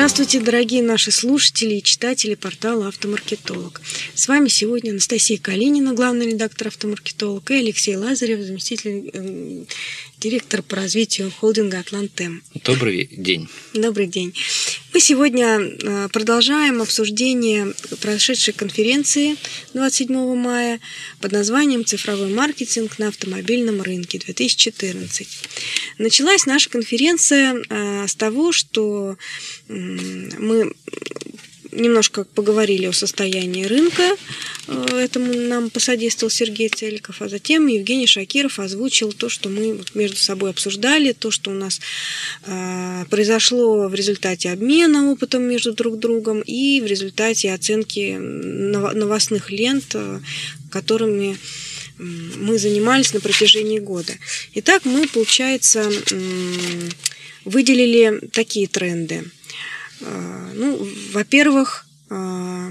Здравствуйте, 0.00 0.40
дорогие 0.40 0.82
наши 0.82 1.10
слушатели 1.10 1.76
и 1.76 1.82
читатели 1.82 2.34
портала 2.34 2.88
«Автомаркетолог». 2.88 3.80
С 4.14 4.28
вами 4.28 4.48
сегодня 4.48 4.90
Анастасия 4.90 5.38
Калинина, 5.38 5.94
главный 5.94 6.32
редактор 6.32 6.68
«Автомаркетолог», 6.68 7.50
и 7.50 7.54
Алексей 7.54 7.96
Лазарев, 7.96 8.40
заместитель 8.40 9.10
э, 9.10 9.64
директор 10.18 10.62
по 10.62 10.76
развитию 10.76 11.30
холдинга 11.30 11.78
«Атлантем». 11.78 12.42
Добрый 12.64 13.08
день. 13.10 13.48
Добрый 13.72 14.06
день. 14.06 14.34
Мы 14.92 14.98
сегодня 14.98 15.60
э, 15.60 16.08
продолжаем 16.12 16.82
обсуждение 16.82 17.74
прошедшей 18.00 18.52
конференции 18.52 19.36
27 19.72 20.34
мая 20.34 20.80
под 21.20 21.30
названием 21.30 21.84
«Цифровой 21.84 22.34
маркетинг 22.34 22.98
на 22.98 23.08
автомобильном 23.08 23.82
рынке 23.82 24.18
2014». 24.18 25.28
Началась 25.98 26.44
наша 26.46 26.68
конференция 26.70 27.62
э, 27.68 28.08
с 28.08 28.16
того, 28.16 28.50
что 28.50 29.16
мы 29.68 30.74
немножко 31.72 32.24
поговорили 32.24 32.86
о 32.86 32.92
состоянии 32.92 33.64
рынка, 33.64 34.16
э, 34.66 34.98
этому 34.98 35.32
нам 35.32 35.70
посодействовал 35.70 36.30
Сергей 36.30 36.68
Целиков, 36.68 37.22
а 37.22 37.28
затем 37.28 37.66
Евгений 37.66 38.06
Шакиров 38.06 38.58
озвучил 38.58 39.12
то, 39.12 39.28
что 39.28 39.48
мы 39.48 39.80
между 39.94 40.16
собой 40.16 40.50
обсуждали, 40.50 41.12
то, 41.12 41.30
что 41.30 41.50
у 41.50 41.54
нас 41.54 41.80
э, 42.46 43.04
произошло 43.10 43.88
в 43.88 43.94
результате 43.94 44.50
обмена 44.50 45.10
опытом 45.10 45.42
между 45.42 45.72
друг 45.72 45.98
другом 45.98 46.40
и 46.40 46.80
в 46.80 46.86
результате 46.86 47.52
оценки 47.52 48.16
новостных 48.18 49.50
лент, 49.50 49.94
э, 49.94 50.20
которыми 50.70 51.38
мы 51.98 52.58
занимались 52.58 53.12
на 53.12 53.20
протяжении 53.20 53.78
года. 53.78 54.14
Итак, 54.54 54.86
мы, 54.86 55.06
получается, 55.06 55.90
выделили 57.44 58.20
такие 58.32 58.66
тренды– 58.68 59.24
ну, 60.00 60.88
во-первых, 61.12 61.86
а, 62.10 62.68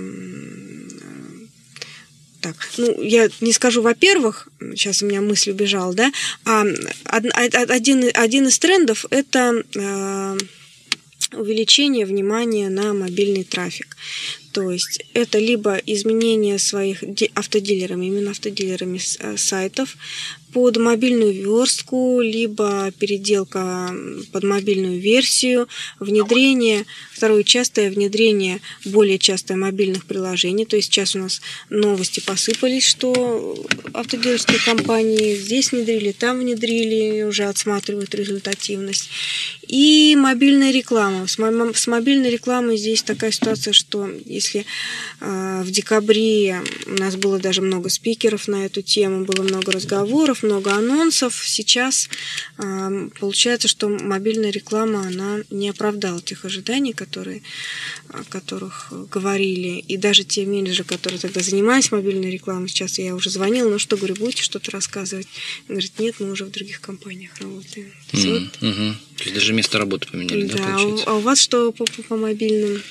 так, 2.42 2.56
ну, 2.78 3.02
я 3.02 3.30
не 3.42 3.52
скажу, 3.52 3.82
во-первых, 3.82 4.48
сейчас 4.60 5.02
у 5.02 5.06
меня 5.06 5.22
мысль 5.22 5.52
убежала, 5.52 5.94
да, 5.94 6.12
а 6.46 6.64
один, 7.06 8.10
один 8.14 8.48
из 8.48 8.60
трендов– 8.60 9.06
это 9.10 9.64
а, 9.78 10.38
увеличение 11.34 12.06
внимания 12.06 12.70
на 12.70 12.94
мобильный 12.94 13.44
трафик. 13.44 13.96
То 14.52 14.72
есть 14.72 15.06
это 15.14 15.38
либо 15.38 15.76
изменение 15.76 16.58
своих 16.58 17.04
автодилерами, 17.36 18.08
именно 18.08 18.32
автодилерами 18.32 19.00
сайтов, 19.38 19.96
под 20.54 20.78
мобильную 20.78 21.34
верстку, 21.34 22.22
либо 22.22 22.92
переделка 22.98 23.94
под 24.32 24.44
мобильную 24.44 25.00
версию, 25.00 25.68
внедрение, 26.00 26.86
второе 27.12 27.44
частое 27.44 27.92
внедрение, 27.92 28.62
более 28.86 29.20
частое 29.20 29.58
мобильных 29.58 30.06
приложений. 30.06 30.66
То 30.66 30.76
есть 30.76 30.92
сейчас 30.92 31.16
у 31.16 31.20
нас 31.20 31.42
новости 31.70 32.20
посыпались, 32.20 32.86
что 32.86 33.66
автодилерские 33.94 34.60
компании 34.60 35.36
здесь 35.36 35.72
внедрили, 35.72 36.12
там 36.12 36.40
внедрили, 36.40 37.24
уже 37.24 37.46
отсматривают 37.46 38.16
результативность. 38.16 39.10
И 39.68 40.16
мобильная 40.18 40.72
реклама. 40.72 41.28
С 41.28 41.38
мобильной 41.88 42.30
рекламой 42.32 42.78
здесь 42.78 43.04
такая 43.04 43.32
ситуация, 43.32 43.74
что 43.74 44.10
если 44.26 44.66
э, 45.20 45.62
в 45.64 45.70
декабре 45.70 46.62
у 46.88 46.94
нас 46.94 47.16
было 47.16 47.38
даже 47.40 47.62
много 47.62 47.90
спикеров 47.90 48.48
на 48.48 48.66
эту 48.66 48.82
тему, 48.82 49.26
было 49.26 49.44
много 49.44 49.72
разговоров, 49.72 50.39
много 50.44 50.74
анонсов. 50.74 51.42
Сейчас 51.46 52.10
э, 52.58 53.10
получается, 53.20 53.68
что 53.68 53.90
мобильная 53.90 54.52
реклама, 54.52 55.02
она 55.02 55.40
не 55.50 55.70
оправдала 55.70 56.22
тех 56.22 56.46
ожиданий, 56.46 56.94
которые, 56.94 57.42
о 58.10 58.24
которых 58.24 58.92
говорили. 59.12 59.80
И 59.80 59.98
даже 59.98 60.24
те 60.24 60.46
менеджеры, 60.46 60.84
которые 60.84 61.20
тогда 61.20 61.42
занимались 61.42 61.92
мобильной 61.92 62.32
рекламой, 62.32 62.70
сейчас 62.70 63.00
я 63.00 63.16
уже 63.16 63.30
звонила, 63.30 63.70
ну 63.70 63.80
что, 63.80 63.98
говорю, 63.98 64.16
будете 64.16 64.44
что-то 64.44 64.72
рассказывать? 64.72 65.28
Говорит, 65.68 65.94
нет, 66.00 66.16
мы 66.20 66.32
уже 66.32 66.46
в 66.46 66.52
других 66.52 66.82
компаниях 66.82 67.32
работаем. 67.40 67.92
Mm-hmm. 68.12 68.60
Mm-hmm. 68.62 68.94
То 69.20 69.26
есть 69.26 69.36
даже 69.36 69.52
место 69.52 69.78
работы 69.78 70.08
поменяли, 70.10 70.46
да, 70.46 70.56
да 70.56 70.78
а 71.06 71.14
у 71.16 71.20
вас 71.20 71.42
что 71.42 71.74
по, 71.74 71.84
по, 71.84 72.02
по 72.04 72.16
мобильным? 72.16 72.82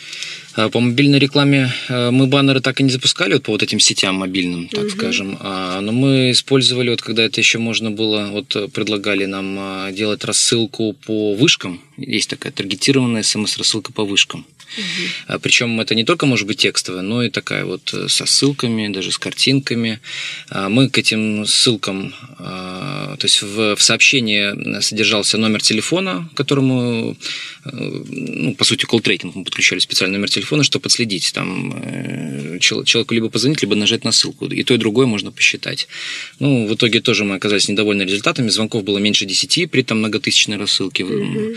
А, 0.52 0.68
по 0.68 0.78
мобильной 0.78 1.18
рекламе 1.18 1.72
э, 1.88 2.10
мы 2.10 2.26
баннеры 2.26 2.60
так 2.60 2.80
и 2.80 2.82
не 2.82 2.90
запускали 2.90 3.32
вот 3.32 3.44
по 3.44 3.52
вот 3.52 3.62
этим 3.62 3.80
сетям 3.80 4.16
мобильным, 4.16 4.68
так 4.68 4.84
угу. 4.84 4.90
скажем. 4.90 5.38
А, 5.40 5.80
но 5.80 5.92
мы 5.92 6.32
использовали, 6.32 6.90
вот 6.90 7.00
когда 7.00 7.22
это 7.24 7.40
еще 7.40 7.58
можно 7.58 7.90
было, 7.90 8.28
вот 8.30 8.72
предлагали 8.74 9.24
нам 9.24 9.56
а, 9.58 9.90
делать 9.90 10.22
рассылку 10.24 10.94
по 11.06 11.32
вышкам. 11.32 11.80
Есть 11.96 12.28
такая 12.28 12.52
таргетированная 12.52 13.22
смс-рассылка 13.22 13.92
по 13.92 14.04
вышкам. 14.04 14.44
Угу. 14.76 15.40
Причем 15.40 15.80
это 15.80 15.94
не 15.94 16.04
только 16.04 16.26
может 16.26 16.46
быть 16.46 16.58
текстовая, 16.58 17.02
но 17.02 17.22
и 17.22 17.30
такая 17.30 17.64
вот 17.64 17.92
э, 17.94 18.08
со 18.08 18.26
ссылками, 18.26 18.88
даже 18.88 19.12
с 19.12 19.18
картинками. 19.18 20.00
Мы 20.50 20.88
к 20.88 20.98
этим 20.98 21.46
ссылкам, 21.46 22.14
то 22.38 23.18
есть 23.22 23.42
в, 23.42 23.76
в 23.76 23.82
сообщении 23.82 24.80
содержался 24.80 25.38
номер 25.38 25.62
телефона, 25.62 26.28
которому, 26.34 27.16
ну, 27.64 28.54
по 28.54 28.64
сути, 28.64 28.84
колл-трекинг 28.84 29.32
мы 29.34 29.44
подключали 29.44 29.78
специальный 29.78 30.18
номер 30.18 30.30
телефона, 30.30 30.62
чтобы 30.62 30.82
подследить. 30.82 31.32
Там 31.32 31.72
э, 31.82 32.58
человеку 32.60 33.14
либо 33.14 33.28
позвонить, 33.28 33.62
либо 33.62 33.74
нажать 33.74 34.04
на 34.04 34.12
ссылку. 34.12 34.46
И 34.46 34.62
то, 34.62 34.74
и 34.74 34.76
другое 34.76 35.06
можно 35.06 35.32
посчитать. 35.32 35.88
Ну, 36.38 36.66
в 36.66 36.74
итоге 36.74 37.00
тоже 37.00 37.24
мы 37.24 37.36
оказались 37.36 37.68
недовольны 37.68 38.02
результатами. 38.02 38.48
Звонков 38.48 38.84
было 38.84 38.98
меньше 38.98 39.24
10 39.24 39.70
при 39.70 39.82
там 39.82 39.98
многотысячной 39.98 40.56
рассылке. 40.56 41.04
Угу. 41.04 41.54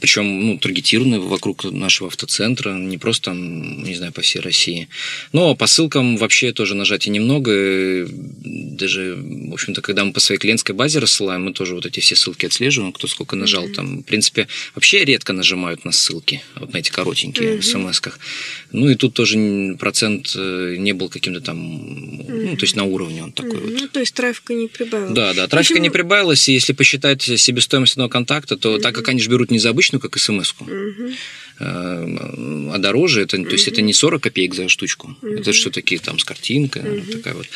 Причем, 0.00 0.46
ну, 0.46 0.58
таргетированные 0.58 1.20
вокруг 1.20 1.64
нашего 1.64 2.08
автоцентра, 2.08 2.33
не 2.40 2.98
просто, 2.98 3.30
там, 3.30 3.82
не 3.82 3.94
знаю, 3.94 4.12
по 4.12 4.22
всей 4.22 4.40
России. 4.40 4.88
Но 5.32 5.54
по 5.54 5.66
ссылкам 5.66 6.16
вообще 6.16 6.52
тоже 6.52 6.74
нажатий 6.74 7.10
немного. 7.10 8.06
Даже, 8.44 9.16
в 9.16 9.52
общем-то, 9.52 9.80
когда 9.82 10.04
мы 10.04 10.12
по 10.12 10.20
своей 10.20 10.38
клиентской 10.38 10.74
базе 10.74 10.98
рассылаем, 10.98 11.44
мы 11.44 11.52
тоже 11.52 11.74
вот 11.74 11.86
эти 11.86 12.00
все 12.00 12.16
ссылки 12.16 12.46
отслеживаем, 12.46 12.92
кто 12.92 13.06
сколько 13.06 13.36
нажал. 13.36 13.64
Угу. 13.64 13.74
Там, 13.74 13.98
в 13.98 14.02
принципе, 14.02 14.48
вообще 14.74 15.04
редко 15.04 15.32
нажимают 15.32 15.84
на 15.84 15.92
ссылки, 15.92 16.42
вот 16.56 16.72
на 16.72 16.78
эти 16.78 16.90
коротенькие 16.90 17.54
угу. 17.54 17.62
смс 17.62 18.00
-ках. 18.00 18.14
Ну 18.72 18.88
и 18.88 18.94
тут 18.94 19.14
тоже 19.14 19.76
процент 19.78 20.32
э, 20.36 20.76
не 20.78 20.92
был 20.92 21.08
каким-то 21.08 21.40
там, 21.40 21.56
ну, 22.26 22.56
то 22.56 22.64
есть 22.64 22.76
на 22.76 22.84
уровне 22.84 23.22
он 23.22 23.32
такой 23.32 23.52
mm-hmm. 23.52 23.70
вот. 23.70 23.80
Ну, 23.80 23.88
то 23.88 24.00
есть 24.00 24.14
трафика 24.14 24.54
не 24.54 24.68
прибавилось. 24.68 25.14
Да, 25.14 25.34
да, 25.34 25.46
трафика 25.46 25.74
Почему? 25.74 25.84
не 25.84 25.90
прибавилось, 25.90 26.48
и 26.48 26.52
если 26.52 26.72
посчитать 26.72 27.22
себестоимость 27.22 27.92
одного 27.92 28.08
контакта, 28.08 28.56
то 28.56 28.76
mm-hmm. 28.76 28.80
так 28.80 28.94
как 28.94 29.08
они 29.08 29.20
же 29.20 29.30
берут 29.30 29.50
не 29.50 29.58
за 29.58 29.70
обычную, 29.70 30.00
как 30.00 30.18
смс-ку, 30.18 30.64
mm-hmm. 30.64 31.14
А 31.58 32.78
дороже, 32.78 33.22
это, 33.22 33.36
то 33.42 33.52
есть 33.52 33.68
это 33.68 33.82
не 33.82 33.92
40 33.92 34.22
копеек 34.22 34.54
за 34.54 34.68
штучку, 34.68 35.16
это 35.22 35.52
все-таки 35.52 35.98
там 35.98 36.18
с 36.18 36.24
картинкой, 36.24 37.02
такая 37.12 37.34
вот. 37.34 37.46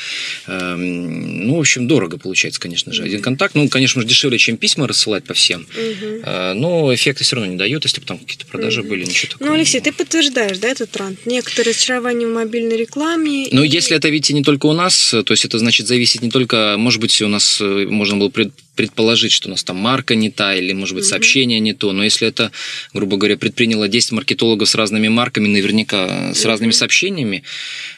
Эм, 0.46 1.46
ну, 1.46 1.56
в 1.56 1.60
общем, 1.60 1.88
дорого 1.88 2.18
получается, 2.18 2.60
конечно 2.60 2.92
же, 2.92 3.02
один 3.02 3.20
контакт. 3.20 3.54
Ну, 3.54 3.68
конечно 3.68 4.00
же, 4.00 4.06
дешевле, 4.06 4.38
чем 4.38 4.56
письма 4.56 4.86
рассылать 4.86 5.24
по 5.24 5.34
всем, 5.34 5.66
mm-hmm. 5.76 6.54
но 6.54 6.94
эффекта 6.94 7.24
все 7.24 7.36
равно 7.36 7.52
не 7.52 7.58
дает, 7.58 7.84
если 7.84 8.00
бы 8.00 8.06
там 8.06 8.18
какие-то 8.18 8.46
продажи 8.46 8.82
были, 8.82 9.04
ничего 9.04 9.32
такого. 9.32 9.48
Ну, 9.48 9.54
Алексей, 9.54 9.80
ты 9.80 9.92
подтверждаешь, 9.92 10.58
да, 10.58 10.68
этот 10.68 10.90
тренд? 10.90 11.18
Некоторые 11.26 11.72
разочарование 11.72 12.28
в 12.28 12.32
мобильной 12.32 12.76
рекламе. 12.76 13.48
И... 13.48 13.68
если 13.68 13.96
это, 13.96 14.08
видите, 14.08 14.34
не 14.34 14.42
только 14.42 14.66
у 14.66 14.72
нас, 14.72 15.10
то 15.10 15.32
есть 15.32 15.44
это 15.44 15.58
значит 15.58 15.86
зависит 15.86 16.22
не 16.22 16.30
только, 16.30 16.76
может 16.78 17.00
быть, 17.00 17.20
у 17.22 17.28
нас 17.28 17.60
э, 17.60 17.86
можно 17.86 18.16
было 18.16 18.30
предположить, 18.78 19.32
что 19.32 19.48
у 19.48 19.50
нас 19.50 19.64
там 19.64 19.76
марка 19.76 20.14
не 20.14 20.30
та, 20.30 20.54
или, 20.54 20.72
может 20.72 20.94
быть, 20.94 21.04
сообщение 21.04 21.58
не 21.58 21.74
то. 21.74 21.92
Но 21.92 22.04
если 22.04 22.28
это, 22.28 22.52
грубо 22.94 23.16
говоря, 23.16 23.36
предприняло 23.36 23.87
10 23.88 24.12
маркетологов 24.12 24.68
с 24.68 24.74
разными 24.74 25.08
марками, 25.08 25.48
наверняка 25.48 26.34
с 26.34 26.44
разными 26.44 26.72
сообщениями, 26.72 27.42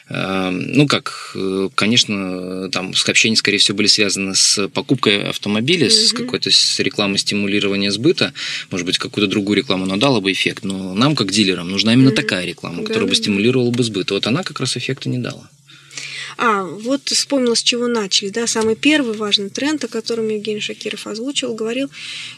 э, 0.09 0.49
ну 0.49 0.87
как, 0.87 1.33
э, 1.35 1.69
конечно, 1.75 2.69
там 2.71 2.93
сообщения, 2.93 3.35
скорее 3.35 3.57
всего, 3.57 3.77
были 3.77 3.87
связаны 3.87 4.35
с 4.35 4.67
покупкой 4.69 5.23
автомобиля, 5.29 5.89
с 5.89 6.13
какой-то 6.13 6.51
с 6.51 6.79
рекламой 6.79 7.17
стимулирования 7.17 7.91
сбыта, 7.91 8.33
может 8.69 8.85
быть, 8.85 8.97
какую-то 8.97 9.29
другую 9.29 9.57
рекламу 9.57 9.85
она 9.85 9.97
дала 9.97 10.21
бы 10.21 10.31
эффект, 10.31 10.63
но 10.63 10.93
нам, 10.93 11.15
как 11.15 11.31
дилерам, 11.31 11.69
нужна 11.69 11.93
именно 11.93 12.11
такая 12.11 12.45
реклама, 12.45 12.83
которая 12.83 13.07
бы 13.07 13.15
стимулировала 13.15 13.71
бы 13.71 13.83
сбыт. 13.83 14.11
Вот 14.11 14.27
она 14.27 14.43
как 14.43 14.59
раз 14.59 14.77
эффекта 14.77 15.09
не 15.09 15.17
дала. 15.17 15.49
А, 16.37 16.63
вот 16.63 17.09
вспомнила, 17.09 17.55
с 17.55 17.63
чего 17.63 17.87
начали. 17.87 18.29
Да? 18.29 18.47
Самый 18.47 18.75
первый 18.75 19.15
важный 19.15 19.49
тренд, 19.49 19.83
о 19.83 19.87
котором 19.87 20.27
Евгений 20.29 20.59
Шакиров 20.59 21.07
озвучил, 21.07 21.53
говорил, 21.53 21.89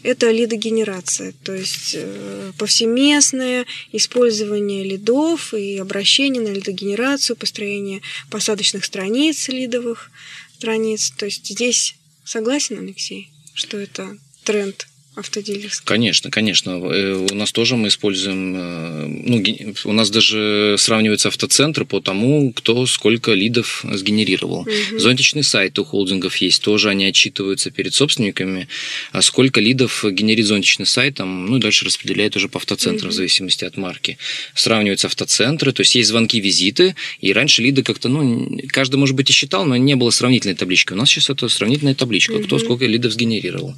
это 0.03 0.31
лидогенерация. 0.31 1.33
То 1.43 1.53
есть 1.53 1.95
э, 1.95 2.51
повсеместное 2.57 3.65
использование 3.91 4.83
лидов 4.83 5.53
и 5.53 5.77
обращение 5.77 6.41
на 6.41 6.53
лидогенерацию, 6.53 7.35
построение 7.35 8.01
посадочных 8.29 8.85
страниц, 8.85 9.47
лидовых 9.47 10.11
страниц. 10.57 11.11
То 11.17 11.25
есть 11.25 11.45
здесь 11.45 11.95
согласен, 12.23 12.79
Алексей, 12.79 13.31
что 13.53 13.77
это 13.77 14.17
тренд 14.43 14.87
автодилерские? 15.15 15.85
Конечно, 15.85 16.31
конечно. 16.31 16.71
Э, 16.71 17.27
у 17.31 17.35
нас 17.35 17.51
тоже 17.51 17.75
мы 17.75 17.87
используем, 17.89 18.55
э, 18.55 19.07
ну, 19.07 19.43
у 19.85 19.93
нас 19.93 20.09
даже 20.09 20.75
сравниваются 20.77 21.27
автоцентры 21.27 21.85
по 21.85 21.99
тому, 21.99 22.51
кто 22.53 22.85
сколько 22.85 23.33
лидов 23.33 23.85
сгенерировал. 23.89 24.61
Угу. 24.61 24.99
Зонтичный 24.99 25.43
сайт 25.43 25.77
у 25.79 25.83
холдингов 25.83 26.37
есть, 26.37 26.63
тоже 26.63 26.89
они 26.89 27.05
отчитываются 27.05 27.71
перед 27.71 27.93
собственниками, 27.93 28.67
а 29.11 29.21
сколько 29.21 29.61
лидов 29.61 30.03
генерит 30.09 30.45
зонтичный 30.45 30.85
сайт, 30.85 31.15
там, 31.15 31.45
ну 31.45 31.57
и 31.57 31.59
дальше 31.59 31.85
распределяют 31.85 32.35
уже 32.35 32.49
по 32.49 32.57
автоцентрам 32.57 33.07
угу. 33.07 33.13
в 33.13 33.15
зависимости 33.15 33.65
от 33.65 33.77
марки. 33.77 34.17
Сравниваются 34.55 35.07
автоцентры, 35.07 35.71
то 35.71 35.81
есть 35.81 35.95
есть 35.95 36.09
звонки, 36.09 36.39
визиты, 36.39 36.95
и 37.19 37.33
раньше 37.33 37.61
лиды 37.61 37.83
как-то, 37.83 38.09
ну, 38.09 38.59
каждый, 38.69 38.95
может 38.95 39.15
быть, 39.15 39.29
и 39.29 39.33
считал, 39.33 39.65
но 39.65 39.77
не 39.77 39.95
было 39.95 40.09
сравнительной 40.09 40.55
таблички. 40.55 40.93
У 40.93 40.95
нас 40.95 41.09
сейчас 41.09 41.29
это 41.29 41.47
сравнительная 41.49 41.95
табличка, 41.95 42.33
угу. 42.33 42.43
кто 42.45 42.59
сколько 42.59 42.85
лидов 42.85 43.13
сгенерировал. 43.13 43.75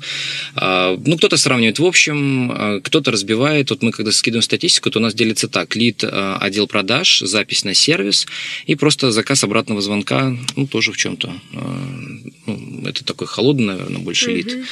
А, 0.55 0.97
ну, 1.05 1.17
кто-то 1.25 1.37
сравнивает 1.41 1.79
в 1.79 1.85
общем, 1.85 2.51
а, 2.51 2.79
кто-то 2.81 3.09
разбивает. 3.09 3.71
Вот 3.71 3.81
мы 3.81 3.91
когда 3.91 4.11
скидываем 4.11 4.43
статистику, 4.43 4.91
то 4.91 4.99
у 4.99 5.01
нас 5.01 5.15
делится 5.15 5.47
так. 5.47 5.75
Лид, 5.75 6.03
а, 6.03 6.37
отдел 6.39 6.67
продаж, 6.67 7.21
запись 7.21 7.63
на 7.63 7.73
сервис 7.73 8.27
и 8.67 8.75
просто 8.75 9.09
заказ 9.09 9.43
обратного 9.43 9.81
звонка, 9.81 10.37
ну, 10.55 10.67
тоже 10.67 10.91
в 10.91 10.97
чем-то. 10.97 11.33
А, 11.53 11.87
ну, 12.45 12.87
это 12.87 13.03
такой 13.03 13.25
холодный, 13.25 13.65
наверное, 13.65 14.01
больше 14.01 14.29
лид. 14.29 14.53
Mm-hmm. 14.53 14.65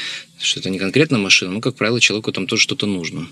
Что 0.43 0.59
это 0.59 0.69
не 0.69 0.77
конкретно 0.77 1.17
машина, 1.17 1.53
но, 1.53 1.59
как 1.59 1.75
правило, 1.75 1.99
человеку 1.99 2.31
там 2.31 2.45
тоже 2.45 2.61
что-то 2.61 2.85
нужно. 2.85 3.27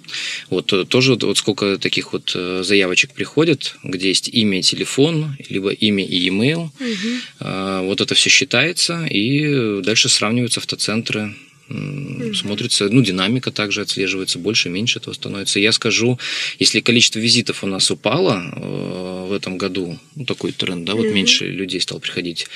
Вот 0.49 0.73
э, 0.73 0.85
тоже 0.85 1.13
вот 1.13 1.37
сколько 1.37 1.77
таких 1.77 2.13
вот 2.13 2.31
э, 2.33 2.63
заявочек 2.63 3.13
приходит, 3.13 3.75
где 3.83 4.07
есть 4.07 4.29
имя 4.29 4.59
и 4.59 4.61
телефон, 4.63 5.35
либо 5.47 5.69
имя 5.69 6.03
и 6.03 6.17
e-mail. 6.17 6.69
Угу. 6.79 7.85
Вот 7.85 8.01
это 8.01 8.15
все 8.15 8.31
считается, 8.31 9.05
и 9.05 9.81
дальше 9.83 10.09
сравниваются 10.09 10.59
автоцентры 10.59 11.35
mm 11.71 12.33
смотрится, 12.33 12.87
ну, 12.89 13.01
динамика 13.01 13.51
также 13.51 13.81
отслеживается, 13.81 14.39
больше, 14.39 14.69
меньше 14.69 14.99
этого 14.99 15.13
становится. 15.13 15.59
Я 15.59 15.71
скажу, 15.71 16.17
если 16.59 16.79
количество 16.79 17.19
визитов 17.19 17.63
у 17.63 17.67
нас 17.67 17.91
упало 17.91 18.41
э, 18.55 19.25
в 19.29 19.33
этом 19.33 19.57
году, 19.57 19.99
ну, 20.15 20.25
такой 20.25 20.51
тренд, 20.51 20.85
да, 20.85 20.95
вот 20.95 21.05
mm 21.05 21.13
меньше 21.13 21.47
людей 21.47 21.81
стало 21.81 21.99
приходить, 21.99 22.47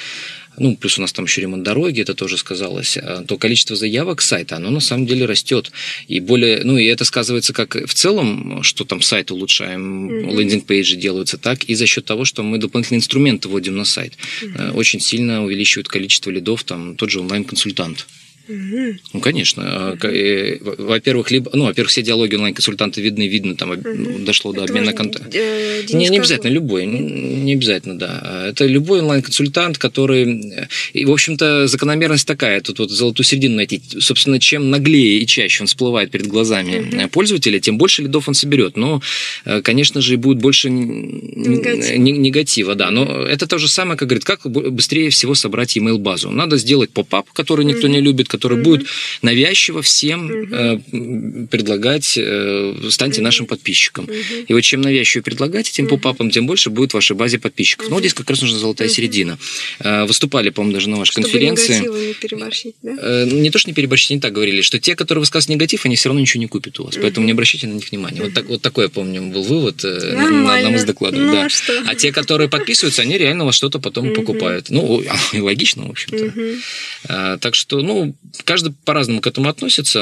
ну, 0.58 0.76
плюс 0.76 0.98
у 0.98 1.02
нас 1.02 1.14
там 1.14 1.26
еще 1.26 1.42
ремонт 1.42 1.64
дороги, 1.64 2.02
это 2.02 2.14
тоже 2.14 2.38
сказалось, 2.38 2.98
а, 2.98 3.24
то 3.28 3.38
количество 3.38 3.76
заявок 3.76 4.22
сайта, 4.22 4.58
оно 4.58 4.70
на 4.70 4.80
самом 4.80 5.06
деле 5.06 5.26
растет. 5.26 5.72
И 6.08 6.20
более, 6.20 6.64
ну, 6.64 6.78
и 6.78 6.86
это 6.86 7.06
сказывается 7.06 7.54
как 7.54 7.76
в 7.76 7.94
целом, 7.94 8.64
что 8.64 8.86
там 8.86 9.02
сайт 9.02 9.32
улучшаем, 9.32 10.10
мгм. 10.10 10.36
landing 10.36 10.71
page 10.71 10.91
и 10.91 10.96
делаются, 10.96 11.38
так 11.38 11.64
и 11.66 11.76
за 11.76 11.88
счет 11.88 12.06
того, 12.06 12.26
что 12.26 12.44
мы 12.44 12.58
дополнительные 12.58 13.00
инструменты 13.00 13.50
вводим 13.50 13.76
на 13.76 13.86
сайт. 13.86 14.14
Mm-hmm. 14.42 14.72
Очень 14.74 15.00
сильно 15.00 15.44
увеличивают 15.44 15.88
количество 15.88 16.30
лидов, 16.30 16.64
там, 16.64 16.96
тот 16.96 17.10
же 17.10 17.20
онлайн-консультант. 17.20 18.08
Ну, 18.48 19.20
конечно. 19.22 19.94
Угу. 19.94 20.76
Во-первых, 20.78 21.32
либо, 21.32 21.52
ну, 21.54 21.66
во-первых, 21.66 21.92
все 21.92 22.02
диалоги 22.02 22.36
онлайн-консультанта 22.36 23.02
видны, 23.02 23.28
видно, 23.28 23.56
там 23.56 23.72
угу. 23.72 24.20
дошло 24.20 24.54
до 24.54 24.64
Это 24.64 24.74
обмена 24.74 24.94
контактов. 24.94 25.34
Не, 25.34 26.10
не 26.10 26.18
обязательно, 26.18 26.52
любой, 26.52 26.86
не 26.86 27.54
обязательно, 27.54 27.98
да. 27.98 28.46
Это 28.50 28.66
любой 28.66 29.00
онлайн-консультант, 29.00 29.78
который... 29.78 30.68
И, 30.94 31.06
в 31.06 31.12
общем-то, 31.12 31.68
закономерность 31.68 32.28
такая, 32.28 32.62
тут 32.62 32.80
вот 32.80 32.92
золотую 32.92 33.26
середину 33.26 33.56
найти. 33.56 33.82
Собственно, 34.00 34.40
чем 34.40 34.70
наглее 34.70 35.20
и 35.20 35.28
чаще 35.28 35.64
он 35.64 35.68
всплывает 35.68 36.12
перед 36.12 36.28
глазами 36.28 36.80
угу. 36.80 37.10
пользователя, 37.10 37.60
тем 37.60 37.78
больше 37.78 38.04
лидов 38.04 38.28
он 38.28 38.34
соберет. 38.34 38.78
Но, 38.78 39.02
э, 39.46 39.62
конечно 39.62 40.02
же, 40.02 40.14
и 40.14 40.18
будет 40.18 40.38
больше 40.38 40.70
Негатив. 40.70 41.98
негатива, 41.98 42.76
да. 42.76 42.92
Но 42.92 43.06
это 43.26 43.48
то 43.48 43.58
же 43.58 43.68
самое, 43.68 43.98
как 43.98 44.08
говорит, 44.10 44.24
как 44.24 44.46
быстрее 44.46 45.10
всего 45.10 45.36
собрать 45.36 45.78
email 45.78 45.98
базу 45.98 46.30
Надо 46.32 46.58
сделать 46.58 46.92
поп-ап, 46.92 47.32
который 47.34 47.66
никто 47.66 47.88
угу. 47.88 47.96
не 47.96 48.02
любит, 48.02 48.28
который 48.36 48.58
mm-hmm. 48.58 48.64
будет 48.64 48.88
навязчиво 49.22 49.82
всем 49.82 50.30
mm-hmm. 50.30 51.44
э, 51.44 51.48
предлагать, 51.48 52.18
э, 52.18 52.76
станьте 52.90 53.20
mm-hmm. 53.20 53.24
нашим 53.24 53.46
подписчиком. 53.46 54.06
Mm-hmm. 54.06 54.46
И 54.48 54.54
вот 54.54 54.62
чем 54.62 54.82
навязчиво 54.82 55.24
предлагать 55.24 55.70
этим 55.70 55.86
mm-hmm. 55.86 55.90
попапам, 55.90 56.30
тем 56.30 56.48
больше 56.48 56.70
будет 56.70 56.92
в 56.92 56.94
вашей 56.96 57.16
базе 57.16 57.40
подписчиков. 57.40 57.86
Mm-hmm. 57.86 57.90
Ну, 57.90 57.96
вот 57.96 58.02
здесь 58.02 58.14
как 58.14 58.30
раз 58.30 58.42
нужна 58.42 58.60
золотая 58.60 58.88
mm-hmm. 58.88 58.92
середина. 58.92 59.38
Э, 59.80 60.06
выступали, 60.06 60.50
по-моему, 60.50 60.74
даже 60.74 60.90
на 60.90 60.98
вашей 60.98 61.12
Чтобы 61.12 61.28
конференции. 61.28 61.80
не 61.80 62.14
переборщить, 62.14 62.76
да? 62.82 62.96
Э, 63.00 63.26
не 63.26 63.50
то, 63.50 63.60
что 63.60 63.70
не 63.70 63.74
переборщить, 63.74 64.12
не 64.12 64.20
так 64.20 64.34
говорили, 64.34 64.62
что 64.62 64.80
те, 64.80 64.96
которые 64.96 65.22
высказывают 65.22 65.56
негатив, 65.56 65.86
они 65.86 65.96
все 65.96 66.10
равно 66.10 66.22
ничего 66.22 66.42
не 66.42 66.48
купят 66.48 66.80
у 66.80 66.86
вас. 66.86 66.96
Mm-hmm. 66.96 67.02
Поэтому 67.02 67.26
не 67.26 67.32
обращайте 67.32 67.68
на 67.68 67.74
них 67.74 67.90
внимания. 67.90 68.20
Mm-hmm. 68.20 68.24
Вот, 68.24 68.34
так, 68.34 68.46
вот 68.48 68.62
такой, 68.62 68.86
я 68.86 68.90
помню, 68.90 69.22
был 69.24 69.44
вывод 69.44 69.84
э, 69.84 70.14
на 70.14 70.56
одном 70.56 70.76
из 70.76 70.84
докладов. 70.84 71.20
Ну, 71.20 71.32
да. 71.32 71.48
а, 71.48 71.92
а 71.92 71.96
те, 71.96 72.12
которые 72.12 72.50
подписываются, 72.50 73.02
они 73.02 73.18
реально 73.18 73.46
вас 73.46 73.56
что-то 73.56 73.80
потом 73.80 74.08
mm-hmm. 74.08 74.16
покупают. 74.16 74.70
Ну, 74.70 75.04
логично, 75.34 75.88
в 75.88 75.92
общем-то. 75.92 76.26
Mm-hmm. 76.26 76.62
А, 77.08 77.38
так 77.38 77.56
что, 77.56 77.82
ну, 77.82 78.16
каждый 78.44 78.74
по-разному 78.86 79.22
к 79.22 79.28
этому 79.28 79.50
относится. 79.50 80.02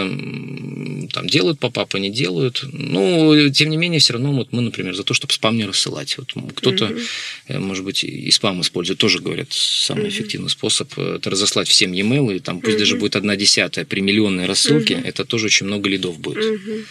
Там 1.11 1.27
делают 1.27 1.59
попапы, 1.59 1.99
не 1.99 2.09
делают. 2.09 2.65
Но, 2.71 3.49
тем 3.49 3.69
не 3.69 3.77
менее, 3.77 3.99
все 3.99 4.13
равно 4.13 4.33
вот 4.33 4.51
мы, 4.51 4.61
например, 4.61 4.95
за 4.95 5.03
то, 5.03 5.13
чтобы 5.13 5.33
спам 5.33 5.57
не 5.57 5.65
рассылать. 5.65 6.17
Вот 6.17 6.33
кто-то, 6.55 6.85
mm-hmm. 6.85 7.59
может 7.59 7.85
быть, 7.85 8.03
и 8.03 8.31
спам 8.31 8.61
использует. 8.61 8.99
Тоже, 8.99 9.19
говорят, 9.19 9.51
самый 9.51 10.05
mm-hmm. 10.05 10.09
эффективный 10.09 10.49
способ 10.49 10.97
это 10.97 11.29
разослать 11.29 11.67
всем 11.67 11.93
e-mail, 11.93 12.35
и 12.35 12.39
там 12.39 12.59
пусть 12.59 12.75
mm-hmm. 12.75 12.79
даже 12.79 12.95
будет 12.97 13.15
одна 13.15 13.35
десятая 13.35 13.85
при 13.85 14.01
миллионной 14.01 14.45
рассылке, 14.45 14.95
mm-hmm. 14.95 15.07
это 15.07 15.25
тоже 15.25 15.47
очень 15.47 15.65
много 15.65 15.89
лидов 15.89 16.19
будет. 16.19 16.43
Mm-hmm. 16.43 16.85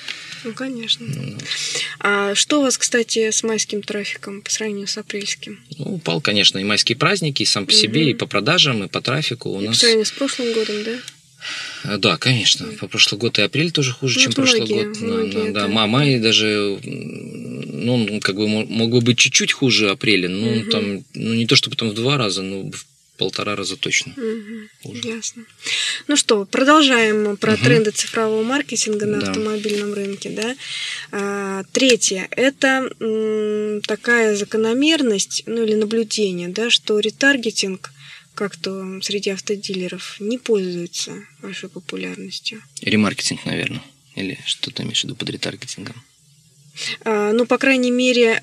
Ну, 0.45 0.55
конечно. 0.55 1.07
Ну, 1.07 1.39
а 2.01 2.35
что 2.35 2.59
у 2.59 2.63
вас, 2.63 2.77
кстати, 2.77 3.31
с 3.31 3.45
майским 3.45 3.81
трафиком 3.83 4.43
по 4.43 4.51
сравнению 4.51 4.89
с 4.89 4.99
апрельским? 4.99 5.61
Ну, 5.79 5.95
упал, 5.95 6.21
конечно, 6.21 6.59
и 6.59 6.65
майские 6.65 6.97
праздники, 6.97 7.43
и 7.43 7.47
сам 7.47 7.65
по 7.67 7.73
себе, 7.73 8.03
угу. 8.03 8.11
и 8.11 8.15
по 8.15 8.27
продажам, 8.27 8.83
и 8.83 8.89
по 8.89 9.01
трафику. 9.01 9.51
У 9.51 9.61
и 9.61 9.67
нас... 9.67 9.77
По 9.77 9.81
сравнению 9.81 10.07
с 10.07 10.11
прошлым 10.11 10.53
годом, 10.53 10.83
да? 10.85 10.99
А, 11.85 11.99
да, 11.99 12.17
конечно. 12.17 12.67
По 12.81 12.87
прошлый 12.89 13.19
год 13.19 13.39
и 13.39 13.43
апрель 13.43 13.71
тоже 13.71 13.93
хуже, 13.93 14.19
ну, 14.19 14.25
чем 14.25 14.33
прошлый 14.33 14.67
год. 14.67 15.01
Многие, 15.01 15.53
да, 15.53 15.63
да, 15.63 15.69
да. 15.69 15.87
май 15.87 16.19
даже, 16.19 16.79
ну, 16.83 18.21
как 18.21 18.37
бы 18.37 18.49
мог 18.49 18.91
бы 18.91 19.01
быть 19.01 19.19
чуть-чуть 19.19 19.53
хуже 19.53 19.91
апреля, 19.91 20.29
ну, 20.29 20.61
угу. 20.61 20.71
там, 20.71 21.05
ну, 21.15 21.35
не 21.35 21.47
то 21.47 21.57
чтобы 21.57 21.77
там 21.77 21.91
в 21.91 21.95
два 21.95 22.17
раза, 22.17 22.43
но 22.43 22.71
в 22.71 22.87
полтора 23.19 23.55
раза 23.55 23.77
точно. 23.77 24.15
Угу, 24.17 24.95
ясно. 25.05 25.45
Ну 26.09 26.17
что, 26.17 26.45
продолжаем 26.45 27.37
про 27.37 27.55
угу. 27.55 27.65
тренды 27.65 27.91
цифрового 27.91 28.43
маркетинга 28.43 29.07
на 29.07 29.21
да. 29.21 29.31
автомобильном 29.31 29.95
рынке. 29.95 30.31
Да? 30.31 30.57
А, 31.13 31.63
третье– 31.73 32.27
это 32.31 32.91
м, 33.01 33.81
такая 33.83 34.35
закономерность, 34.35 35.45
ну 35.47 35.63
или 35.63 35.75
наблюдение, 35.75 36.49
да, 36.49 36.71
что 36.71 36.99
ретаргетинг 36.99 37.93
как-то 38.35 39.01
среди 39.03 39.31
автодилеров 39.31 40.17
не 40.21 40.39
пользуется 40.39 41.13
большой 41.41 41.71
популярностью. 41.71 42.63
Ремаркетинг, 42.81 43.45
наверное. 43.45 43.83
Или 44.15 44.39
что 44.47 44.71
ты 44.71 44.83
имеешь 44.83 45.01
в 45.01 45.05
виду 45.05 45.15
под 45.15 45.31
ретаргетингом? 45.31 46.03
А, 47.05 47.33
ну, 47.33 47.47
по 47.47 47.59
крайней 47.59 47.91
мере, 47.91 48.41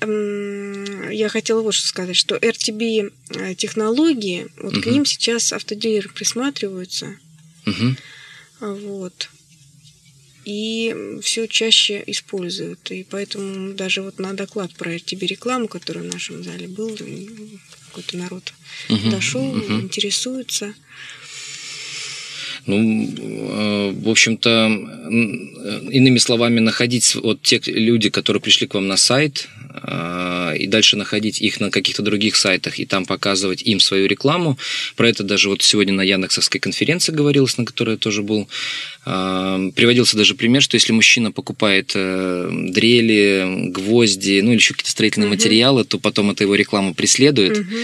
я 1.12 1.28
хотела 1.28 1.62
вот 1.62 1.74
что 1.74 1.88
сказать, 1.88 2.16
что 2.16 2.36
RTB 2.36 3.12
э, 3.30 3.54
технологии, 3.54 4.48
вот 4.56 4.74
угу. 4.74 4.82
к 4.82 4.86
ним 4.86 5.04
сейчас 5.04 5.52
автодилеры 5.52 6.08
присматриваются. 6.08 7.16
Угу. 7.66 7.96
Вот. 8.60 9.30
И 10.44 10.94
все 11.22 11.46
чаще 11.46 12.02
используют. 12.06 12.90
И 12.90 13.04
поэтому 13.08 13.74
даже 13.74 14.02
вот 14.02 14.18
на 14.18 14.32
доклад 14.32 14.72
про 14.74 14.94
RTB 14.94 15.26
рекламу, 15.26 15.68
который 15.68 16.02
в 16.02 16.12
нашем 16.12 16.42
зале 16.42 16.66
был, 16.66 16.96
какой-то 17.90 18.16
народ 18.16 18.52
угу. 18.88 19.10
дошел, 19.10 19.44
угу. 19.44 19.80
интересуется. 19.80 20.74
Ну, 22.66 23.08
э, 23.18 23.92
в 23.92 24.08
общем-то, 24.08 24.66
иными 25.90 26.18
словами, 26.18 26.60
находить 26.60 27.14
вот 27.14 27.42
те 27.42 27.60
люди, 27.66 28.10
которые 28.10 28.40
пришли 28.40 28.66
к 28.66 28.74
вам 28.74 28.86
на 28.86 28.96
сайт, 28.96 29.48
э, 29.82 30.56
и 30.58 30.66
дальше 30.66 30.96
находить 30.96 31.40
их 31.40 31.60
на 31.60 31.70
каких-то 31.70 32.02
других 32.02 32.36
сайтах 32.36 32.78
и 32.78 32.86
там 32.86 33.06
показывать 33.06 33.62
им 33.62 33.80
свою 33.80 34.06
рекламу. 34.06 34.58
Про 34.96 35.08
это 35.08 35.22
даже 35.22 35.48
вот 35.48 35.62
сегодня 35.62 35.94
на 35.94 36.02
Яндексовской 36.02 36.60
конференции 36.60 37.12
говорилось, 37.12 37.56
на 37.56 37.64
которой 37.64 37.92
я 37.92 37.96
тоже 37.96 38.22
был. 38.22 38.48
Э, 39.06 39.70
приводился 39.74 40.16
даже 40.16 40.34
пример, 40.34 40.62
что 40.62 40.76
если 40.76 40.92
мужчина 40.92 41.32
покупает 41.32 41.92
дрели, 41.92 43.70
гвозди, 43.70 44.40
ну 44.42 44.50
или 44.50 44.58
еще 44.58 44.74
какие-то 44.74 44.90
строительные 44.90 45.28
угу. 45.28 45.36
материалы, 45.36 45.84
то 45.84 45.98
потом 45.98 46.30
это 46.30 46.44
его 46.44 46.54
рекламу 46.54 46.94
преследует. 46.94 47.58
Угу. 47.58 47.76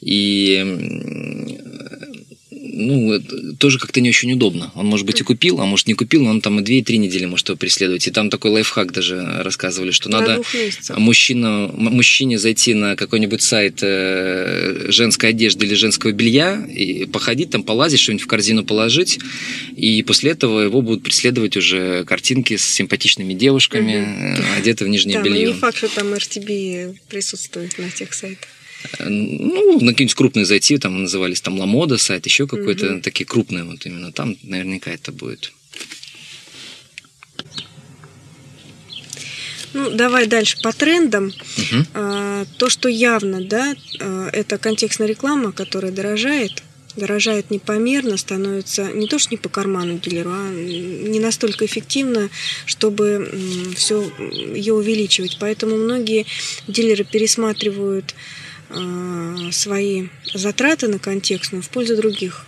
И 0.00 0.58
ну, 2.72 3.20
тоже 3.58 3.78
как-то 3.78 4.00
не 4.00 4.08
очень 4.08 4.32
удобно. 4.32 4.72
Он, 4.74 4.86
может 4.86 5.06
быть, 5.06 5.20
и 5.20 5.24
купил, 5.24 5.60
а 5.60 5.66
может, 5.66 5.86
не 5.86 5.94
купил, 5.94 6.22
но 6.22 6.30
он 6.30 6.40
там 6.40 6.60
и 6.60 6.62
две, 6.62 6.78
и 6.78 6.82
три 6.82 6.98
недели 6.98 7.26
может 7.26 7.48
его 7.48 7.56
преследовать. 7.56 8.06
И 8.08 8.10
там 8.10 8.30
такой 8.30 8.50
лайфхак 8.50 8.92
даже 8.92 9.42
рассказывали, 9.42 9.90
что 9.90 10.08
на 10.08 10.20
надо 10.20 10.42
мужчина, 10.96 11.70
мужчине 11.72 12.38
зайти 12.38 12.74
на 12.74 12.96
какой-нибудь 12.96 13.42
сайт 13.42 13.80
э, 13.82 14.86
женской 14.88 15.30
одежды 15.30 15.66
или 15.66 15.74
женского 15.74 16.12
белья, 16.12 16.64
и 16.66 17.04
походить 17.04 17.50
там, 17.50 17.62
полазить, 17.62 18.00
что-нибудь 18.00 18.24
в 18.24 18.28
корзину 18.28 18.64
положить, 18.64 19.18
и 19.76 20.02
после 20.02 20.32
этого 20.32 20.60
его 20.60 20.80
будут 20.82 21.02
преследовать 21.02 21.56
уже 21.56 22.04
картинки 22.04 22.56
с 22.56 22.64
симпатичными 22.64 23.34
девушками, 23.34 24.34
угу. 24.34 24.42
одеты 24.56 24.84
в 24.84 24.88
нижнее 24.88 25.18
да, 25.18 25.24
белье. 25.24 25.46
Да, 25.46 25.52
не 25.52 25.58
факт, 25.58 25.76
что 25.76 25.88
там 25.88 26.14
RTB 26.14 26.96
присутствует 27.08 27.78
на 27.78 27.90
тех 27.90 28.14
сайтах. 28.14 28.48
Ну, 28.98 29.80
на 29.80 29.92
какие-нибудь 29.92 30.14
крупные 30.14 30.44
зайти, 30.44 30.78
там 30.78 31.02
назывались 31.02 31.40
там 31.40 31.58
Ламода 31.58 31.98
сайт, 31.98 32.26
еще 32.26 32.46
какой-то, 32.46 32.94
угу. 32.94 33.00
такие 33.00 33.24
крупные 33.26 33.64
вот 33.64 33.84
именно, 33.86 34.12
там 34.12 34.36
наверняка 34.42 34.90
это 34.90 35.12
будет. 35.12 35.52
Ну, 39.74 39.90
давай 39.90 40.26
дальше 40.26 40.58
по 40.62 40.72
трендам. 40.72 41.26
Угу. 41.26 41.86
А, 41.94 42.44
то, 42.58 42.68
что 42.68 42.88
явно, 42.88 43.42
да, 43.42 43.74
а, 44.00 44.28
это 44.30 44.58
контекстная 44.58 45.08
реклама, 45.08 45.52
которая 45.52 45.90
дорожает, 45.90 46.62
дорожает 46.94 47.50
непомерно, 47.50 48.18
становится 48.18 48.92
не 48.92 49.06
то, 49.06 49.18
что 49.18 49.30
не 49.30 49.38
по 49.38 49.48
карману 49.48 49.98
дилеру, 49.98 50.30
а 50.30 50.50
не 50.50 51.20
настолько 51.20 51.64
эффективно, 51.64 52.28
чтобы 52.66 53.32
все 53.74 54.04
ее 54.54 54.74
увеличивать. 54.74 55.38
Поэтому 55.40 55.76
многие 55.76 56.26
дилеры 56.68 57.04
пересматривают 57.04 58.14
а, 58.14 58.42
свои 59.52 60.08
затраты 60.34 60.88
на 60.88 60.98
контекстную 60.98 61.62
в 61.62 61.68
пользу 61.68 61.96
других 61.96 62.46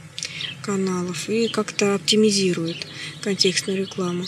каналов 0.62 1.28
и 1.28 1.48
как-то 1.48 1.94
оптимизируют 1.94 2.86
контекстную 3.22 3.78
рекламу. 3.78 4.24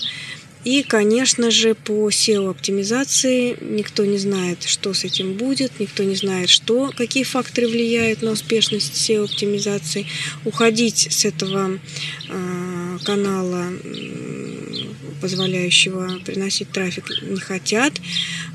И, 0.66 0.82
конечно 0.82 1.52
же, 1.52 1.76
по 1.76 2.10
SEO-оптимизации 2.10 3.56
никто 3.60 4.04
не 4.04 4.18
знает, 4.18 4.64
что 4.64 4.94
с 4.94 5.04
этим 5.04 5.34
будет, 5.34 5.78
никто 5.78 6.02
не 6.02 6.16
знает, 6.16 6.48
что, 6.50 6.90
какие 6.96 7.22
факторы 7.22 7.68
влияют 7.68 8.20
на 8.22 8.32
успешность 8.32 8.92
SEO-оптимизации. 8.94 10.06
Уходить 10.44 11.06
с 11.08 11.24
этого 11.24 11.78
э, 12.28 12.98
канала, 13.04 13.68
позволяющего 15.20 16.20
приносить 16.24 16.70
трафик, 16.70 17.10
не 17.22 17.40
хотят. 17.40 17.92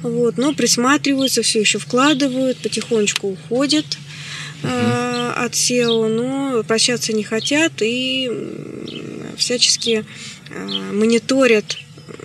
Вот, 0.02 0.38
но 0.38 0.54
присматриваются, 0.54 1.42
все 1.42 1.60
еще 1.60 1.80
вкладывают, 1.80 2.58
потихонечку 2.58 3.30
уходят 3.30 3.86
э, 4.64 5.34
от 5.36 5.54
SEO, 5.54 6.08
но 6.08 6.64
прощаться 6.64 7.14
не 7.14 7.24
хотят 7.24 7.74
и 7.82 8.30
всячески 9.38 10.06
э, 10.50 10.92
мониторят 10.94 11.78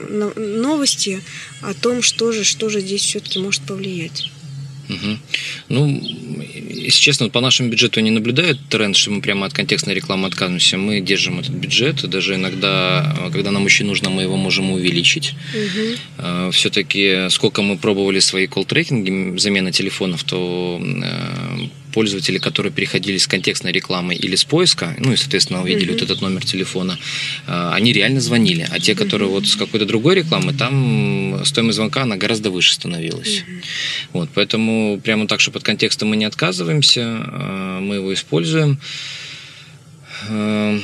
новости 0.09 1.23
о 1.63 1.75
том, 1.75 2.03
что 2.03 2.33
же, 2.33 2.45
что 2.45 2.69
же 2.69 2.81
здесь 2.81 3.03
все-таки 3.03 3.39
может 3.39 3.63
повлиять. 3.63 4.31
Угу. 4.89 5.19
Ну, 5.69 6.01
если 6.71 7.01
честно, 7.01 7.29
по 7.29 7.41
нашему 7.41 7.71
бюджету 7.71 8.01
не 8.01 8.11
наблюдают 8.11 8.59
тренд, 8.69 8.97
что 8.97 9.11
мы 9.11 9.21
прямо 9.21 9.47
от 9.47 9.53
контекстной 9.53 9.95
рекламы 9.95 10.29
отказываемся. 10.29 10.79
Мы 10.79 11.01
держим 11.01 11.41
этот 11.41 11.53
бюджет, 11.53 12.09
даже 12.09 12.35
иногда, 12.35 13.17
когда 13.33 13.51
нам 13.51 13.65
очень 13.65 13.87
нужно, 13.87 14.11
мы 14.11 14.23
его 14.23 14.37
можем 14.37 14.71
увеличить. 14.71 15.35
Угу. 15.55 15.97
А, 16.19 16.51
Все-таки 16.51 17.29
сколько 17.31 17.63
мы 17.63 17.77
пробовали 17.77 18.21
свои 18.21 18.47
колл-трекинги, 18.47 19.39
замена 19.39 19.73
телефонов, 19.73 20.25
то 20.25 20.81
э, 20.81 21.69
пользователи, 21.97 22.37
которые 22.37 22.73
переходили 22.73 23.17
с 23.17 23.27
контекстной 23.27 23.73
рекламы 23.73 24.15
или 24.15 24.37
с 24.37 24.45
поиска, 24.45 24.95
ну 24.99 25.15
и, 25.15 25.17
соответственно, 25.17 25.63
увидели 25.63 25.89
mm-hmm. 25.89 25.93
вот 25.93 26.03
этот 26.03 26.21
номер 26.21 26.45
телефона, 26.45 26.99
э, 27.47 27.71
они 27.73 27.95
реально 27.95 28.21
звонили. 28.21 28.69
А 28.71 28.79
те, 28.79 28.95
которые 28.95 29.31
mm-hmm. 29.31 29.33
вот 29.33 29.47
с 29.47 29.57
какой-то 29.57 29.87
другой 29.87 30.17
рекламы, 30.17 30.53
там 30.53 31.41
стоимость 31.47 31.77
звонка, 31.77 32.03
она 32.03 32.17
гораздо 32.17 32.51
выше 32.51 32.75
становилась. 32.75 33.37
Mm-hmm. 33.39 33.63
Вот, 34.13 34.29
поэтому 34.35 35.01
прямо 35.03 35.27
так, 35.27 35.41
что 35.41 35.51
под 35.53 35.63
контекстом 35.63 36.11
мы 36.11 36.19
не 36.19 36.27
отказываемся, 36.27 37.01
э, 37.01 37.79
мы 37.81 37.95
его 37.95 38.13
используем 38.13 38.79
э, 40.29 40.81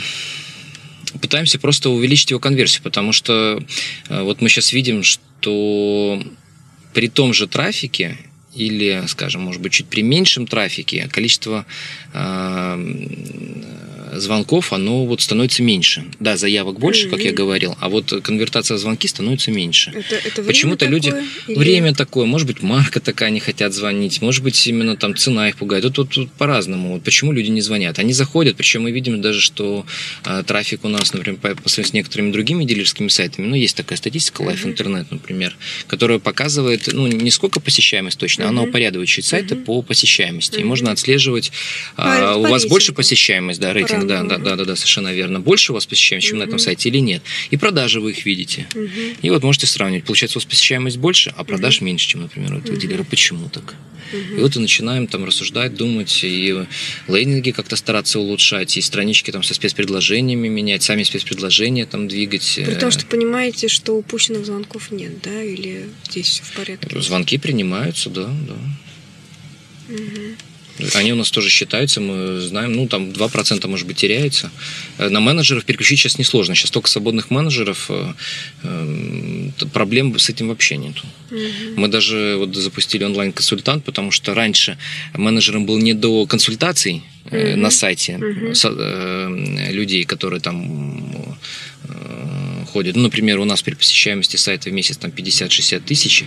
пытаемся 1.21 1.59
просто 1.59 1.91
увеличить 1.91 2.31
его 2.31 2.41
конверсию, 2.41 2.83
потому 2.85 3.13
что 3.13 3.63
вот 4.09 4.41
мы 4.41 4.49
сейчас 4.49 4.73
видим, 4.73 5.03
что 5.03 6.23
при 6.95 7.09
том 7.09 7.35
же 7.35 7.47
трафике 7.47 8.17
или, 8.55 9.05
скажем, 9.07 9.43
может 9.43 9.61
быть, 9.61 9.73
чуть 9.73 9.87
при 9.87 10.03
меньшем 10.03 10.47
трафике 10.47 11.09
количество 11.11 11.65
э, 12.13 12.97
звонков, 14.15 14.73
оно 14.73 15.07
вот 15.07 15.21
становится 15.21 15.63
меньше. 15.63 16.05
Да, 16.21 16.37
заявок 16.37 16.79
больше, 16.79 17.07
mm-hmm. 17.07 17.11
как 17.11 17.21
я 17.21 17.33
говорил, 17.33 17.77
а 17.81 17.89
вот 17.89 18.13
конвертация 18.23 18.77
в 18.77 18.81
звонки 18.81 19.09
становится 19.09 19.51
меньше. 19.51 19.91
Это, 19.91 20.17
это 20.17 20.43
Почему-то 20.43 20.87
люди... 20.87 21.15
Или... 21.47 21.59
Время 21.59 21.95
такое, 21.95 22.27
может 22.27 22.47
быть, 22.47 22.63
марка 22.63 23.01
такая, 23.01 23.31
не 23.31 23.41
хотят 23.41 23.73
звонить, 23.73 24.21
может 24.21 24.43
быть, 24.43 24.67
именно 24.67 24.97
там 24.97 25.17
цена 25.17 25.49
их 25.49 25.57
пугает. 25.57 25.85
Тут, 25.85 25.95
тут, 25.95 26.11
тут 26.11 26.33
по-разному. 26.33 26.95
Вот 26.95 27.03
почему 27.03 27.33
люди 27.33 27.49
не 27.49 27.61
звонят? 27.61 27.99
Они 27.99 28.13
заходят, 28.13 28.57
причем 28.57 28.83
мы 28.83 28.91
видим 28.91 29.21
даже, 29.23 29.41
что 29.41 29.87
э, 30.25 30.43
трафик 30.47 30.85
у 30.85 30.89
нас, 30.89 31.13
например, 31.13 31.39
по, 31.41 31.55
по 31.55 31.69
сравнению 31.69 31.91
с 31.91 31.95
некоторыми 31.95 32.33
другими 32.33 32.65
дилерскими 32.65 33.09
сайтами, 33.09 33.47
ну, 33.47 33.55
есть 33.55 33.77
такая 33.77 33.97
статистика, 33.97 34.43
Life 34.43 34.65
mm-hmm. 34.65 34.77
Internet, 34.77 35.07
например, 35.11 35.57
которая 35.87 36.19
показывает, 36.19 36.89
ну, 36.93 37.07
не 37.07 37.31
сколько 37.31 37.61
посещаемость 37.61 38.19
точно, 38.19 38.42
mm-hmm. 38.43 38.49
она 38.49 38.63
упорядочивает 38.63 39.25
сайты 39.25 39.57
по 39.57 39.83
посещаемости. 39.83 40.61
И 40.61 40.65
можно 40.65 40.91
отслеживать, 40.91 41.53
э, 41.97 42.35
у 42.37 42.43
вас 42.43 42.67
больше 42.67 42.93
посещаемость, 42.93 43.61
да, 43.61 43.73
рейтинг 43.73 44.07
да, 44.07 44.23
да, 44.23 44.39
да, 44.39 44.57
да, 44.57 44.65
да, 44.65 44.77
совершенно 44.77 45.13
верно. 45.13 45.41
Больше 45.41 45.73
у 45.73 45.75
вас 45.75 45.87
посещаемость, 45.87 46.29
чем 46.29 46.39
на 46.39 46.45
этом 46.45 46.59
сайте 46.59 46.89
или 46.89 46.99
нет. 46.99 47.23
И 47.51 47.57
продажи 47.57 48.01
вы 48.01 48.11
их 48.11 48.25
видите. 48.25 48.67
И 49.23 49.31
вот 49.31 49.43
можете 49.43 49.67
сравнивать. 49.67 50.05
Получается, 50.05 50.39
у 50.39 50.41
вас 50.41 50.47
посещаемость 50.47 50.99
больше, 50.99 51.33
а 51.37 51.45
продаж 51.45 51.81
меньше, 51.81 52.09
чем, 52.09 52.23
например, 52.23 52.55
у 52.55 52.59
этого 52.59 52.77
дилера. 52.77 53.05
Почему 53.05 53.49
так? 53.49 53.75
И 54.13 54.41
вот 54.41 54.57
и 54.57 54.59
начинаем 54.59 55.07
там 55.07 55.25
рассуждать, 55.25 55.75
думать, 55.75 56.21
и 56.23 56.67
лейнинги 57.09 57.51
как-то 57.51 57.77
стараться 57.77 58.19
улучшать, 58.19 58.77
и 58.77 58.81
странички 58.81 59.31
там 59.31 59.43
со 59.43 59.55
спецпредложениями 59.55 60.49
менять, 60.49 60.83
сами 60.83 61.03
спецпредложения 61.03 61.87
там 61.87 62.09
двигать. 62.09 62.61
При 62.65 62.75
том, 62.75 62.91
что 62.91 63.07
понимаете, 63.07 63.69
что 63.69 63.93
упущенных 63.93 64.47
звонков 64.47 64.91
нет, 64.91 65.21
да, 65.23 65.43
или 65.43 65.89
здесь 66.09 66.29
все 66.29 66.43
в 66.43 66.53
порядке? 66.53 67.01
Звонки 67.01 67.39
принимаются, 67.39 68.11
да, 68.11 68.27
да. 68.27 68.57
Угу. 69.95 70.37
Они 70.95 71.13
у 71.13 71.17
нас 71.17 71.31
тоже 71.31 71.49
считаются, 71.49 72.01
мы 72.01 72.41
знаем, 72.41 72.73
ну, 72.73 72.89
там 72.89 73.11
2% 73.11 73.67
может 73.69 73.87
быть 73.87 73.97
теряется. 73.97 74.51
Э, 74.99 75.09
на 75.09 75.21
менеджеров 75.21 75.65
переключить 75.65 75.99
сейчас 76.01 76.19
несложно. 76.19 76.55
Сейчас 76.55 76.71
только 76.71 76.89
свободных 76.89 77.31
менеджеров, 77.31 77.87
э, 77.91 78.13
эм, 78.63 79.53
проблем 79.73 80.19
с 80.19 80.29
этим 80.31 80.49
вообще 80.49 80.77
нету. 80.77 81.05
Угу. 81.31 81.41
Мы 81.77 81.89
даже 81.89 82.37
вот 82.39 82.55
запустили 82.55 83.05
онлайн-консультант, 83.05 83.85
потому 83.85 84.11
что 84.11 84.35
раньше 84.35 84.79
менеджерам 85.15 85.67
был 85.67 85.79
не 85.79 85.95
до 85.95 86.27
консультаций 86.27 87.03
угу. 87.27 87.37
на 87.37 87.71
сайте 87.71 88.17
угу. 88.17 88.53
людей, 89.73 90.05
которые 90.05 90.41
там 90.41 91.39
ходит. 92.73 92.97
Ну, 92.97 93.03
например, 93.03 93.39
у 93.39 93.45
нас 93.45 93.63
при 93.63 93.75
посещаемости 93.75 94.37
сайта 94.37 94.71
в 94.71 94.73
месяц 94.73 94.97
там 94.97 95.11
50-60 95.11 95.81
тысяч. 95.81 96.25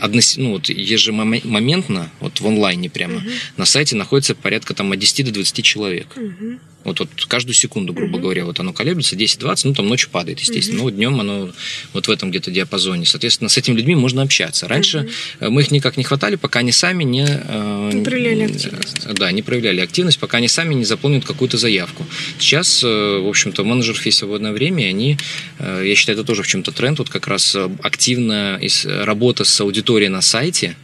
Одно, 0.00 0.20
ну, 0.36 0.50
вот 0.52 0.68
ежемоментно, 0.68 2.10
вот 2.20 2.40
в 2.40 2.46
онлайне 2.46 2.88
прямо, 2.88 3.16
угу. 3.16 3.28
на 3.56 3.64
сайте 3.64 3.96
находится 3.96 4.34
порядка 4.34 4.74
там 4.74 4.92
от 4.92 4.98
10 4.98 5.26
до 5.26 5.32
20 5.32 5.64
человек. 5.64 6.06
Угу. 6.16 6.58
Вот, 6.84 7.00
вот 7.00 7.08
каждую 7.26 7.54
секунду, 7.54 7.92
грубо 7.92 8.18
uh-huh. 8.18 8.22
говоря, 8.22 8.44
вот 8.44 8.60
оно 8.60 8.72
колеблется 8.72 9.16
10-20, 9.16 9.60
ну 9.64 9.74
там 9.74 9.88
ночью 9.88 10.10
падает, 10.10 10.40
естественно. 10.40 10.80
Uh-huh. 10.80 10.84
Ну, 10.84 10.90
днем 10.90 11.20
оно 11.20 11.50
вот 11.92 12.08
в 12.08 12.10
этом 12.10 12.30
где-то 12.30 12.50
диапазоне. 12.50 13.06
Соответственно, 13.06 13.48
с 13.48 13.56
этими 13.56 13.76
людьми 13.76 13.94
можно 13.94 14.22
общаться. 14.22 14.68
Раньше 14.68 15.08
uh-huh. 15.40 15.50
мы 15.50 15.62
их 15.62 15.70
никак 15.70 15.96
не 15.96 16.04
хватали, 16.04 16.36
пока 16.36 16.60
они 16.60 16.72
сами 16.72 17.04
не... 17.04 17.26
Э, 17.26 17.90
не 17.92 18.04
проявляли 18.04 18.52
активность. 18.52 19.06
Да, 19.14 19.32
не 19.32 19.42
проявляли 19.42 19.80
активность, 19.80 20.18
пока 20.18 20.38
они 20.38 20.48
сами 20.48 20.74
не 20.74 20.84
заполнят 20.84 21.24
какую-то 21.24 21.56
заявку. 21.56 22.06
Сейчас, 22.38 22.82
э, 22.84 22.86
в 22.86 23.28
общем-то, 23.28 23.64
менеджер 23.64 24.00
есть 24.04 24.18
свободное 24.18 24.52
время, 24.52 24.84
и 24.84 24.88
они, 24.88 25.18
э, 25.58 25.84
я 25.86 25.94
считаю, 25.94 26.18
это 26.18 26.26
тоже 26.26 26.42
в 26.42 26.46
чем-то 26.46 26.72
тренд, 26.72 26.98
вот 26.98 27.08
как 27.08 27.26
раз 27.26 27.56
активная 27.82 28.60
работа 28.84 29.44
с 29.44 29.60
аудиторией 29.60 30.10
на 30.10 30.20
сайте, 30.20 30.76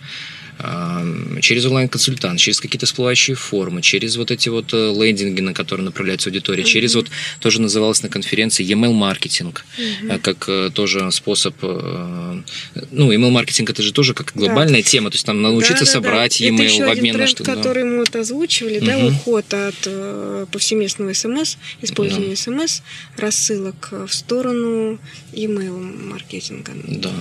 через 1.40 1.64
онлайн-консультант, 1.67 2.38
через 2.38 2.61
какие-то 2.61 2.87
всплывающие 2.87 3.35
формы, 3.35 3.83
через 3.83 4.17
вот 4.17 4.31
эти 4.31 4.49
вот 4.49 4.73
э, 4.73 4.93
лендинги, 4.93 5.40
на 5.40 5.55
которые 5.55 5.85
направляется 5.85 6.29
аудитория, 6.29 6.62
mm-hmm. 6.62 6.67
через 6.67 6.95
вот 6.95 7.09
тоже 7.40 7.61
называлось 7.61 8.02
на 8.02 8.09
конференции 8.09 8.67
email-маркетинг, 8.67 9.64
mm-hmm. 9.79 10.21
как 10.21 10.49
э, 10.49 10.71
тоже 10.73 11.11
способ, 11.12 11.55
ну, 11.62 13.12
email-маркетинг 13.12 13.71
это 13.71 13.83
же 13.83 13.93
тоже 13.93 14.14
как 14.14 14.33
глобальная 14.35 14.83
да. 14.83 14.88
тема, 14.88 15.11
то 15.11 15.14
есть 15.14 15.26
там 15.26 15.43
научиться 15.43 15.85
да, 15.85 15.87
да, 15.87 15.93
собрать 15.93 16.38
да. 16.38 16.47
email 16.47 16.76
это 16.76 16.87
в 16.87 16.90
обмен 16.90 17.14
тренд, 17.14 17.19
на 17.19 17.26
что-то. 17.26 17.55
который 17.55 17.85
мы 17.85 17.99
вот 18.00 18.14
озвучивали, 18.14 18.81
mm-hmm. 18.81 18.87
да, 18.87 19.07
уход 19.07 19.55
от 19.55 20.49
повсеместного 20.50 21.12
смс, 21.12 21.57
использования 21.83 22.37
смс, 22.37 22.83
рассылок 23.17 23.93
в 23.93 24.12
сторону 24.12 24.99
email-маркетинга. 25.33 26.73
Да. 26.87 27.12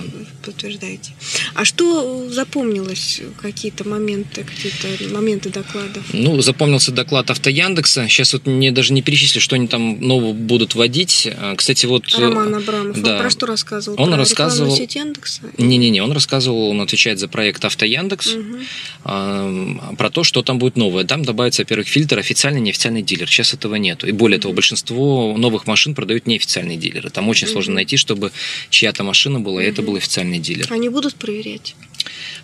Подтверждаете. 0.44 1.12
А 1.54 1.64
что 1.64 2.28
запомнилось 2.30 3.20
какие-то 3.30 3.86
моменты, 3.88 4.44
какие-то 4.44 5.12
моменты 5.12 5.50
докладов? 5.50 6.02
Ну, 6.12 6.40
запомнился 6.40 6.92
доклад 6.92 7.30
Автояндекса. 7.30 8.08
Сейчас 8.08 8.32
вот 8.32 8.46
мне 8.46 8.72
даже 8.72 8.92
не 8.92 9.02
перечислю, 9.02 9.40
что 9.40 9.56
они 9.56 9.66
там 9.66 10.00
нового 10.00 10.32
будут 10.32 10.74
вводить. 10.74 11.28
А, 11.38 11.54
кстати, 11.56 11.86
вот... 11.86 12.04
Э, 12.18 12.20
Роман 12.20 12.54
Абрамов, 12.54 13.00
да. 13.00 13.16
он 13.16 13.20
про 13.22 13.30
что 13.30 13.46
рассказывал? 13.46 14.00
Он 14.00 14.10
про 14.10 14.18
рассказывал... 14.18 14.76
сеть 14.76 14.94
Яндекса? 14.94 15.42
Не-не-не, 15.58 16.02
он 16.02 16.12
рассказывал, 16.12 16.68
он 16.68 16.80
отвечает 16.80 17.18
за 17.18 17.28
проект 17.28 17.64
Автояндекс, 17.64 18.34
угу. 18.34 18.58
про 19.02 20.10
то, 20.10 20.24
что 20.24 20.42
там 20.42 20.58
будет 20.58 20.76
новое. 20.76 21.04
Там 21.04 21.24
добавится, 21.24 21.62
во-первых, 21.62 21.88
фильтр 21.88 22.18
официальный, 22.18 22.60
неофициальный 22.60 23.02
дилер. 23.02 23.28
Сейчас 23.28 23.54
этого 23.54 23.76
нету. 23.76 24.06
И 24.06 24.12
более 24.12 24.38
угу. 24.38 24.42
того, 24.42 24.54
большинство 24.54 25.34
новых 25.36 25.66
машин 25.66 25.94
продают 25.94 26.26
неофициальные 26.26 26.76
дилеры. 26.76 27.10
Там 27.10 27.28
очень 27.28 27.46
угу. 27.46 27.54
сложно 27.54 27.74
найти, 27.74 27.96
чтобы 27.96 28.32
чья-то 28.70 29.04
машина 29.04 29.40
была, 29.40 29.62
и 29.62 29.66
это 29.66 29.82
был 29.82 29.96
официальный 29.96 30.38
дилер. 30.38 30.66
Они 30.70 30.88
будут 30.88 31.14
проверять? 31.14 31.74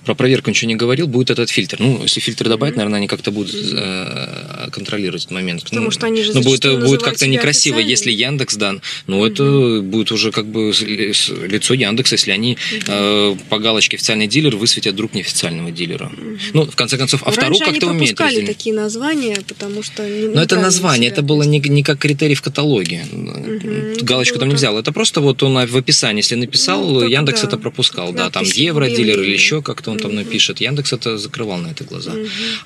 Про 0.06 0.14
проверку 0.14 0.50
ничего 0.50 0.68
не 0.68 0.76
говорил, 0.76 1.08
будет 1.08 1.30
этот 1.30 1.50
фильтр. 1.50 1.78
Ну, 1.80 2.00
если 2.02 2.20
фильтр 2.20 2.48
добавить, 2.48 2.74
mm-hmm. 2.74 2.76
наверное, 2.76 2.98
они 2.98 3.08
как-то 3.08 3.32
будут 3.32 3.54
э, 3.54 4.68
контролировать 4.70 5.22
этот 5.24 5.32
момент. 5.32 5.64
Потому 5.64 5.86
ну, 5.86 5.90
что 5.90 6.06
они 6.06 6.22
же 6.22 6.32
Ну, 6.32 6.42
будет, 6.42 6.62
будет 6.80 7.02
как-то 7.02 7.26
некрасиво, 7.26 7.78
если 7.78 8.12
Яндекс 8.12 8.54
дан. 8.54 8.80
Ну, 9.08 9.26
mm-hmm. 9.26 9.32
это 9.32 9.82
будет 9.82 10.12
уже 10.12 10.30
как 10.30 10.46
бы 10.46 10.72
лицо 11.48 11.74
Яндекса, 11.74 12.14
если 12.14 12.30
они 12.30 12.54
mm-hmm. 12.54 13.34
э, 13.34 13.36
по 13.50 13.58
галочке 13.58 13.96
официальный 13.96 14.28
дилер 14.28 14.54
высветят 14.54 14.94
друг 14.94 15.12
неофициального 15.12 15.72
дилера. 15.72 16.04
Mm-hmm. 16.04 16.40
Ну, 16.54 16.66
в 16.66 16.76
конце 16.76 16.98
концов, 16.98 17.26
автору 17.26 17.58
как-то 17.58 17.88
умеет. 17.88 18.20
Раньше 18.20 18.46
такие 18.46 18.74
названия, 18.74 19.38
потому 19.48 19.82
что... 19.82 20.04
Но 20.04 20.40
это 20.40 20.56
название, 20.56 21.10
это 21.10 21.22
было 21.22 21.42
не, 21.42 21.58
не 21.58 21.82
как 21.82 21.98
критерий 21.98 22.36
в 22.36 22.42
каталоге. 22.42 23.04
Mm-hmm. 23.10 24.04
Галочку 24.04 24.38
там 24.38 24.50
не 24.50 24.54
взял. 24.54 24.78
Это 24.78 24.92
просто 24.92 25.20
вот 25.20 25.42
он 25.42 25.66
в 25.66 25.76
описании, 25.76 26.20
если 26.20 26.36
написал, 26.36 26.86
ну, 26.86 27.02
Яндекс 27.02 27.40
да. 27.40 27.48
это 27.48 27.58
пропускал. 27.58 28.12
Да, 28.12 28.30
там 28.30 28.44
евро-дилер 28.44 29.20
или 29.20 29.32
еще 29.32 29.62
как-то 29.62 29.95
он 29.96 30.02
там 30.02 30.14
напишет. 30.14 30.60
Яндекс 30.60 30.92
это 30.92 31.18
закрывал 31.18 31.58
на 31.58 31.68
это 31.68 31.84
глаза. 31.84 32.12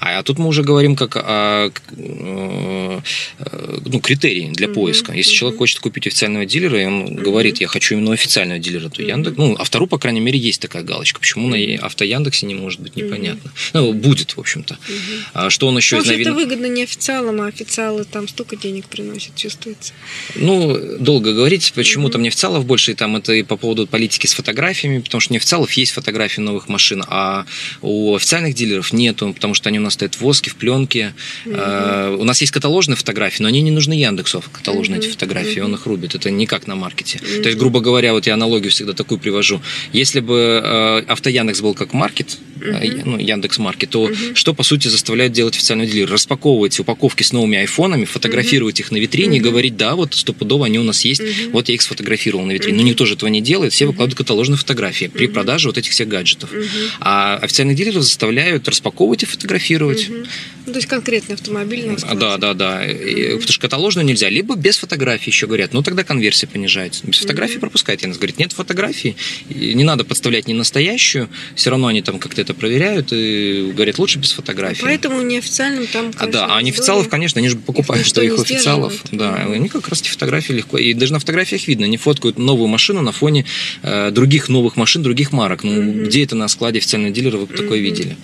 А, 0.00 0.18
а 0.18 0.22
тут 0.22 0.38
мы 0.38 0.46
уже 0.46 0.62
говорим 0.62 0.96
как 0.96 1.16
о 1.16 1.70
э, 1.96 3.00
ну, 3.84 4.00
критерии 4.00 4.50
для 4.52 4.68
поиска. 4.68 5.12
Если 5.12 5.32
человек 5.32 5.58
хочет 5.58 5.80
купить 5.80 6.06
официального 6.06 6.46
дилера, 6.46 6.82
и 6.82 6.87
он 6.87 7.14
говорит, 7.14 7.60
я 7.60 7.68
хочу 7.68 7.94
именно 7.94 8.12
официального 8.12 8.58
дилера, 8.58 8.88
то 8.88 9.02
Яндекс, 9.02 9.37
ну, 9.37 9.56
а 9.58 9.64
втору, 9.64 9.87
по 9.87 9.99
крайней 9.99 10.20
мере, 10.20 10.38
есть 10.38 10.60
такая 10.60 10.82
галочка. 10.82 11.20
Почему 11.20 11.49
на 11.49 11.56
авто 11.84 12.04
Яндексе 12.04 12.46
не 12.46 12.54
может 12.54 12.80
быть, 12.80 12.96
непонятно. 12.96 13.52
Ну, 13.72 13.92
будет, 13.92 14.37
в 14.37 14.40
общем-то. 14.40 14.78
А 15.34 15.50
что 15.50 15.68
он 15.68 15.76
еще 15.76 15.99
из 15.99 16.06
новинок? 16.06 16.26
это 16.26 16.34
выгодно 16.34 16.66
не 16.66 16.82
официалам, 16.82 17.40
а 17.40 17.46
официалы 17.46 18.04
там 18.04 18.28
столько 18.28 18.56
денег 18.56 18.87
приносят, 18.87 19.34
чувствуется. 19.37 19.92
Ну, 20.34 20.99
долго 20.99 21.32
говорить, 21.32 21.72
почему 21.75 22.08
там 22.08 22.22
не 22.22 22.28
официалов 22.28 22.64
больше, 22.64 22.92
и 22.92 22.94
там 22.94 23.16
это 23.16 23.32
и 23.32 23.42
по 23.42 23.56
поводу 23.56 23.87
политики 23.87 24.26
с 24.26 24.32
фотографиями, 24.32 25.00
потому 25.00 25.20
что 25.20 25.32
не 25.32 25.38
официалов 25.38 25.72
есть 25.72 25.92
фотографии 25.92 26.40
новых 26.40 26.68
машин, 26.68 27.02
а 27.11 27.45
у 27.83 28.14
официальных 28.14 28.55
дилеров 28.55 28.93
нету, 28.93 29.33
потому 29.35 29.55
что 29.55 29.69
они 29.69 29.79
у 29.79 29.83
нас 29.83 29.95
стоят 29.95 30.14
в 30.14 30.21
воске, 30.21 30.50
в 30.50 30.57
пленке. 30.57 31.14
Mm-hmm. 31.45 32.17
У 32.17 32.25
нас 32.25 32.40
есть 32.40 32.52
каталожные 32.52 32.97
фотографии, 32.97 33.43
но 33.43 33.49
они 33.49 33.61
не 33.61 33.71
нужны 33.71 33.95
Яндексу, 33.95 34.43
каталожные 34.52 35.00
mm-hmm. 35.00 35.05
эти 35.05 35.11
фотографии, 35.11 35.57
mm-hmm. 35.57 35.64
он 35.64 35.75
их 35.75 35.87
рубит. 35.87 36.14
Это 36.14 36.31
не 36.31 36.47
как 36.47 36.67
на 36.67 36.76
маркете. 36.76 37.19
Mm-hmm. 37.19 37.43
То 37.43 37.49
есть, 37.49 37.59
грубо 37.59 37.81
говоря, 37.81 38.12
вот 38.12 38.26
я 38.26 38.35
аналогию 38.35 38.71
всегда 38.71 38.93
такую 38.93 39.19
привожу. 39.19 39.61
Если 39.93 40.21
бы 40.21 40.62
э, 40.62 41.02
авто 41.09 41.29
Яндекс 41.29 41.61
был 41.61 41.75
как 41.75 41.93
маркет, 41.93 42.38
mm-hmm. 42.61 43.02
ну, 43.05 43.19
то 43.87 44.07
mm-hmm. 44.07 44.35
что, 44.35 44.55
по 44.55 44.62
сути, 44.62 44.88
заставляет 44.88 45.33
делать 45.33 45.57
официальный 45.57 45.87
дилер? 45.87 46.11
Распаковывать 46.11 46.79
упаковки 46.79 47.23
с 47.23 47.33
новыми 47.33 47.59
айфонами, 47.59 48.05
фотографировать 48.05 48.79
mm-hmm. 48.79 48.85
их 48.85 48.90
на 48.93 48.97
витрине 48.99 49.38
mm-hmm. 49.38 49.40
и 49.40 49.45
говорить, 49.45 49.76
да, 49.76 49.97
вот 49.97 50.14
стопудово 50.14 50.67
они 50.67 50.79
у 50.79 50.83
нас 50.83 51.05
есть, 51.05 51.21
mm-hmm. 51.21 51.50
вот 51.50 51.69
я 51.69 51.75
их 51.75 51.83
сфотографировал 51.83 52.45
на 52.45 52.52
витрине. 52.52 52.79
Mm-hmm. 52.79 52.83
Но 52.83 52.88
никто 52.88 53.07
же 53.07 53.14
этого 53.14 53.29
не 53.29 53.40
делает, 53.40 53.73
все 53.73 53.87
выкладывают 53.87 54.17
каталожные 54.17 54.57
фотографии 54.57 55.07
при 55.07 55.26
mm-hmm. 55.26 55.33
продаже 55.33 55.69
вот 55.69 55.79
этих 55.79 55.93
всех 55.93 56.09
гаджетов. 56.09 56.52
Mm-hmm. 56.52 56.90
А 57.00 57.37
официальных 57.37 57.76
дилеров 57.76 58.02
заставляют 58.02 58.69
распаковывать 58.69 59.23
и 59.23 59.26
фотографировать. 59.26 60.09
Угу. 60.09 60.26
Ну, 60.70 60.74
то 60.74 60.78
есть 60.78 60.88
конкретный 60.88 61.34
автомобиль. 61.34 61.96
Да, 62.14 62.36
да, 62.36 62.54
да. 62.54 62.82
Угу. 62.84 63.40
Потому 63.40 63.52
что 63.52 63.60
каталожную 63.60 64.06
нельзя. 64.06 64.28
Либо 64.28 64.54
без 64.54 64.76
фотографий 64.76 65.30
еще 65.30 65.48
говорят. 65.48 65.72
Ну, 65.72 65.82
тогда 65.82 66.04
конверсия 66.04 66.46
понижается. 66.46 67.04
Без 67.04 67.18
фотографии 67.18 67.54
угу. 67.54 67.62
пропускайте. 67.62 68.06
Она 68.06 68.14
говорит, 68.14 68.38
нет 68.38 68.52
фотографии. 68.52 69.16
Не 69.48 69.82
надо 69.82 70.04
подставлять 70.04 70.46
не 70.46 70.54
настоящую. 70.54 71.28
Все 71.56 71.70
равно 71.70 71.88
они 71.88 72.02
там 72.02 72.20
как-то 72.20 72.40
это 72.40 72.54
проверяют 72.54 73.08
и 73.12 73.72
говорят, 73.74 73.98
лучше 73.98 74.20
без 74.20 74.30
фотографий. 74.30 74.82
Поэтому 74.82 75.22
неофициальным 75.22 75.88
там, 75.88 76.12
конечно, 76.12 76.44
А, 76.44 76.46
да, 76.46 76.56
а 76.56 76.62
неофициалов, 76.62 77.08
конечно, 77.08 77.40
они 77.40 77.48
же 77.48 77.56
покупают 77.56 78.06
своих 78.06 78.38
официалов. 78.38 78.94
Да, 79.10 79.34
они 79.34 79.68
как 79.68 79.88
раз 79.88 80.02
эти 80.02 80.08
фотографии 80.08 80.52
легко. 80.52 80.78
И 80.78 80.94
даже 80.94 81.12
на 81.12 81.18
фотографиях 81.18 81.66
видно, 81.66 81.86
они 81.86 81.96
фоткают 81.96 82.38
новую 82.38 82.68
машину 82.68 83.02
на 83.02 83.10
фоне 83.10 83.44
э, 83.82 84.12
других 84.12 84.48
новых 84.48 84.76
машин, 84.76 85.02
других 85.02 85.32
марок. 85.32 85.64
Ну, 85.64 85.72
угу. 85.72 86.06
где 86.06 86.22
это 86.22 86.36
на 86.36 86.46
складе 86.46 86.78
официального 86.78 87.12
дилера 87.12 87.38
вы 87.38 87.46
бы 87.46 87.56
такое 87.56 87.80
видели? 87.80 88.16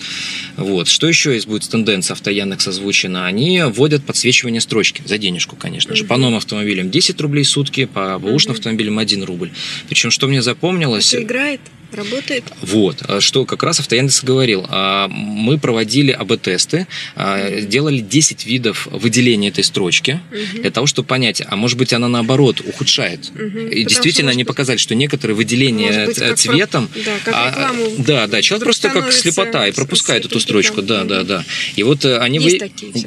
Вот. 0.57 0.87
Что 0.87 1.09
еще 1.09 1.35
есть 1.35 1.49
будет 1.49 1.69
тенденция 1.69 2.15
авто 2.15 2.31
Яндекс 2.37 2.69
озвучена? 2.69 3.27
Они 3.27 3.63
вводят 3.63 4.05
подсвечивание 4.05 4.61
строчки 4.61 5.03
за 5.05 5.19
денежку, 5.19 5.57
конечно 5.57 5.95
же. 5.97 6.05
По 6.05 6.17
новым 6.17 6.37
автомобилям 6.37 6.91
10 6.91 7.21
рублей 7.21 7.45
в 7.45 7.49
сутки, 7.49 7.87
по 7.87 8.19
бэушным 8.19 8.55
автомобилям 8.55 8.99
1 8.99 9.25
рубль. 9.25 9.51
Причем, 9.89 10.11
что 10.11 10.29
мне 10.29 10.43
запомнилось... 10.43 11.15
Это 11.15 11.23
играет? 11.23 11.61
Работает? 11.93 12.45
Вот, 12.63 13.03
а 13.09 13.21
что 13.21 13.45
как 13.45 13.63
раз 13.63 13.81
Автояндекс 13.81 14.23
говорил. 14.23 14.67
А, 14.69 15.09
мы 15.09 15.59
проводили 15.59 16.11
АБ-тесты, 16.13 16.87
а, 17.15 17.61
делали 17.61 18.01
10 18.01 18.47
видов 18.47 18.87
выделения 18.91 19.49
этой 19.49 19.65
строчки 19.65 20.21
угу. 20.31 20.63
для 20.63 20.71
того, 20.71 20.87
чтобы 20.87 21.09
понять, 21.09 21.43
а 21.47 21.57
может 21.57 21.79
быть 21.79 21.93
она 21.93 22.09
наоборот 22.09 22.61
ухудшает. 22.61 23.31
Угу. 23.35 23.41
И 23.41 23.51
Потому 23.51 23.85
действительно 23.85 24.31
они 24.31 24.45
быть... 24.45 24.49
показали, 24.49 24.79
что 24.79 24.95
некоторые 24.95 25.37
выделения 25.37 26.07
быть, 26.07 26.39
цветом... 26.39 26.89
Про... 26.89 27.01
Да, 27.03 27.13
как 27.25 27.35
а, 27.35 27.75
да, 27.99 28.27
да, 28.27 28.43
человек 28.43 28.65
просто 28.65 28.89
как 28.91 29.13
слепота 29.13 29.67
и 29.69 29.73
пропускает 29.73 30.25
эту 30.25 30.41
строчку. 30.41 30.83
Да, 30.83 31.05
да, 31.05 31.23
да. 31.23 31.45
И 31.77 31.83
вот 31.83 32.05
э, 32.05 32.19
они... 32.19 32.39
Вы... 32.39 32.59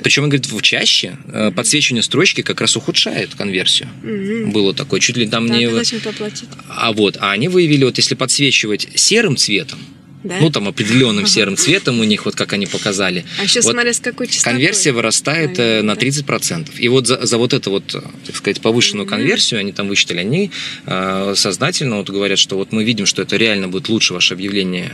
Причем, 0.04 0.24
он 0.24 0.30
говорит, 0.30 0.48
чаще 0.62 1.18
угу. 1.26 1.52
подсвечивание 1.54 2.04
строчки 2.04 2.42
как 2.42 2.62
раз 2.62 2.76
ухудшает 2.76 3.36
конверсию. 3.36 3.89
Угу. 4.04 4.52
Было 4.52 4.74
такое, 4.74 5.00
чуть 5.00 5.18
ли 5.18 5.28
там 5.28 5.48
да, 5.48 5.58
не... 5.58 5.65
А 6.70 6.92
вот, 6.94 7.18
а 7.20 7.32
они 7.32 7.48
выявили, 7.48 7.84
вот 7.84 7.98
если 7.98 8.15
подсвечивать 8.15 8.79
быть 8.80 9.00
серым 9.00 9.38
цветом, 9.38 9.80
да? 10.22 10.38
Ну, 10.42 10.50
там 10.50 10.68
определенным 10.68 11.26
серым 11.26 11.56
цветом 11.56 12.02
у 12.02 12.04
них, 12.04 12.26
вот 12.26 12.36
как 12.36 12.52
они 12.52 12.65
показали. 12.65 13.24
А 13.39 13.44
еще 13.44 13.62
вот 13.62 13.72
смотря 13.72 13.94
с 13.94 14.02
какой 14.02 14.28
частотой. 14.28 14.52
Конверсия 14.52 14.92
вырастает 14.92 15.58
Наверное, 15.58 15.82
на 15.84 15.98
30%. 15.98 16.65
Да? 16.65 16.72
И 16.78 16.89
вот 16.89 17.08
за, 17.08 17.26
за 17.26 17.38
вот 17.38 17.54
эту 17.54 17.72
вот, 17.72 17.86
так 17.88 18.36
сказать, 18.36 18.60
повышенную 18.60 19.06
mm-hmm. 19.06 19.10
конверсию 19.10 19.62
они 19.62 19.72
там 19.72 19.88
высчитали, 19.88 20.20
они 20.20 20.52
э, 20.86 21.34
сознательно 21.38 21.98
вот 21.98 22.10
говорят, 22.10 22.38
что 22.38 22.58
вот 22.58 22.74
мы 22.74 22.84
видим, 22.84 23.06
что 23.06 23.22
это 23.22 23.38
реально 23.38 23.70
будет 23.70 23.88
лучше 23.88 24.13
ваше 24.13 24.34
объявление 24.34 24.92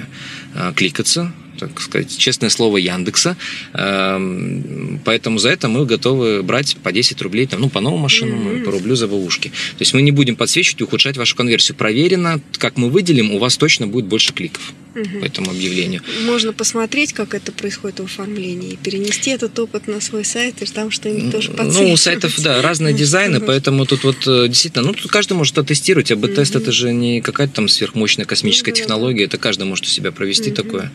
э, 0.53 0.73
кликаться, 0.75 1.33
так 1.59 1.81
сказать, 1.81 2.15
честное 2.17 2.49
слово 2.49 2.77
Яндекса. 2.77 3.37
Эм, 3.73 4.99
поэтому 5.03 5.39
за 5.39 5.49
это 5.49 5.67
мы 5.67 5.85
готовы 5.85 6.43
брать 6.43 6.77
по 6.83 6.91
10 6.91 7.21
рублей, 7.21 7.47
там, 7.47 7.61
ну, 7.61 7.69
по 7.69 7.81
новым 7.81 8.01
машинам, 8.01 8.47
mm-hmm. 8.47 8.63
по 8.63 8.71
рублю 8.71 8.95
за 8.95 9.07
бэушки. 9.07 9.49
То 9.49 9.81
есть 9.81 9.93
мы 9.93 10.01
не 10.01 10.11
будем 10.11 10.35
подсвечивать 10.35 10.81
и 10.81 10.83
ухудшать 10.83 11.17
вашу 11.17 11.35
конверсию. 11.35 11.77
Проверено, 11.77 12.39
как 12.57 12.77
мы 12.77 12.89
выделим, 12.89 13.31
у 13.31 13.39
вас 13.39 13.57
точно 13.57 13.87
будет 13.87 14.05
больше 14.05 14.33
кликов 14.33 14.73
угу. 14.95 15.19
по 15.19 15.25
этому 15.25 15.51
объявлению. 15.51 16.01
Можно 16.25 16.53
посмотреть, 16.53 17.13
как 17.13 17.33
это 17.33 17.51
происходит 17.51 17.99
в 17.99 18.05
оформлении, 18.05 18.73
и 18.73 18.77
перенести 18.77 19.31
этот 19.31 19.57
опыт 19.59 19.87
на 19.87 20.01
свой 20.01 20.25
сайт, 20.25 20.61
и 20.61 20.65
там 20.65 20.91
что-нибудь 20.91 21.31
тоже. 21.31 21.51
Ну, 21.57 21.91
у 21.91 21.97
сайтов, 21.97 22.39
да, 22.41 22.61
разные 22.61 22.93
дизайны, 22.93 23.39
поэтому 23.39 23.85
тут 23.85 24.03
вот 24.03 24.27
э, 24.27 24.47
действительно, 24.47 24.85
ну, 24.85 24.93
тут 24.93 25.11
каждый 25.11 25.33
может 25.33 25.57
оттестировать, 25.57 26.11
а 26.11 26.15
тест 26.35 26.55
это 26.55 26.71
же 26.71 26.91
не 26.91 27.21
какая-то 27.21 27.53
там 27.53 27.67
сверхмощная 27.69 28.25
космическая 28.25 28.71
ну 28.71 28.77
технология, 28.77 29.25
это 29.25 29.37
каждый 29.37 29.63
может 29.63 29.85
у 29.85 29.87
себя 29.87 30.11
провести 30.11 30.51
такое. 30.51 30.91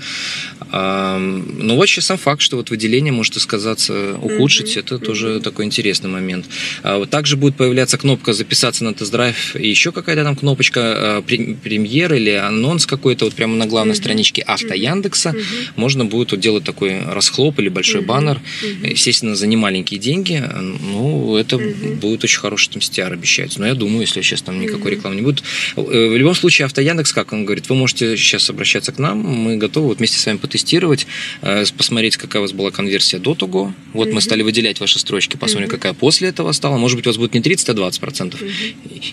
Но 0.72 1.76
вот 1.76 1.86
сейчас 1.86 2.06
сам 2.06 2.18
факт, 2.18 2.42
что 2.42 2.56
вот 2.56 2.70
выделение 2.70 3.12
может 3.12 3.34
сказаться 3.40 4.14
ухудшить, 4.20 4.76
это 4.76 4.98
тоже 4.98 5.40
такой 5.40 5.64
интересный 5.64 6.10
момент. 6.10 6.46
А 6.82 7.04
также 7.06 7.36
будет 7.36 7.56
появляться 7.56 7.98
кнопка 7.98 8.32
записаться 8.32 8.84
на 8.84 8.94
тест-драйв 8.94 9.56
и 9.56 9.68
еще 9.68 9.92
какая-то 9.92 10.24
там 10.24 10.36
кнопочка 10.36 10.80
а, 10.82 11.22
премьер 11.22 12.14
или 12.14 12.30
анонс 12.30 12.86
какой-то 12.86 13.24
вот 13.24 13.34
прямо 13.34 13.56
на 13.56 13.66
главной 13.90 13.96
страничке 13.96 14.42
авто 14.42 14.74
Яндекса. 14.74 15.34
Можно 15.76 16.04
будет 16.04 16.32
вот 16.32 16.40
делать 16.40 16.64
такой 16.64 17.02
расхлоп 17.02 17.58
или 17.58 17.68
большой 17.68 18.00
баннер. 18.02 18.40
Естественно, 18.82 19.34
за 19.34 19.46
немаленькие 19.46 20.00
деньги. 20.00 20.42
Ну, 20.54 21.36
это 21.36 21.58
будет 21.58 22.24
очень 22.24 22.38
хороший 22.38 22.70
там 22.70 22.80
стиар 22.80 23.12
обещается. 23.12 23.60
Но 23.60 23.66
я 23.66 23.74
думаю, 23.74 24.02
если 24.02 24.22
сейчас 24.22 24.42
там 24.42 24.60
никакой 24.60 24.92
рекламы 24.92 25.16
не 25.16 25.22
будет. 25.22 25.42
Э, 25.76 25.82
в 25.82 26.16
любом 26.16 26.34
случае, 26.34 26.66
авто 26.66 26.80
Яндекс, 26.80 27.12
как 27.12 27.32
он 27.32 27.44
говорит, 27.44 27.68
вы 27.68 27.76
можете 27.76 28.16
сейчас 28.16 28.48
обращаться 28.50 28.92
к 28.92 28.98
нам, 28.98 29.18
мы 29.18 29.56
готовы 29.56 29.88
вот 29.88 29.98
вместе 29.98 30.18
с 30.18 30.26
вами 30.26 30.36
потестировать 30.36 31.06
э, 31.42 31.64
посмотреть, 31.76 32.16
какая 32.16 32.40
у 32.40 32.42
вас 32.42 32.52
была 32.52 32.70
конверсия 32.70 33.18
до 33.18 33.34
того. 33.34 33.72
Вот 33.92 34.12
мы 34.12 34.20
стали 34.20 34.42
выделять 34.42 34.80
ваши 34.80 34.98
строчки, 34.98 35.36
посмотрим, 35.36 35.68
какая 35.68 35.94
после 35.94 36.28
этого 36.28 36.52
стала. 36.52 36.76
Может 36.76 36.96
быть, 36.96 37.06
у 37.06 37.10
вас 37.10 37.16
будет 37.16 37.34
не 37.34 37.40
30, 37.40 37.68
а 37.70 37.74
20 37.74 38.00
процентов. 38.00 38.40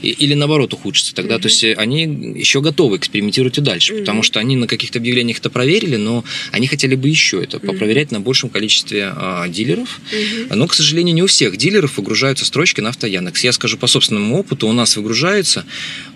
Или 0.02 0.34
наоборот 0.34 0.74
ухудшится 0.74 1.16
тогда. 1.16 1.40
То 1.40 1.48
есть 1.48 1.64
они 1.64 2.04
еще 2.04 2.62
готовы 2.62 2.98
экспериментировать 2.98 3.58
и 3.58 3.62
дальше, 3.62 3.96
потому 4.00 4.24
что 4.24 4.40
они 4.40 4.56
на 4.68 4.70
каких-то 4.70 5.00
объявлениях 5.00 5.40
это 5.40 5.50
проверили, 5.50 5.96
но 5.96 6.26
они 6.52 6.68
хотели 6.68 6.96
бы 6.96 7.08
еще 7.08 7.42
это 7.42 7.60
попроверять 7.60 8.10
mm-hmm. 8.10 8.14
на 8.14 8.20
большем 8.20 8.50
количестве 8.50 9.14
а, 9.16 9.48
дилеров. 9.48 10.02
Mm-hmm. 10.12 10.56
Но, 10.56 10.68
к 10.68 10.74
сожалению, 10.74 11.16
не 11.16 11.24
у 11.24 11.28
всех 11.28 11.56
дилеров 11.56 11.98
выгружаются 11.98 12.44
строчки 12.44 12.82
на 12.82 12.90
автояндекс. 12.90 13.44
Я 13.44 13.54
скажу 13.54 13.78
по 13.78 13.88
собственному 13.88 14.38
опыту, 14.38 14.68
у 14.68 14.74
нас 14.74 14.98
выгружается, 14.98 15.66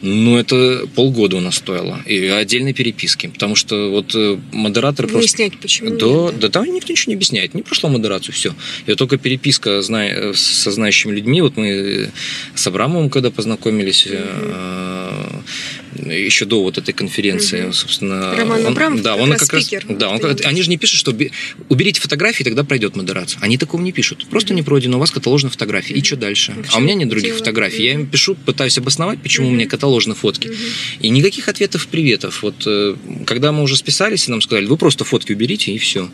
но 0.01 0.37
это 0.37 0.85
полгода 0.95 1.37
у 1.37 1.39
нас 1.39 1.55
стоило. 1.55 2.01
И 2.05 2.25
отдельной 2.25 2.73
переписки. 2.73 3.27
Потому 3.27 3.55
что 3.55 3.89
вот 3.89 4.13
э, 4.15 4.37
модераторы 4.51 5.07
Выяснять, 5.07 5.57
почему 5.57 5.91
да, 5.91 6.05
нет, 6.05 6.39
да? 6.39 6.47
да, 6.47 6.49
там 6.49 6.65
никто 6.73 6.91
ничего 6.91 7.11
не 7.11 7.15
объясняет. 7.15 7.53
Не 7.53 7.61
прошла 7.61 7.89
модерацию, 7.89 8.33
все. 8.35 8.53
И 8.85 8.95
только 8.95 9.17
переписка 9.17 9.81
зна... 9.81 10.33
со 10.33 10.71
знающими 10.71 11.13
людьми. 11.13 11.41
Вот 11.41 11.55
мы 11.55 12.11
с 12.55 12.67
Абрамовым, 12.67 13.09
когда 13.09 13.31
познакомились, 13.31 14.07
mm 14.07 15.41
еще 15.95 16.45
до 16.45 16.62
вот 16.63 16.77
этой 16.77 16.93
конференции, 16.93 17.65
угу. 17.65 17.73
собственно. 17.73 18.36
Роман 18.36 18.62
он, 18.62 18.67
Абрамов, 18.67 19.01
да, 19.01 19.13
как 19.13 19.21
он 19.21 19.32
раз 19.32 19.47
как 19.47 19.62
спикер. 19.62 19.86
раз, 19.88 19.97
да, 19.97 20.10
он, 20.10 20.19
как- 20.19 20.45
они 20.45 20.62
же 20.62 20.69
не 20.69 20.77
пишут, 20.77 20.99
что 20.99 21.12
бе- 21.12 21.32
уберите 21.69 21.99
фотографии, 22.01 22.43
тогда 22.43 22.63
пройдет 22.63 22.95
модерация. 22.95 23.39
Они 23.41 23.58
такого 23.58 23.82
не 23.82 23.91
пишут. 23.91 24.25
Просто 24.30 24.54
не 24.54 24.62
пройдено, 24.63 24.97
у 24.97 24.99
вас 24.99 25.12
каталожные 25.12 25.51
фотографии. 25.51 25.93
И 25.93 26.04
что 26.04 26.15
дальше? 26.17 26.54
В 26.54 26.75
А 26.75 26.77
у 26.77 26.82
меня 26.82 26.93
нет 26.95 27.10
других 27.10 27.30
дело? 27.30 27.39
фотографий. 27.39 27.84
Я 27.84 27.93
им 27.93 28.06
пишу, 28.08 28.36
пытаюсь 28.36 28.77
обосновать, 28.77 29.21
почему 29.21 29.47
у 29.47 29.49
Мгм. 29.49 29.60
меня 29.60 29.67
каталожные 29.67 30.15
фотки. 30.15 30.51
И 30.99 31.10
никаких 31.10 31.47
ответов, 31.47 31.88
приветов. 31.88 32.41
Вот 32.43 32.56
э, 32.65 32.95
когда 33.25 33.51
мы 33.51 33.63
уже 33.63 33.75
списались, 33.77 34.27
и 34.27 34.32
нам 34.32 34.41
сказали, 34.41 34.65
вы 34.65 34.77
просто 34.77 35.04
фотки 35.04 35.32
уберите, 35.34 35.71
и 35.73 35.77
все. 35.77 36.10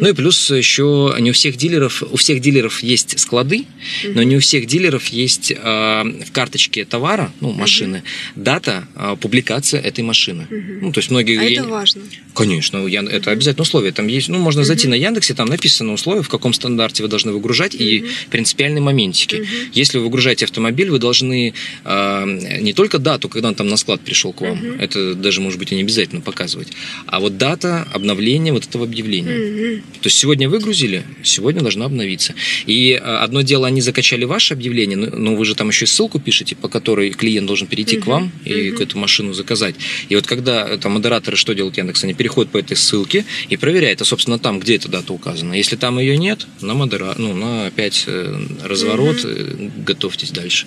Ну 0.00 0.08
и 0.08 0.12
плюс 0.12 0.50
еще 0.50 1.14
не 1.20 1.30
у 1.30 1.32
всех 1.32 1.56
дилеров, 1.56 2.02
у 2.02 2.16
всех 2.16 2.40
дилеров 2.40 2.82
есть 2.82 3.18
склады, 3.18 3.64
но 4.04 4.22
не 4.22 4.36
у 4.36 4.40
всех 4.40 4.66
дилеров 4.66 5.06
есть 5.08 5.50
э, 5.52 5.56
в 5.56 6.32
карточке 6.32 6.84
товара, 6.84 7.32
ну, 7.40 7.52
машины, 7.52 8.02
дата 8.36 8.86
публикации 9.22 9.80
этой 9.80 10.04
машины. 10.04 10.46
Ну, 10.82 10.92
то 10.92 10.98
есть 11.00 11.10
многие... 11.10 11.38
А 11.38 11.44
я 11.44 11.60
это 11.60 11.68
важно. 11.68 12.02
Конечно, 12.34 12.86
Ян- 12.86 13.08
это 13.08 13.30
обязательно 13.30 13.62
условие. 13.62 13.92
Там 13.92 14.08
есть, 14.08 14.28
ну, 14.28 14.38
можно 14.38 14.64
зайти 14.64 14.88
на 14.88 14.94
Яндексе, 14.94 15.34
там 15.34 15.48
написано 15.48 15.92
условия, 15.92 16.22
в 16.22 16.28
каком 16.28 16.52
стандарте 16.52 17.02
вы 17.02 17.08
должны 17.08 17.32
выгружать 17.32 17.74
и 17.74 18.04
принципиальные 18.30 18.82
моментики. 18.82 19.46
Если 19.72 19.98
вы 19.98 20.04
выгружаете 20.04 20.44
автомобиль, 20.44 20.90
вы 20.90 20.98
должны 20.98 21.54
э, 21.84 22.58
не 22.60 22.72
только 22.72 22.98
дату, 22.98 23.28
когда 23.28 23.48
он 23.48 23.54
там 23.54 23.68
на 23.68 23.76
склад 23.76 24.00
пришел 24.00 24.32
к 24.32 24.40
вам, 24.40 24.58
это 24.80 25.14
даже 25.14 25.40
может 25.40 25.58
быть 25.58 25.72
и 25.72 25.74
не 25.76 25.82
обязательно 25.82 26.20
показывать, 26.20 26.68
а 27.06 27.20
вот 27.20 27.38
дата 27.38 27.86
обновления 27.92 28.52
вот 28.52 28.66
этого 28.66 28.84
объявления. 28.84 29.38
Мгм. 29.38 29.82
То 30.00 30.06
есть 30.08 30.18
сегодня 30.18 30.48
выгрузили, 30.48 31.04
сегодня 31.22 31.60
должно 31.60 31.84
обновиться. 31.84 32.34
И 32.66 32.90
э, 32.92 32.98
одно 32.98 33.42
дело, 33.42 33.66
они 33.68 33.80
закачали 33.80 34.24
ваше 34.24 34.54
объявление, 34.54 34.96
но, 34.96 35.36
вы 35.36 35.44
же 35.44 35.54
там 35.54 35.68
еще 35.68 35.84
и 35.84 35.88
ссылку 35.88 36.18
пишете, 36.18 36.56
по 36.56 36.68
которой 36.68 37.10
клиент 37.10 37.46
должен 37.46 37.66
перейти 37.68 37.96
к 37.98 38.06
вам 38.06 38.32
и 38.44 38.52
эту 38.82 38.98
машину 38.98 39.11
заказать. 39.34 39.74
И 40.08 40.14
вот 40.14 40.26
когда 40.26 40.68
э, 40.68 40.78
там 40.78 40.92
модераторы 40.92 41.36
что 41.36 41.54
делают 41.54 41.76
Яндекс, 41.76 42.04
они 42.04 42.14
переходят 42.14 42.50
по 42.50 42.58
этой 42.58 42.76
ссылке 42.76 43.24
и 43.48 43.56
проверяют, 43.56 44.00
а 44.02 44.04
собственно 44.04 44.38
там, 44.38 44.60
где 44.60 44.76
эта 44.76 44.88
дата 44.88 45.12
указана. 45.12 45.54
Если 45.54 45.76
там 45.76 45.98
ее 45.98 46.16
нет, 46.16 46.46
на 46.60 46.74
модера, 46.74 47.14
ну 47.18 47.34
на 47.34 47.66
опять 47.66 48.04
э, 48.06 48.46
разворот, 48.64 49.18
э, 49.24 49.70
готовьтесь 49.76 50.30
дальше. 50.30 50.66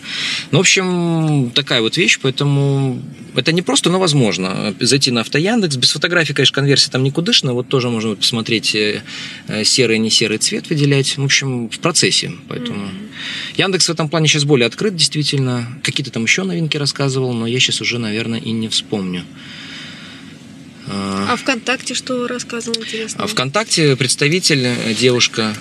Ну, 0.51 0.59
в 0.59 0.61
общем, 0.61 1.51
такая 1.53 1.81
вот 1.81 1.97
вещь, 1.97 2.19
поэтому 2.21 3.01
это 3.35 3.51
не 3.51 3.61
просто, 3.61 3.89
но 3.89 3.99
возможно. 3.99 4.73
Зайти 4.79 5.11
на 5.11 5.21
автояндекс, 5.21 5.75
без 5.77 5.91
фотографий, 5.91 6.33
конечно, 6.33 6.55
конверсия 6.55 6.91
там 6.91 7.03
никудышная, 7.03 7.53
вот 7.53 7.67
тоже 7.67 7.89
можно 7.89 8.15
посмотреть 8.15 8.75
серый, 9.63 9.99
не 9.99 10.09
серый 10.09 10.37
цвет 10.37 10.69
выделять. 10.69 11.17
В 11.17 11.23
общем, 11.23 11.69
в 11.69 11.79
процессе. 11.79 12.31
Поэтому 12.47 12.89
Яндекс 13.57 13.87
в 13.87 13.91
этом 13.91 14.09
плане 14.09 14.27
сейчас 14.27 14.43
более 14.43 14.67
открыт, 14.67 14.95
действительно. 14.95 15.67
Какие-то 15.83 16.11
там 16.11 16.23
еще 16.23 16.43
новинки 16.43 16.77
рассказывал, 16.77 17.33
но 17.33 17.47
я 17.47 17.59
сейчас 17.59 17.81
уже, 17.81 17.99
наверное, 17.99 18.34
и 18.37 18.51
не 18.51 18.67
вспомню. 18.69 19.23
А, 20.87 21.35
ВКонтакте 21.35 21.93
что 21.95 22.27
рассказывал 22.27 22.77
интересно? 22.81 23.23
а 23.23 23.27
ВКонтакте 23.27 23.95
представитель, 23.95 24.63
э, 24.65 24.93
девушка, 24.93 25.55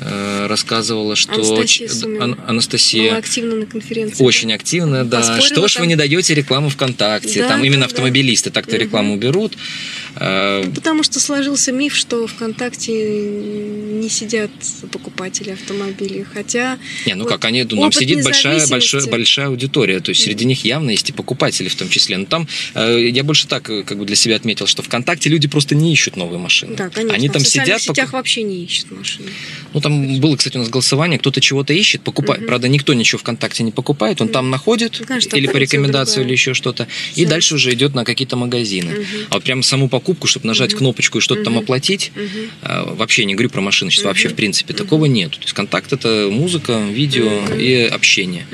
э, 0.00 0.46
рассказывала, 0.48 1.14
что 1.14 1.34
Анастасия 1.34 1.88
Сумина. 1.88 2.24
Ан- 2.24 2.40
Анастасия 2.48 3.10
Была 3.10 3.18
активно 3.18 3.54
на 3.56 3.66
конференции. 3.66 4.22
очень 4.24 4.52
активно, 4.52 5.04
да. 5.04 5.18
Поспорила 5.18 5.46
Что 5.46 5.68
ж 5.68 5.74
там. 5.74 5.82
вы 5.82 5.86
не 5.86 5.96
даете 5.96 6.34
рекламу 6.34 6.68
ВКонтакте? 6.68 7.42
Да, 7.42 7.48
там 7.48 7.64
именно 7.64 7.82
да, 7.82 7.86
да. 7.88 7.92
автомобилисты 7.92 8.50
так-то 8.50 8.72
Мгм. 8.74 8.80
рекламу 8.82 9.16
берут. 9.16 9.56
Э, 10.16 10.64
Потому 10.74 11.04
что 11.04 11.20
сложился 11.20 11.70
миф, 11.70 11.94
что 11.94 12.26
ВКонтакте 12.26 12.92
не 14.06 14.10
сидят 14.10 14.50
покупатели 14.92 15.50
автомобилей. 15.50 16.24
Хотя 16.32 16.78
Не, 17.06 17.14
ну 17.14 17.24
Вот 17.24 17.32
как 17.32 17.44
они, 17.44 17.62
ну, 17.64 17.68
там 17.70 17.78
опыт 17.80 17.96
сидит 17.98 18.22
большая, 18.22 18.64
большая, 18.68 19.04
большая 19.06 19.46
аудитория, 19.48 19.98
то 20.00 20.10
есть 20.10 20.22
среди 20.22 20.44
них 20.44 20.64
явно 20.64 20.90
есть 20.90 21.10
и 21.10 21.12
покупатели 21.12 21.68
в 21.68 21.74
том 21.74 21.88
числе. 21.88 22.16
Но 22.18 22.24
там 22.26 22.46
э, 22.74 23.08
я 23.08 23.24
больше 23.24 23.48
так 23.48 23.68
э, 23.68 23.82
как 23.82 23.98
бы 23.98 24.04
для 24.04 24.14
себя 24.14 24.36
отметил, 24.36 24.66
что 24.68 24.82
ВКонтакте 24.82 25.28
люди 25.28 25.48
просто 25.48 25.74
не 25.74 25.92
ищут 25.92 26.16
новые 26.16 26.38
машины. 26.38 26.76
да, 26.76 26.88
конечно, 26.88 27.14
Они 27.16 27.28
там 27.28 27.42
в 27.42 27.48
сидят, 27.48 27.82
сетях 27.82 28.06
поку- 28.06 28.16
вообще 28.18 28.42
не 28.44 28.64
ищут 28.64 28.92
машины. 28.92 29.28
ну 29.74 29.80
там 29.80 30.20
было, 30.20 30.36
кстати, 30.36 30.56
у 30.56 30.60
нас 30.60 30.68
голосование, 30.68 31.18
кто-то 31.18 31.40
чего-то 31.40 31.72
ищет, 31.72 32.02
покупает. 32.02 32.40
Мгм. 32.42 32.48
Правда, 32.48 32.68
никто 32.68 32.94
ничего 32.94 33.18
ВКонтакте 33.18 33.64
не 33.64 33.72
покупает, 33.72 34.20
он 34.20 34.28
там 34.28 34.50
находит 34.50 34.98
Ну, 35.00 35.06
конечно, 35.06 35.30
там 35.32 35.40
или 35.40 35.48
по 35.48 35.56
рекомендации 35.56 36.14
другая. 36.16 36.26
или 36.28 36.32
еще 36.32 36.54
что-то, 36.54 36.86
и 37.16 37.20
Всё. 37.22 37.28
дальше 37.28 37.54
уже 37.56 37.72
идет 37.74 37.94
на 37.94 38.04
какие-то 38.04 38.36
магазины. 38.36 38.92
Мгм. 38.92 39.06
А 39.30 39.34
вот 39.34 39.42
прям 39.44 39.62
саму 39.64 39.88
покупку, 39.88 40.28
чтобы 40.28 40.46
нажать 40.46 40.70
Мгм. 40.70 40.78
кнопочку 40.78 41.18
и 41.18 41.20
что-то 41.20 41.42
там 41.42 41.54
Мгм. 41.54 41.62
оплатить, 41.64 42.12
а, 42.62 42.76
Вообще 42.96 43.24
не 43.24 43.34
говорю 43.34 43.50
про 43.50 43.60
машины, 43.60 43.90
Мгм. 44.02 44.08
вообще 44.08 44.28
в 44.28 44.34
принципе 44.34 44.74
такого 44.74 45.06
нет. 45.06 45.32
То 45.32 45.40
есть 45.42 45.52
контакт 45.52 45.92
это 45.92 46.28
музыка, 46.30 46.80
видео 46.90 47.46
и 47.56 47.74
общение. 47.92 48.46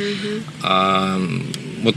А, 0.62 1.20
вот 1.82 1.96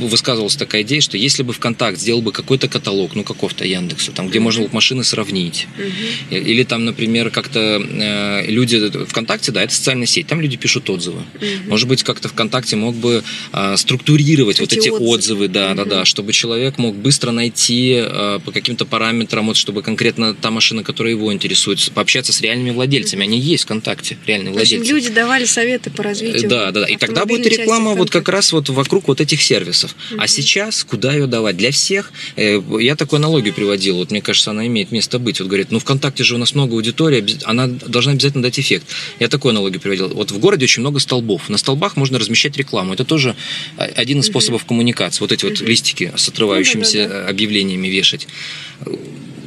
высказывалась 0.00 0.56
такая 0.56 0.82
идея, 0.82 1.00
что 1.00 1.16
если 1.16 1.42
бы 1.44 1.52
ВКонтакт 1.52 1.98
сделал 1.98 2.22
бы 2.22 2.32
какой-то 2.32 2.68
каталог, 2.68 3.14
ну 3.14 3.22
какого-то 3.22 3.64
Яндекса, 3.64 4.10
там, 4.12 4.28
где 4.28 4.40
можно 4.40 4.62
было 4.62 4.68
бы 4.68 4.74
машины 4.74 5.04
сравнить, 5.04 5.66
Мгм. 5.78 6.36
или 6.36 6.64
там, 6.64 6.84
например, 6.84 7.30
как-то 7.30 7.80
э, 7.80 8.46
люди 8.50 8.90
ВКонтакте, 9.06 9.52
да, 9.52 9.62
это 9.62 9.72
социальная 9.72 10.06
сеть, 10.06 10.26
там 10.26 10.40
люди 10.40 10.56
пишут 10.56 10.90
отзывы. 10.90 11.20
Мгм. 11.34 11.68
Может 11.68 11.88
быть, 11.88 12.02
как-то 12.02 12.28
ВКонтакте 12.28 12.74
мог 12.76 12.96
бы 12.96 13.22
а, 13.52 13.76
структурировать 13.76 14.58
вот 14.58 14.72
Эти 14.72 14.80
эти 14.80 14.88
отзывы. 14.88 15.08
отзывы, 15.10 15.48
да, 15.48 15.74
да, 15.74 15.82
Мгм. 15.82 15.90
да, 15.90 16.04
чтобы 16.04 16.32
человек 16.32 16.78
мог 16.78 16.96
быстро 16.96 17.30
найти 17.30 17.94
а, 18.02 18.40
по 18.40 18.50
каким-то 18.50 18.86
параметрам, 18.86 19.46
вот 19.46 19.56
чтобы 19.56 19.82
конкретно 19.82 20.34
та 20.34 20.50
машина, 20.50 20.82
которая 20.82 21.12
его 21.12 21.32
интересует, 21.32 21.90
пообщаться 21.94 22.32
с 22.32 22.40
реальными 22.40 22.55
владельцами. 22.72 23.22
Они 23.24 23.38
есть 23.38 23.64
ВКонтакте, 23.64 24.16
реальные 24.26 24.52
В 24.54 24.58
общем, 24.58 24.78
владельцы. 24.78 24.92
люди 24.94 25.10
давали 25.10 25.44
советы 25.44 25.90
по 25.90 26.02
развитию. 26.02 26.48
Да, 26.48 26.70
да, 26.70 26.80
да. 26.82 26.86
И 26.86 26.96
тогда 26.96 27.24
будет 27.26 27.46
реклама 27.46 27.94
вот 27.94 28.10
как 28.10 28.28
раз 28.28 28.52
вот 28.52 28.68
вокруг 28.68 29.08
вот 29.08 29.20
этих 29.20 29.42
сервисов. 29.42 29.94
А 30.18 30.26
сейчас 30.26 30.84
куда 30.84 31.12
ее 31.12 31.26
давать? 31.26 31.56
Для 31.56 31.70
всех? 31.70 32.12
Э, 32.36 32.60
Я 32.80 32.96
такую 32.96 33.18
аналогию 33.18 33.54
приводил. 33.54 33.96
Вот 33.96 34.10
мне 34.10 34.20
кажется, 34.22 34.50
она 34.50 34.66
имеет 34.66 34.92
место 34.92 35.18
быть. 35.18 35.40
Вот 35.40 35.48
говорит, 35.48 35.70
ну 35.70 35.78
ВКонтакте 35.78 36.24
же 36.24 36.34
у 36.34 36.38
нас 36.38 36.54
много 36.54 36.74
аудитории, 36.74 37.24
она 37.44 37.66
должна 37.66 38.12
обязательно 38.12 38.42
дать 38.42 38.58
эффект. 38.58 38.86
Я 39.20 39.28
такую 39.28 39.50
аналогию 39.50 39.80
приводил. 39.80 40.08
Вот 40.08 40.30
в 40.30 40.38
городе 40.38 40.64
очень 40.64 40.80
много 40.80 40.98
столбов. 41.00 41.48
На 41.48 41.58
столбах 41.58 41.96
можно 41.96 42.18
размещать 42.18 42.56
рекламу. 42.56 42.94
Это 42.94 43.04
тоже 43.04 43.34
один 43.76 44.20
из 44.20 44.26
способов 44.26 44.64
коммуникации. 44.64 45.20
Вот 45.20 45.32
эти 45.32 45.44
вот 45.44 45.60
листики 45.60 46.12
с 46.16 46.28
отрывающимися 46.28 46.98
Ну 47.08 47.14
э, 47.14 47.28
объявлениями 47.28 47.88
вешать. 47.88 48.26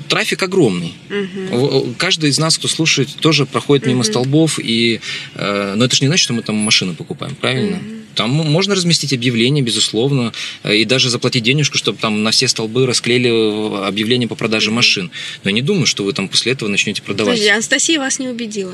Трафик 0.09 0.43
огромный. 0.43 0.93
В- 1.09 1.93
Каждый 1.97 2.29
из 2.31 2.39
нас, 2.39 2.57
кто 2.57 2.67
слушает, 2.67 3.09
тоже 3.19 3.45
проходит 3.45 3.85
мимо 3.85 3.99
Мгм. 3.99 4.03
столбов, 4.11 4.59
и, 4.59 4.99
э, 5.35 5.73
но 5.75 5.85
это 5.85 5.95
же 5.95 6.01
не 6.03 6.07
значит, 6.07 6.23
что 6.23 6.33
мы 6.33 6.41
там 6.41 6.55
машины 6.55 6.93
покупаем, 6.95 7.35
правильно? 7.35 7.77
Мгм. 7.77 7.95
Там 8.15 8.31
можно 8.31 8.75
разместить 8.75 9.13
объявление, 9.13 9.63
безусловно, 9.63 10.33
э, 10.63 10.75
и 10.77 10.85
даже 10.85 11.09
заплатить 11.09 11.43
денежку, 11.43 11.77
чтобы 11.77 11.99
там 11.99 12.23
на 12.23 12.31
все 12.31 12.47
столбы 12.47 12.85
расклеили 12.87 13.29
э, 13.29 13.87
объявление 13.87 14.27
по 14.27 14.35
продаже 14.35 14.71
машин. 14.71 15.11
Но 15.43 15.49
я 15.51 15.53
не 15.53 15.61
думаю, 15.61 15.85
что 15.85 16.03
вы 16.03 16.11
там 16.13 16.27
после 16.27 16.51
этого 16.53 16.67
начнете 16.69 17.01
продавать. 17.01 17.35
Подожди, 17.35 17.49
Анастасия 17.49 17.99
вас 17.99 18.19
не 18.19 18.27
убедила. 18.27 18.73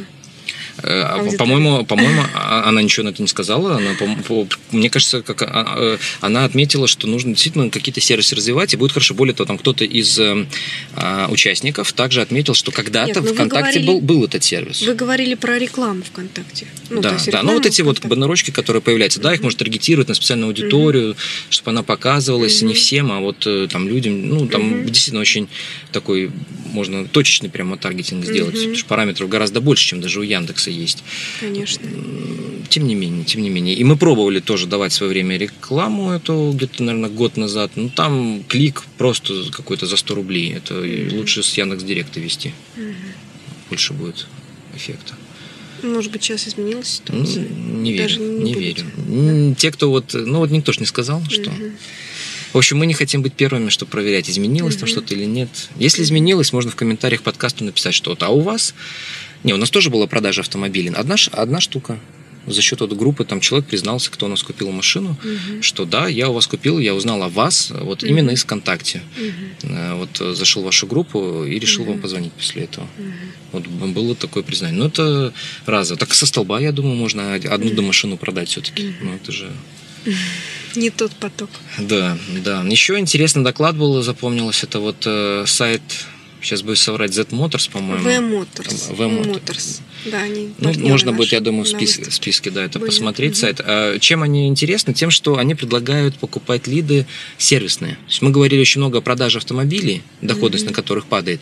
Э, 0.83 1.01
а. 1.01 1.37
По-моему, 1.37 1.85
по-моему, 1.85 2.21
а- 2.35 2.63
она 2.67 2.81
ничего 2.81 3.05
на 3.05 3.09
это 3.09 3.21
не 3.21 3.27
сказала. 3.27 3.77
Она, 3.77 3.91
по- 3.97 4.45
по- 4.45 4.55
мне 4.71 4.89
кажется, 4.89 5.21
как 5.21 5.41
а, 5.41 5.75
э, 5.77 5.97
она 6.21 6.43
отметила, 6.45 6.87
что 6.87 7.07
нужно 7.07 7.31
действительно 7.31 7.69
какие-то 7.69 8.01
сервисы 8.01 8.35
развивать, 8.35 8.73
и 8.73 8.77
будет 8.77 8.91
хорошо. 8.91 9.13
Более 9.13 9.33
того, 9.33 9.47
там 9.47 9.57
кто-то 9.57 9.85
из 9.85 10.19
э, 10.19 10.45
а, 10.95 11.27
участников 11.29 11.93
также 11.93 12.21
отметил, 12.21 12.53
что 12.53 12.71
когда-то 12.71 13.21
ну 13.21 13.33
ВКонтакте 13.33 13.79
говорили- 13.79 13.85
был, 13.87 14.01
был 14.01 14.23
этот 14.25 14.43
сервис. 14.43 14.81
Вы 14.81 14.93
говорили 14.95 15.35
про 15.35 15.57
рекламу 15.57 16.03
ВКонтакте. 16.03 16.67
Ну, 16.89 17.01
да, 17.01 17.17
да. 17.27 17.43
Ну 17.43 17.53
вот 17.53 17.65
эти 17.65 17.81
вот 17.81 17.97
ВКонтакте. 17.97 18.07
баннерочки, 18.07 18.51
которые 18.51 18.81
появляются, 18.81 19.19
да, 19.21 19.33
их 19.33 19.41
можно 19.41 19.59
таргетировать 19.59 20.09
на 20.09 20.13
специальную 20.15 20.47
аудиторию, 20.49 21.15
чтобы 21.49 21.71
она 21.71 21.83
показывалась 21.83 22.61
не 22.61 22.73
всем, 22.73 23.11
а 23.11 23.19
вот 23.19 23.47
там 23.69 23.87
людям, 23.87 24.27
ну 24.27 24.47
там 24.47 24.61
Мгм. 24.61 24.85
действительно 24.87 25.21
очень 25.21 25.47
такой 25.91 26.31
можно 26.71 27.07
точечный 27.07 27.49
прямо 27.49 27.77
таргетинг 27.77 28.25
сделать, 28.25 28.53
Мгм. 28.55 28.59
потому 28.61 28.75
что 28.75 28.85
параметров 28.87 29.29
гораздо 29.29 29.61
больше, 29.61 29.87
чем 29.87 30.01
даже 30.01 30.19
у 30.19 30.23
Яндекса 30.23 30.64
есть. 30.71 31.03
Конечно. 31.39 31.87
Тем 32.69 32.87
не 32.87 32.95
менее, 32.95 33.23
тем 33.25 33.41
не 33.41 33.49
менее. 33.49 33.75
И 33.75 33.83
мы 33.83 33.95
пробовали 33.97 34.39
тоже 34.39 34.67
давать 34.67 34.91
в 34.91 34.95
свое 34.95 35.11
время 35.11 35.37
рекламу 35.37 36.11
эту 36.11 36.51
где-то, 36.55 36.83
наверное, 36.83 37.09
год 37.09 37.37
назад. 37.37 37.71
Ну, 37.75 37.89
там 37.89 38.43
клик 38.47 38.83
просто 38.97 39.49
какой-то 39.51 39.85
за 39.85 39.97
100 39.97 40.15
рублей. 40.15 40.53
Это 40.53 40.83
и 40.83 41.15
лучше 41.15 41.43
с 41.43 41.53
Яндекс 41.57 41.83
Директа 41.83 42.19
вести. 42.19 42.53
Больше 43.69 43.93
будет 43.93 44.27
эффекта. 44.75 45.13
Может 45.83 46.11
быть, 46.11 46.23
сейчас 46.23 46.47
изменилась 46.47 47.01
Ну, 47.09 47.25
ситуация? 47.25 47.47
не 47.49 47.97
Даже 47.97 48.19
верю, 48.19 48.31
не 48.31 48.43
не 48.45 48.53
будете. 48.53 48.83
верю. 49.07 49.29
М, 49.49 49.55
Те, 49.55 49.71
кто 49.71 49.89
вот, 49.91 50.13
ну 50.13 50.39
вот 50.39 50.49
никто 50.49 50.71
ж 50.71 50.79
не 50.79 50.85
сказал, 50.85 51.21
что... 51.29 51.51
Мгм. 51.51 51.71
В 52.53 52.57
общем, 52.57 52.77
мы 52.77 52.85
не 52.85 52.93
хотим 52.93 53.21
быть 53.21 53.33
первыми, 53.33 53.67
чтобы 53.69 53.91
проверять, 53.91 54.29
изменилось 54.29 54.75
там 54.77 54.83
Мгм. 54.85 54.91
что-то 54.91 55.13
или 55.13 55.25
нет. 55.25 55.49
Если 55.77 56.01
изменилось, 56.03 56.53
можно 56.53 56.71
в 56.71 56.75
комментариях 56.75 57.21
подкаста 57.21 57.65
написать 57.65 57.93
что-то. 57.93 58.27
А 58.27 58.29
у 58.29 58.39
вас... 58.39 58.73
Не, 59.45 59.53
у 59.53 59.57
нас 59.57 59.69
тоже 59.69 59.89
была 59.89 60.07
продажа 60.07 60.41
автомобилей. 60.41 60.89
Одна, 60.89 61.15
одна 61.31 61.61
штука. 61.61 61.97
За 62.47 62.61
счет 62.61 62.79
вот 62.81 62.93
группы 62.93 63.25
там 63.25 63.39
человек 63.39 63.67
признался, 63.67 64.11
кто 64.11 64.25
у 64.27 64.29
нас 64.29 64.43
купил 64.43 64.69
машину, 64.71 65.17
Мгм. 65.23 65.63
что 65.63 65.85
да, 65.85 66.07
я 66.07 66.29
у 66.29 66.33
вас 66.33 66.45
купил, 66.45 66.77
я 66.79 66.93
узнал 66.93 67.23
о 67.23 67.29
вас 67.29 67.71
вот 67.71 68.03
Мгм. 68.03 68.11
именно 68.11 68.31
из 68.31 68.43
ВКонтакте. 68.43 69.01
Э, 69.63 69.93
Вот 69.95 70.21
э, 70.21 70.33
зашел 70.35 70.61
в 70.61 70.65
вашу 70.65 70.85
группу 70.85 71.43
и 71.43 71.57
решил 71.59 71.83
Мгм. 71.83 71.91
вам 71.93 72.01
позвонить 72.01 72.33
после 72.33 72.63
этого. 72.65 72.87
Мгм. 72.99 73.13
Вот 73.51 73.67
было 73.93 74.15
такое 74.15 74.43
признание. 74.43 74.77
Ну, 74.79 74.85
это 74.87 75.33
разово. 75.65 75.97
Так 75.99 76.13
со 76.13 76.25
столба, 76.27 76.59
я 76.59 76.71
думаю, 76.71 76.95
можно 76.95 77.35
од- 77.35 77.45
одну 77.45 77.71
домашину 77.71 78.17
продать 78.17 78.49
все-таки. 78.49 78.93
Ну, 79.01 79.13
это 79.15 79.31
же 79.31 79.51
Не 80.75 80.89
тот 80.91 81.11
поток. 81.13 81.49
Да, 81.79 82.17
да. 82.43 82.61
Еще 82.69 82.99
интересный 82.99 83.43
доклад 83.43 83.75
был, 83.77 84.03
запомнилось, 84.03 84.63
это 84.63 84.79
вот 84.79 84.97
э, 85.07 85.45
сайт 85.47 85.81
сейчас 86.45 86.61
бы 86.61 86.75
соврать, 86.75 87.13
Z 87.13 87.27
Motors, 87.31 87.69
по-моему. 87.71 88.03
V 88.03 88.17
Motors. 88.17 88.95
V 88.95 89.05
Motors. 89.05 89.81
Да, 90.05 90.21
они 90.21 90.53
ну, 90.59 90.71
можно 90.87 91.11
будет, 91.11 91.31
я 91.31 91.39
думаю, 91.39 91.65
в 91.65 91.67
списке, 91.67 92.09
в 92.09 92.13
списке 92.13 92.51
да, 92.51 92.63
это 92.63 92.79
Были. 92.79 92.89
посмотреть 92.89 93.31
угу. 93.31 93.39
сайт. 93.39 93.61
А 93.63 93.97
чем 93.99 94.21
они 94.21 94.47
интересны? 94.47 94.93
Тем, 94.93 95.09
что 95.09 95.37
они 95.37 95.55
предлагают 95.55 96.15
покупать 96.17 96.67
лиды 96.67 97.07
сервисные. 97.37 97.95
То 97.95 98.09
есть 98.09 98.21
мы 98.21 98.29
говорили 98.29 98.61
очень 98.61 98.81
много 98.81 98.99
о 98.99 99.01
продаже 99.01 99.39
автомобилей, 99.39 100.03
доходность 100.21 100.65
угу. 100.65 100.71
на 100.71 100.75
которых 100.75 101.07
падает. 101.07 101.41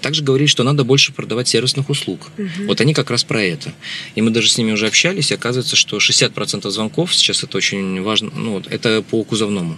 Также 0.00 0.22
говорили, 0.22 0.46
что 0.46 0.62
надо 0.62 0.84
больше 0.84 1.12
продавать 1.12 1.48
сервисных 1.48 1.90
услуг. 1.90 2.30
Угу. 2.38 2.66
Вот 2.66 2.80
они 2.80 2.94
как 2.94 3.10
раз 3.10 3.24
про 3.24 3.42
это. 3.42 3.72
И 4.14 4.22
мы 4.22 4.30
даже 4.30 4.48
с 4.48 4.58
ними 4.58 4.72
уже 4.72 4.86
общались, 4.86 5.30
и 5.32 5.34
оказывается, 5.34 5.74
что 5.74 5.96
60% 5.96 6.70
звонков 6.70 7.14
сейчас 7.14 7.42
это 7.42 7.56
очень 7.56 8.00
важно, 8.02 8.30
ну, 8.34 8.62
это 8.70 9.02
по 9.02 9.22
кузовному 9.24 9.76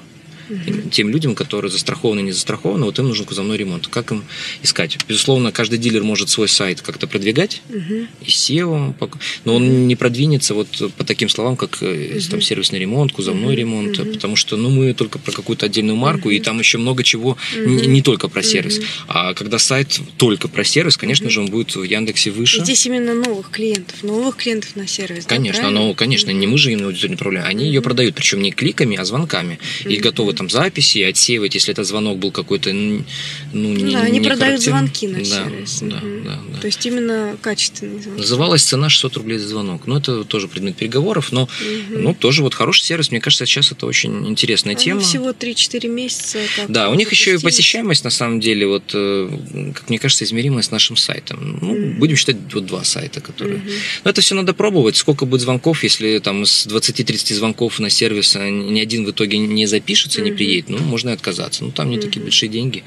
тем 0.91 1.09
людям, 1.11 1.35
которые 1.35 1.71
застрахованы, 1.71 2.21
не 2.21 2.33
застрахованы, 2.33 2.85
вот 2.85 2.99
им 2.99 3.09
нужен 3.09 3.25
кузовной 3.25 3.57
ремонт. 3.57 3.89
Как 3.89 4.13
им 4.13 4.25
искать? 4.63 4.99
Безусловно, 5.09 5.53
каждый 5.53 5.79
дилер 5.79 6.03
может 6.03 6.29
свой 6.29 6.49
сайт 6.49 6.81
как-то 6.81 7.07
продвигать, 7.07 7.63
угу. 7.69 8.07
и 8.21 8.27
SEO, 8.27 8.95
но 9.45 9.57
он 9.57 9.87
не 9.87 9.97
продвинется 9.97 10.55
вот 10.55 10.69
по 10.97 11.05
таким 11.05 11.29
словам, 11.29 11.57
как 11.57 11.79
угу. 11.81 12.21
там 12.31 12.41
сервисный 12.41 12.79
ремонт, 12.79 13.13
кузовной 13.13 13.55
угу. 13.55 13.61
ремонт, 13.61 13.99
угу. 13.99 14.13
потому 14.13 14.37
что 14.37 14.57
ну, 14.57 14.71
мы 14.71 14.95
только 14.95 15.19
про 15.19 15.33
какую-то 15.33 15.67
отдельную 15.67 15.97
марку, 15.97 16.29
угу. 16.29 16.31
и 16.31 16.41
там 16.41 16.59
еще 16.59 16.79
много 16.79 17.03
чего, 17.03 17.37
угу. 17.57 17.69
не, 17.69 17.87
не 17.87 18.03
только 18.03 18.29
про 18.29 18.43
сервис. 18.43 18.79
Угу. 18.79 18.87
А 19.09 19.35
когда 19.35 19.59
сайт 19.59 20.01
только 20.17 20.49
про 20.49 20.65
сервис, 20.65 20.97
конечно 20.97 21.27
угу. 21.27 21.33
же, 21.33 21.41
он 21.41 21.47
будет 21.47 21.75
в 21.75 21.83
Яндексе 21.83 22.31
выше. 22.31 22.61
Здесь 22.61 22.87
именно 22.87 23.15
новых 23.15 23.51
клиентов, 23.51 24.03
новых 24.03 24.37
клиентов 24.37 24.77
на 24.77 24.87
сервис. 24.87 25.27
Конечно, 25.27 25.65
да, 25.65 25.71
но, 25.71 25.95
конечно, 25.95 26.31
угу. 26.31 26.39
не 26.39 26.47
мы 26.47 26.59
же 26.59 26.73
им 26.73 26.85
аудиторию 26.85 27.13
направляем, 27.13 27.47
они 27.47 27.65
угу. 27.65 27.73
ее 27.73 27.83
продают, 27.83 28.15
причем 28.15 28.43
не 28.43 28.53
кликами, 28.53 28.97
а 28.97 29.05
звонками, 29.05 29.59
угу. 29.81 29.91
и 29.91 29.97
готовы 29.97 30.33
там 30.37 30.49
записи, 30.49 31.03
отсеивать, 31.03 31.55
если 31.55 31.73
этот 31.73 31.87
звонок 31.87 32.19
был 32.19 32.31
какой-то, 32.31 32.73
ну, 32.73 33.05
не 33.53 33.93
Да, 33.93 34.03
они 34.03 34.21
продают 34.21 34.63
звонки 34.63 35.09
на 35.09 35.19
да, 35.19 35.25
сервис. 35.25 35.79
Да, 35.81 35.97
угу. 35.97 36.25
да, 36.25 36.39
да. 36.53 36.59
То 36.61 36.67
есть 36.67 36.85
именно 36.87 37.37
качественный 37.41 38.01
звонок. 38.01 38.21
Называлась 38.21 38.63
цена 38.63 38.89
600 38.89 39.17
рублей 39.17 39.39
за 39.39 39.49
звонок. 39.49 39.87
Ну, 39.87 39.97
это 39.97 40.25
тоже 40.25 40.49
предмет 40.49 40.77
переговоров, 40.77 41.33
но 41.33 41.45
угу. 41.45 41.51
ну, 41.99 42.15
тоже 42.15 42.43
вот 42.43 42.55
хороший 42.55 42.85
сервис. 42.85 43.11
Мне 43.11 43.21
кажется, 43.21 43.47
сейчас 43.47 43.73
это 43.73 43.87
очень 43.87 44.29
интересная 44.29 44.75
они 44.75 44.85
тема. 44.85 45.01
всего 45.01 45.31
3-4 45.31 45.89
месяца. 45.89 46.39
Да, 46.69 46.91
у 46.91 46.95
них 46.95 47.11
еще 47.11 47.35
и 47.35 47.39
посещаемость, 47.39 48.05
на 48.05 48.11
самом 48.11 48.41
деле, 48.41 48.67
вот, 48.67 48.91
э, 48.95 49.29
как 49.75 49.89
мне 49.89 49.99
кажется, 49.99 50.25
измеримая 50.25 50.63
с 50.63 50.71
нашим 50.71 50.97
сайтом. 50.97 51.59
Ну, 51.61 51.73
угу. 51.73 51.99
будем 51.99 52.17
считать 52.17 52.37
вот 52.53 52.67
два 52.67 52.85
сайта, 52.85 53.21
которые... 53.21 53.57
Угу. 53.57 53.71
Но 54.05 54.11
это 54.11 54.21
все 54.21 54.35
надо 54.35 54.55
пробовать. 54.55 54.97
Сколько 54.97 55.27
будет 55.27 55.41
звонков, 55.41 55.83
если 55.83 56.19
там 56.19 56.45
с 56.45 56.67
20-30 56.67 57.35
звонков 57.35 57.79
на 57.79 57.91
сервис 57.91 58.37
а 58.37 58.49
ни 58.49 58.81
один 58.81 59.05
в 59.05 59.11
итоге 59.11 59.39
не 59.39 59.67
запишется. 59.67 60.21
Не 60.27 60.33
приедет, 60.33 60.69
ну, 60.69 60.79
можно 60.79 61.11
и 61.11 61.13
отказаться. 61.13 61.65
Ну, 61.65 61.71
там 61.71 61.91
не 61.91 61.99
такие 61.99 62.23
большие 62.23 62.49
деньги. 62.49 62.85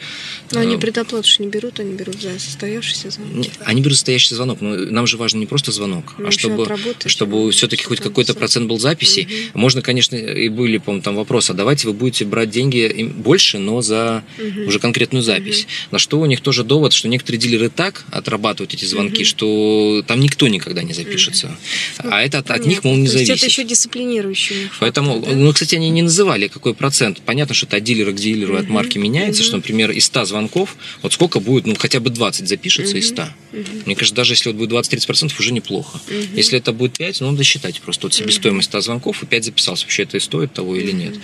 Но 0.51 0.59
они 0.59 0.75
а, 0.75 0.77
предоплату 0.77 1.27
не 1.39 1.47
берут, 1.47 1.79
они 1.79 1.93
берут 1.93 2.21
за 2.21 2.39
состоявшийся 2.39 3.09
звонок. 3.09 3.35
Нет, 3.35 3.53
они 3.65 3.81
берут 3.81 3.97
состоящийся 3.97 4.35
звонок, 4.35 4.61
но 4.61 4.75
нам 4.75 5.07
же 5.07 5.17
важно 5.17 5.39
не 5.39 5.45
просто 5.45 5.71
звонок, 5.71 6.15
ну, 6.17 6.27
а 6.27 6.31
чтобы, 6.31 6.67
чтобы 7.05 7.51
все-таки 7.51 7.83
хоть 7.83 7.99
какой-то 7.99 8.33
процент 8.33 8.67
был 8.67 8.79
записи. 8.79 9.27
Можно, 9.53 9.81
конечно, 9.81 10.15
и 10.15 10.49
были, 10.49 10.77
по-моему, 10.77 11.03
там 11.03 11.15
вопросы, 11.15 11.51
а 11.51 11.53
давайте 11.53 11.87
вы 11.87 11.93
будете 11.93 12.25
брать 12.25 12.49
деньги 12.49 13.11
больше, 13.15 13.57
но 13.57 13.81
за 13.81 14.23
уже 14.65 14.79
конкретную 14.79 15.23
запись. 15.23 15.67
На 15.91 15.99
что 15.99 16.19
у 16.19 16.25
них 16.25 16.41
тоже 16.41 16.63
довод, 16.63 16.93
что 16.93 17.07
некоторые 17.07 17.39
дилеры 17.39 17.69
так 17.69 18.05
отрабатывают 18.11 18.73
эти 18.73 18.85
звонки, 18.85 19.23
что 19.23 20.03
там 20.07 20.19
никто 20.19 20.47
никогда 20.47 20.83
не 20.83 20.93
запишется. 20.93 21.55
А 21.97 22.21
это 22.21 22.39
от, 22.39 22.65
них, 22.65 22.83
мол, 22.83 22.95
не 22.95 23.07
зависит. 23.07 23.37
это 23.37 23.45
еще 23.45 23.63
дисциплинирующий 23.63 24.69
Поэтому, 24.79 25.19
ну, 25.19 25.53
кстати, 25.53 25.75
они 25.75 25.89
не 25.89 26.01
называли, 26.01 26.47
какой 26.47 26.73
процент. 26.73 27.21
Понятно, 27.29 27.53
что 27.53 27.67
это 27.67 27.77
от 27.77 27.83
дилера 27.83 28.11
к 28.11 28.15
дилеру, 28.15 28.57
от 28.57 28.69
марки 28.69 28.97
меняется, 28.97 29.43
что, 29.43 29.57
например, 29.57 29.91
из 29.91 30.05
100 30.05 30.25
звонков, 30.25 30.75
вот 31.03 31.13
сколько 31.13 31.39
будет, 31.39 31.67
ну, 31.67 31.75
хотя 31.77 31.99
бы 31.99 32.09
20 32.09 32.47
запишется 32.47 32.97
из 32.97 33.09
100. 33.09 33.21
Угу. 33.21 33.63
Мне 33.85 33.95
кажется, 33.95 34.15
даже 34.15 34.33
если 34.33 34.49
вот 34.49 34.57
будет 34.57 34.71
20-30%, 34.71 35.31
уже 35.37 35.53
неплохо. 35.53 35.99
Если 36.33 36.57
это 36.57 36.73
будет 36.73 36.97
5, 36.97 37.21
ну, 37.21 37.29
надо 37.29 37.43
считать 37.43 37.79
просто 37.81 38.07
вот 38.07 38.15
себестоимость 38.15 38.69
100 38.69 38.81
звонков 38.81 39.21
и 39.21 39.27
5 39.27 39.45
записался. 39.45 39.85
Вообще 39.85 40.03
это 40.03 40.17
и 40.17 40.19
стоит 40.19 40.53
того 40.53 40.75
или 40.75 40.91
нет. 40.91 41.19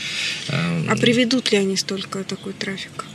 А 0.47 0.95
приведут 0.95 1.51
ли 1.51 1.57
они 1.57 1.75
столько 1.75 2.23
такой 2.23 2.53
трафик? 2.53 3.05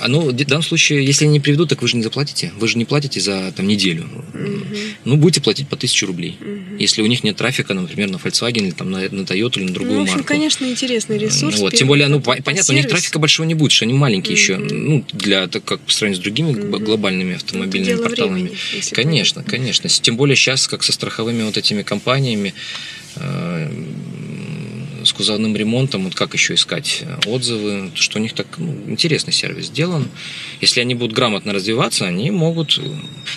А, 0.00 0.08
ну, 0.08 0.30
в 0.30 0.32
данном 0.32 0.62
случае, 0.62 1.04
если 1.04 1.24
они 1.24 1.34
не 1.34 1.40
приведут, 1.40 1.68
так 1.68 1.82
вы 1.82 1.88
же 1.88 1.96
не 1.96 2.02
заплатите. 2.02 2.52
Вы 2.58 2.68
же 2.68 2.78
не 2.78 2.84
платите 2.84 3.20
за 3.20 3.52
там, 3.52 3.66
неделю. 3.66 4.04
Угу. 4.34 4.76
Ну, 5.04 5.16
будете 5.16 5.40
платить 5.40 5.68
по 5.68 5.76
тысячу 5.76 6.06
рублей. 6.06 6.36
Угу. 6.40 6.78
Если 6.78 7.02
у 7.02 7.06
них 7.06 7.24
нет 7.24 7.36
трафика, 7.36 7.74
например, 7.74 8.10
на 8.10 8.16
Volkswagen 8.16 8.64
или 8.64 8.70
там, 8.70 8.90
на, 8.90 9.00
на 9.00 9.22
Toyota 9.22 9.58
или 9.58 9.64
на 9.64 9.74
другую 9.74 9.94
ну, 9.94 10.00
в 10.00 10.02
общем, 10.02 10.14
марку. 10.16 10.28
конечно, 10.28 10.64
интересный 10.64 11.18
ресурс. 11.18 11.58
Вот. 11.58 11.74
Тем 11.74 11.88
более, 11.88 12.08
ну, 12.08 12.20
понятно, 12.20 12.52
сервис. 12.52 12.70
у 12.70 12.72
них 12.72 12.88
трафика 12.88 13.18
большого 13.18 13.46
не 13.46 13.54
будет, 13.54 13.72
что 13.72 13.84
они 13.84 13.94
маленькие 13.94 14.34
угу. 14.34 14.40
еще. 14.40 14.56
Ну, 14.56 15.04
для, 15.12 15.46
так 15.48 15.64
как 15.64 15.80
по 15.80 15.92
сравнению 15.92 16.20
с 16.20 16.22
другими 16.22 16.50
угу. 16.50 16.78
глобальными 16.78 17.36
автомобильными 17.36 18.02
порталами. 18.02 18.34
Времени, 18.34 18.56
конечно, 18.92 19.42
понятно. 19.42 19.58
конечно. 19.58 19.88
Тем 19.88 20.16
более 20.16 20.36
сейчас, 20.36 20.66
как 20.68 20.82
со 20.82 20.92
страховыми 20.92 21.42
вот 21.42 21.56
этими 21.56 21.82
компаниями, 21.82 22.54
э, 23.16 23.70
с 25.04 25.12
кузовным 25.12 25.56
ремонтом, 25.56 26.04
вот 26.04 26.14
как 26.14 26.34
еще 26.34 26.54
искать 26.54 27.02
э, 27.02 27.28
отзывы, 27.28 27.90
что 27.94 28.18
у 28.18 28.22
них 28.22 28.32
так 28.32 28.46
ну, 28.58 28.74
интересный 28.86 29.32
сервис 29.32 29.66
сделан. 29.66 30.08
Если 30.60 30.80
они 30.80 30.94
будут 30.94 31.14
грамотно 31.14 31.52
развиваться, 31.52 32.06
они 32.06 32.30
могут... 32.30 32.78
Э, 32.78 32.82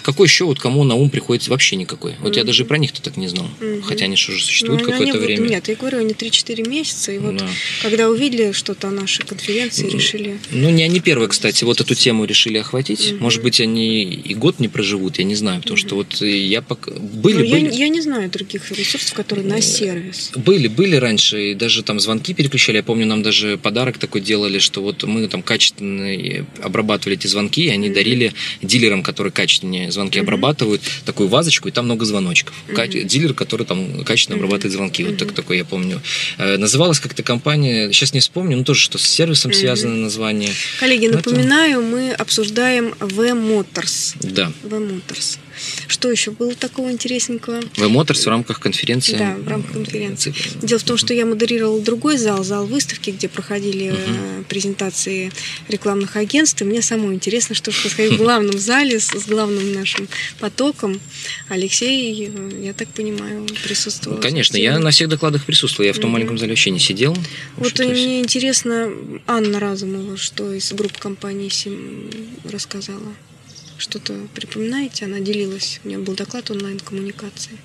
какой 0.03 0.27
еще 0.27 0.45
вот 0.45 0.59
кому 0.59 0.83
на 0.83 0.95
ум 0.95 1.09
приходит 1.09 1.47
вообще 1.47 1.75
никакой? 1.75 2.15
Вот 2.19 2.33
mm-hmm. 2.33 2.37
я 2.37 2.43
даже 2.43 2.65
про 2.65 2.77
них-то 2.77 3.01
так 3.01 3.17
не 3.17 3.27
знал. 3.27 3.49
Mm-hmm. 3.59 3.81
Хотя 3.83 4.05
они 4.05 4.15
же 4.15 4.31
уже 4.31 4.43
существуют 4.43 4.83
ну, 4.83 4.91
какое-то 4.91 5.17
время. 5.17 5.41
Вот, 5.41 5.49
нет, 5.49 5.67
я 5.67 5.75
говорю, 5.75 5.99
они 5.99 6.13
3-4 6.13 6.69
месяца, 6.69 7.11
и 7.11 7.17
вот 7.17 7.37
да. 7.37 7.47
когда 7.81 8.09
увидели 8.09 8.51
что-то 8.51 8.87
о 8.87 8.91
нашей 8.91 9.25
конференции, 9.25 9.87
mm-hmm. 9.87 9.93
решили... 9.93 10.39
Ну, 10.51 10.69
не 10.69 10.83
они 10.83 10.99
первые, 10.99 11.29
кстати, 11.29 11.63
вот 11.63 11.81
эту 11.81 11.95
тему 11.95 12.25
решили 12.25 12.57
охватить. 12.57 12.99
Mm-hmm. 12.99 13.19
Может 13.19 13.43
быть, 13.43 13.59
они 13.59 14.03
и 14.03 14.33
год 14.33 14.59
не 14.59 14.67
проживут, 14.67 15.17
я 15.17 15.23
не 15.23 15.35
знаю, 15.35 15.61
потому 15.61 15.77
mm-hmm. 15.77 15.87
что 15.87 15.95
вот 15.95 16.21
я 16.21 16.61
пока... 16.61 16.91
Были, 16.91 17.43
ну, 17.43 17.49
были... 17.49 17.65
Я, 17.65 17.85
я 17.85 17.89
не 17.89 18.01
знаю 18.01 18.29
других 18.29 18.71
ресурсов, 18.71 19.13
которые 19.13 19.45
на 19.45 19.61
сервис. 19.61 20.31
Были, 20.35 20.67
были 20.67 20.95
раньше, 20.95 21.53
даже 21.57 21.83
там 21.83 21.99
звонки 21.99 22.33
переключали. 22.33 22.77
Я 22.77 22.83
помню, 22.83 23.05
нам 23.05 23.23
даже 23.23 23.57
подарок 23.57 23.97
такой 23.97 24.21
делали, 24.21 24.59
что 24.59 24.81
вот 24.81 25.03
мы 25.03 25.27
там 25.27 25.41
качественно 25.41 26.45
обрабатывали 26.61 27.17
эти 27.17 27.27
звонки, 27.27 27.65
и 27.65 27.69
они 27.69 27.89
mm-hmm. 27.89 27.93
дарили 27.93 28.33
дилерам, 28.61 29.03
которые 29.03 29.31
качественнее 29.31 29.91
звонки 29.91 30.19
mm-hmm. 30.19 30.23
обрабатывают, 30.23 30.81
такую 31.05 31.29
вазочку, 31.29 31.67
и 31.67 31.71
там 31.71 31.85
много 31.85 32.05
звоночков. 32.05 32.55
Mm-hmm. 32.67 33.03
Дилер, 33.03 33.33
который 33.33 33.65
там 33.65 34.03
качественно 34.03 34.35
mm-hmm. 34.35 34.39
обрабатывает 34.39 34.73
звонки. 34.73 35.03
Вот 35.03 35.17
так, 35.17 35.33
такой 35.33 35.57
я 35.57 35.65
помню. 35.65 36.01
Э, 36.37 36.57
называлась 36.57 36.99
как-то 36.99 37.23
компания, 37.23 37.91
сейчас 37.91 38.13
не 38.13 38.19
вспомню, 38.19 38.57
но 38.57 38.63
тоже 38.63 38.81
что 38.81 38.97
с 38.97 39.03
сервисом 39.03 39.51
mm-hmm. 39.51 39.55
связано 39.55 39.95
название. 39.95 40.51
Коллеги, 40.79 41.07
но 41.07 41.17
напоминаю, 41.17 41.79
это... 41.79 41.89
мы 41.89 42.11
обсуждаем 42.11 42.93
V 42.99 43.31
Motors. 43.31 44.15
Да. 44.21 44.51
V 44.63 44.77
Motors. 44.77 45.39
Что 45.87 46.11
еще 46.11 46.31
было 46.31 46.53
такого 46.55 46.91
интересненького? 46.91 47.61
В 47.75 47.83
Motors 47.83 48.23
в 48.23 48.27
рамках 48.27 48.59
конференции. 48.59 49.17
Да, 49.17 49.35
в 49.35 49.47
рамках 49.47 49.73
конференции. 49.73 50.33
Дело 50.61 50.79
в 50.79 50.83
том, 50.83 50.97
что 50.97 51.13
я 51.13 51.25
модерировала 51.25 51.81
другой 51.81 52.17
зал, 52.17 52.43
зал 52.43 52.65
выставки, 52.65 53.11
где 53.11 53.27
проходили 53.27 53.87
uh 53.87 54.37
презентации 54.47 55.31
рекламных 55.67 56.15
агентств. 56.15 56.61
И 56.61 56.65
мне 56.65 56.81
самое 56.81 57.13
интересно, 57.13 57.55
что 57.55 57.71
происходит 57.71 58.13
в 58.13 58.17
главном 58.17 58.57
зале 58.57 58.99
с, 58.99 59.07
с 59.07 59.27
главным 59.27 59.73
нашим 59.73 60.07
потоком. 60.39 60.99
Алексей, 61.49 62.31
я 62.61 62.73
так 62.73 62.87
понимаю, 62.89 63.45
присутствовал. 63.63 64.19
Конечно, 64.19 64.57
я 64.57 64.79
на 64.79 64.91
всех 64.91 65.09
докладах 65.09 65.45
присутствовал. 65.45 65.87
Я 65.87 65.93
в 65.93 65.99
том 65.99 66.11
маленьком 66.11 66.37
зале 66.37 66.51
вообще 66.51 66.71
не 66.71 66.79
сидел. 66.79 67.15
Вот 67.57 67.77
мне 67.79 68.19
интересно, 68.19 68.89
Анна 69.25 69.59
Разумова, 69.59 70.17
что 70.17 70.51
из 70.53 70.71
групп 70.71 70.97
компании 70.97 71.49
Сим 71.49 72.09
рассказала. 72.51 73.13
Что-то 73.77 74.13
припоминаете? 74.33 75.05
Она 75.05 75.19
делилась. 75.19 75.79
У 75.83 75.87
нее 75.87 75.99
был 75.99 76.15
доклад 76.15 76.49
онлайн-коммуникации 76.49 77.57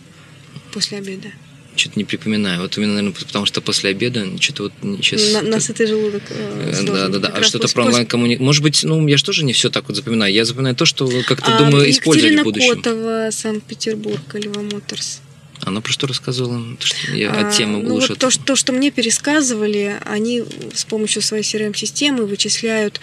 после 0.73 0.99
обеда. 0.99 1.29
Что-то 1.75 1.99
не 1.99 2.05
припоминаю. 2.05 2.61
Вот 2.61 2.77
именно, 2.77 2.95
наверное, 2.95 3.19
потому 3.19 3.47
что 3.47 3.63
после 3.63 3.91
обеда 3.91 4.27
что-то 4.39 4.65
вот 4.65 4.73
сейчас... 5.03 5.33
На, 5.33 5.43
нас 5.43 5.71
это 5.71 5.87
желудок 5.87 6.23
э, 6.29 6.83
Да, 6.85 7.09
да, 7.09 7.19
да. 7.19 7.29
А 7.29 7.43
что-то 7.43 7.67
про 7.73 7.87
онлайн-коммуникацию... 7.87 8.45
Может 8.45 8.63
быть, 8.63 8.85
ну, 8.85 9.07
я 9.09 9.17
же 9.17 9.25
тоже 9.25 9.45
не 9.45 9.55
все 9.55 9.71
так 9.71 9.89
вот 9.89 9.97
запоминаю. 9.97 10.33
Я 10.33 10.45
запоминаю 10.45 10.77
то, 10.77 10.85
что 10.85 11.09
как-то, 11.27 11.57
а, 11.57 11.59
думаю, 11.59 11.91
использовать 11.91 12.41
в 12.41 12.43
будущем. 12.43 12.77
Котова, 12.77 13.29
Санкт-Петербург, 13.31 14.21
Льва 14.35 14.63
Моторс. 14.63 15.23
Она 15.65 15.81
про 15.81 15.93
что 15.93 16.07
рассказывала? 16.09 16.61
Что 16.81 17.13
я 17.13 17.31
от 17.31 17.55
темы 17.55 17.79
а, 17.79 17.83
ну. 17.83 18.01
Вот 18.01 18.19
то, 18.19 18.31
что, 18.31 18.45
то, 18.45 18.57
что 18.57 18.73
мне 18.73 18.91
пересказывали, 18.91 19.97
они 20.05 20.43
с 20.75 20.85
помощью 20.85 21.23
своей 21.23 21.45
CRM-системы 21.45 22.27
вычисляют, 22.27 23.01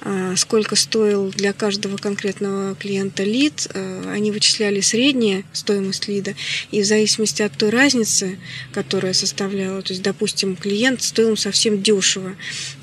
а, 0.00 0.34
сколько 0.36 0.74
стоил 0.74 1.30
для 1.30 1.52
каждого 1.52 1.98
конкретного 1.98 2.74
клиента 2.76 3.24
лид. 3.24 3.68
А, 3.74 4.12
они 4.12 4.32
вычисляли 4.32 4.80
среднюю 4.80 5.44
стоимость 5.52 6.08
лида, 6.08 6.34
и 6.70 6.80
в 6.80 6.86
зависимости 6.86 7.42
от 7.42 7.52
той 7.58 7.68
разницы, 7.68 8.38
которая 8.72 9.12
составляла, 9.12 9.82
то 9.82 9.92
есть, 9.92 10.02
допустим, 10.02 10.56
клиент 10.56 11.02
стоил 11.02 11.36
совсем 11.36 11.82
дешево, 11.82 12.36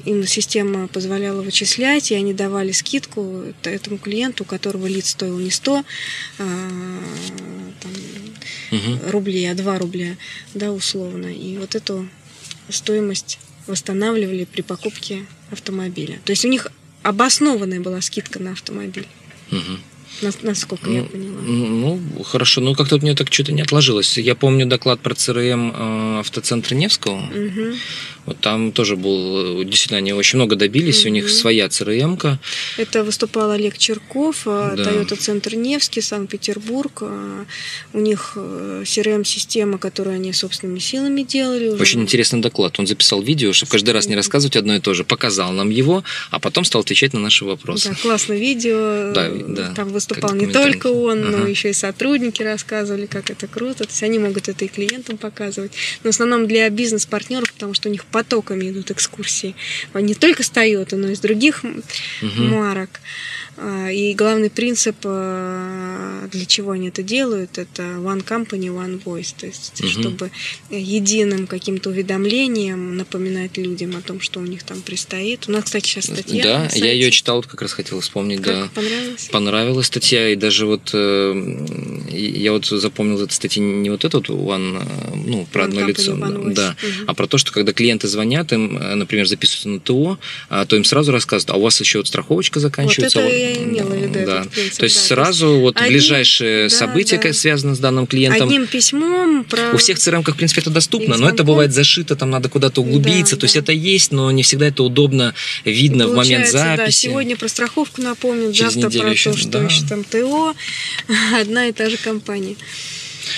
им 0.06 0.26
система 0.28 0.88
позволяла 0.88 1.42
вычислять, 1.42 2.12
и 2.12 2.16
они 2.16 2.34
давали 2.34 2.72
скидку 2.72 3.44
этому 3.64 3.98
клиенту, 3.98 4.44
у 4.44 4.48
которого 4.48 4.86
лид 4.86 5.06
стоил 5.06 5.40
не 5.40 5.50
100, 5.50 5.84
а, 6.38 6.44
там, 7.82 7.92
угу. 8.72 9.12
рублей, 9.12 9.52
а 9.52 9.56
2 9.56 9.80
рубля, 9.80 10.18
да, 10.54 10.72
условно. 10.72 11.28
И 11.28 11.58
вот 11.58 11.76
эту 11.76 12.08
стоимость 12.70 13.40
восстанавливали 13.68 14.46
при 14.46 14.62
покупке 14.62 15.26
автомобиля. 15.52 16.20
То 16.26 16.32
есть 16.32 16.46
у 16.46 16.48
них 16.48 16.68
обоснованная 17.04 17.80
была 17.80 18.02
скидка 18.02 18.40
на 18.40 18.52
автомобиль. 18.52 19.08
Мгм. 19.52 19.80
Нас- 20.22 20.38
Насколько 20.42 20.90
я 20.90 21.04
поняла. 21.04 21.42
Ну, 21.42 22.00
хорошо. 22.24 22.62
Ну, 22.62 22.74
как-то 22.76 22.96
у 22.96 23.00
меня 23.00 23.16
так 23.16 23.32
что-то 23.34 23.52
не 23.52 23.62
отложилось. 23.62 24.18
Я 24.18 24.36
помню 24.36 24.66
доклад 24.66 25.00
про 25.02 25.14
ЦРМ 25.16 25.74
э, 25.76 26.20
автоцентра 26.20 26.76
Невского. 26.76 27.18
Мгм. 27.18 27.76
Вот 28.26 28.40
там 28.40 28.72
тоже 28.72 28.96
был, 28.96 29.62
э, 29.62 29.66
действительно, 29.66 29.98
они 30.00 30.14
очень 30.14 30.38
много 30.38 30.56
добились, 30.56 31.06
у 31.06 31.10
них 31.10 31.30
своя 31.30 31.70
ЦРМ-ка. 31.70 32.40
Это 32.78 33.04
выступал 33.04 33.52
Олег 33.52 33.78
Черков, 33.78 34.44
э, 34.48 34.74
Да. 34.78 34.84
Toyota 34.84 35.16
Центр 35.16 35.56
Невский, 35.56 36.02
Санкт-Петербург. 36.02 37.04
У 37.94 38.00
них 38.00 38.38
CRM-система, 38.84 39.78
которую 39.78 40.16
они 40.16 40.34
собственными 40.34 40.80
силами 40.80 41.22
делали. 41.24 41.68
уже. 41.70 41.82
Очень 41.82 42.02
интересный 42.02 42.42
доклад. 42.42 42.80
Он 42.80 42.88
записал 42.88 43.22
видео, 43.22 43.54
чтобы 43.54 43.72
каждый 43.72 43.92
раз 43.92 44.08
не 44.08 44.16
рассказывать 44.16 44.56
одно 44.56 44.76
и 44.76 44.80
то 44.80 44.94
же. 44.94 45.04
Показал 45.04 45.52
нам 45.52 45.70
его, 45.70 46.04
а 46.32 46.40
потом 46.40 46.66
стал 46.66 46.82
отвечать 46.82 47.14
на 47.14 47.20
наши 47.20 47.46
вопросы. 47.46 47.90
Да, 47.90 47.96
классное 48.02 48.38
видео. 48.38 49.12
Да, 49.14 49.30
да, 49.30 49.74
Там 49.76 49.90
выступал 50.10 50.36
не 50.36 50.48
только 50.48 50.88
он, 50.88 51.32
но 51.32 51.38
Ага. 51.40 51.48
еще 51.48 51.70
и 51.72 51.74
сотрудники 51.74 52.42
рассказывали, 52.44 53.06
как 53.06 53.30
это 53.30 53.48
круто. 53.48 53.84
То 53.84 53.90
есть 53.90 54.04
они 54.04 54.20
могут 54.20 54.48
это 54.48 54.66
и 54.66 54.68
клиентам 54.68 55.18
показывать. 55.18 55.72
Но 56.04 56.12
в 56.12 56.14
основном 56.14 56.48
для 56.48 56.70
бизнес-партнеров, 56.70 57.52
потому 57.54 57.74
что 57.74 57.90
у 57.90 57.92
них 57.92 58.06
потоками 58.06 58.70
идут 58.70 58.92
экскурсии. 58.92 59.56
Не 59.94 60.14
только 60.14 60.44
с 60.44 60.52
Toyota, 60.52 60.96
но 60.96 61.10
и 61.10 61.16
с 61.16 61.20
других 61.20 61.64
Мгм. 61.64 62.50
марок. 62.50 62.90
А, 63.58 63.90
И 63.90 64.14
главный 64.16 64.50
принцип, 64.50 64.96
а, 65.06 66.28
для 66.32 66.46
чего 66.46 66.72
они 66.72 66.90
это 66.90 67.04
делают, 67.04 67.58
это 67.58 67.84
one 67.84 68.24
company, 68.26 68.68
one 68.68 69.02
voice. 69.04 69.34
То 69.40 69.46
есть, 69.48 69.82
Мгм. 69.82 69.90
чтобы 69.92 70.32
единым 70.70 71.48
каким-то 71.48 71.90
уведомлением 71.92 72.98
напоминать 72.98 73.58
людям 73.58 73.96
о 73.96 74.02
том, 74.02 74.20
что 74.20 74.40
у 74.40 74.44
них 74.44 74.64
там 74.64 74.82
предстоит. 74.82 75.46
У 75.48 75.52
нас, 75.52 75.66
кстати, 75.66 75.86
сейчас 75.88 76.06
статья. 76.06 76.44
да, 76.44 76.70
я 76.76 76.92
ее 76.92 77.12
читал, 77.12 77.38
вот 77.38 77.48
как 77.48 77.62
раз 77.62 77.74
хотел 77.74 78.00
вспомнить, 78.02 78.42
Как 78.42 78.54
да. 78.56 78.70
понравилось? 78.74 79.30
Понравилась 79.32 79.86
статья, 79.88 80.30
и 80.30 80.36
даже 80.36 80.66
вот 80.66 80.90
э, 80.94 81.66
я 82.12 82.52
вот 82.52 82.66
запомнил 82.66 83.22
эту 83.22 83.34
статью 83.34 83.64
не 83.64 83.90
вот 83.90 84.04
эту 84.06 84.18
вот 84.18 84.30
one, 84.30 84.82
э, 84.82 85.16
ну, 85.16 85.46
про 85.52 85.64
One 85.64 85.66
одно 85.68 85.82
company, 85.82 85.88
лицо, 85.88 86.16
да, 86.54 86.76
Мгм. 86.82 87.04
а 87.08 87.14
про 87.14 87.28
то, 87.28 87.38
что 87.38 87.52
когда 87.52 87.74
клиенты 87.74 88.08
звонят, 88.08 88.52
им, 88.54 88.78
э, 88.78 88.96
например, 88.96 89.28
записываются 89.28 89.70
на 89.70 89.80
ТО, 89.80 90.20
а, 90.50 90.66
то 90.66 90.76
им 90.76 90.84
сразу 90.84 91.12
рассказывают, 91.12 91.50
а 91.56 91.58
у 91.58 91.62
вас 91.62 91.80
еще 91.80 92.00
вот 92.00 92.08
страховочка 92.08 92.60
заканчивается. 92.60 93.20
это 93.20 93.28
вот, 93.28 93.34
я 93.52 93.64
имела 93.64 93.90
в 93.90 93.96
виду, 93.98 94.14
да. 94.26 94.42
этот 94.42 94.52
принцип, 94.52 94.78
То 94.80 94.84
есть 94.86 94.96
да, 94.96 95.02
то 95.02 95.08
сразу 95.08 95.60
вот 95.60 95.76
одним- 95.78 95.90
ближайшие 95.90 96.70
да, 96.70 96.76
события, 96.76 97.16
да. 97.18 97.22
как 97.24 97.36
связаны 97.36 97.76
с 97.76 97.80
данным 97.80 98.08
клиентом, 98.08 98.48
Одним 98.48 98.68
письмом 98.68 99.44
про... 99.44 99.72
у 99.74 99.78
всех 99.78 99.98
CRM, 99.98 100.24
в 100.30 100.36
принципе, 100.36 100.62
это 100.62 100.70
доступно, 100.70 101.18
но 101.18 101.30
это 101.30 101.44
бывает 101.44 101.74
зашито, 101.74 102.16
там 102.16 102.30
надо 102.30 102.50
куда-то 102.50 102.82
углубиться. 102.82 103.36
Да, 103.36 103.42
то 103.42 103.46
есть 103.46 103.56
да. 103.56 103.62
это 103.62 103.72
есть, 103.72 104.12
но 104.12 104.32
не 104.32 104.44
всегда 104.44 104.68
это 104.68 104.84
удобно 104.84 105.34
видно 105.64 106.08
в 106.08 106.16
момент 106.16 106.46
Получается, 106.46 106.58
да, 106.58 106.76
записи. 106.78 107.02
сегодня 107.04 107.38
про 107.38 107.48
страховку 107.48 108.02
напомнят, 108.02 108.54
Через 108.54 108.74
завтра 108.74 109.00
про 109.02 109.10
еще, 109.12 109.32
то, 109.32 109.38
что 109.38 109.50
да. 109.50 109.64
еще 109.64 109.84
там 109.88 110.04
ТО. 110.04 110.54
Одна 111.40 111.68
и 111.68 111.72
та 111.72 111.90
же 111.90 111.98
компания. 111.98 112.56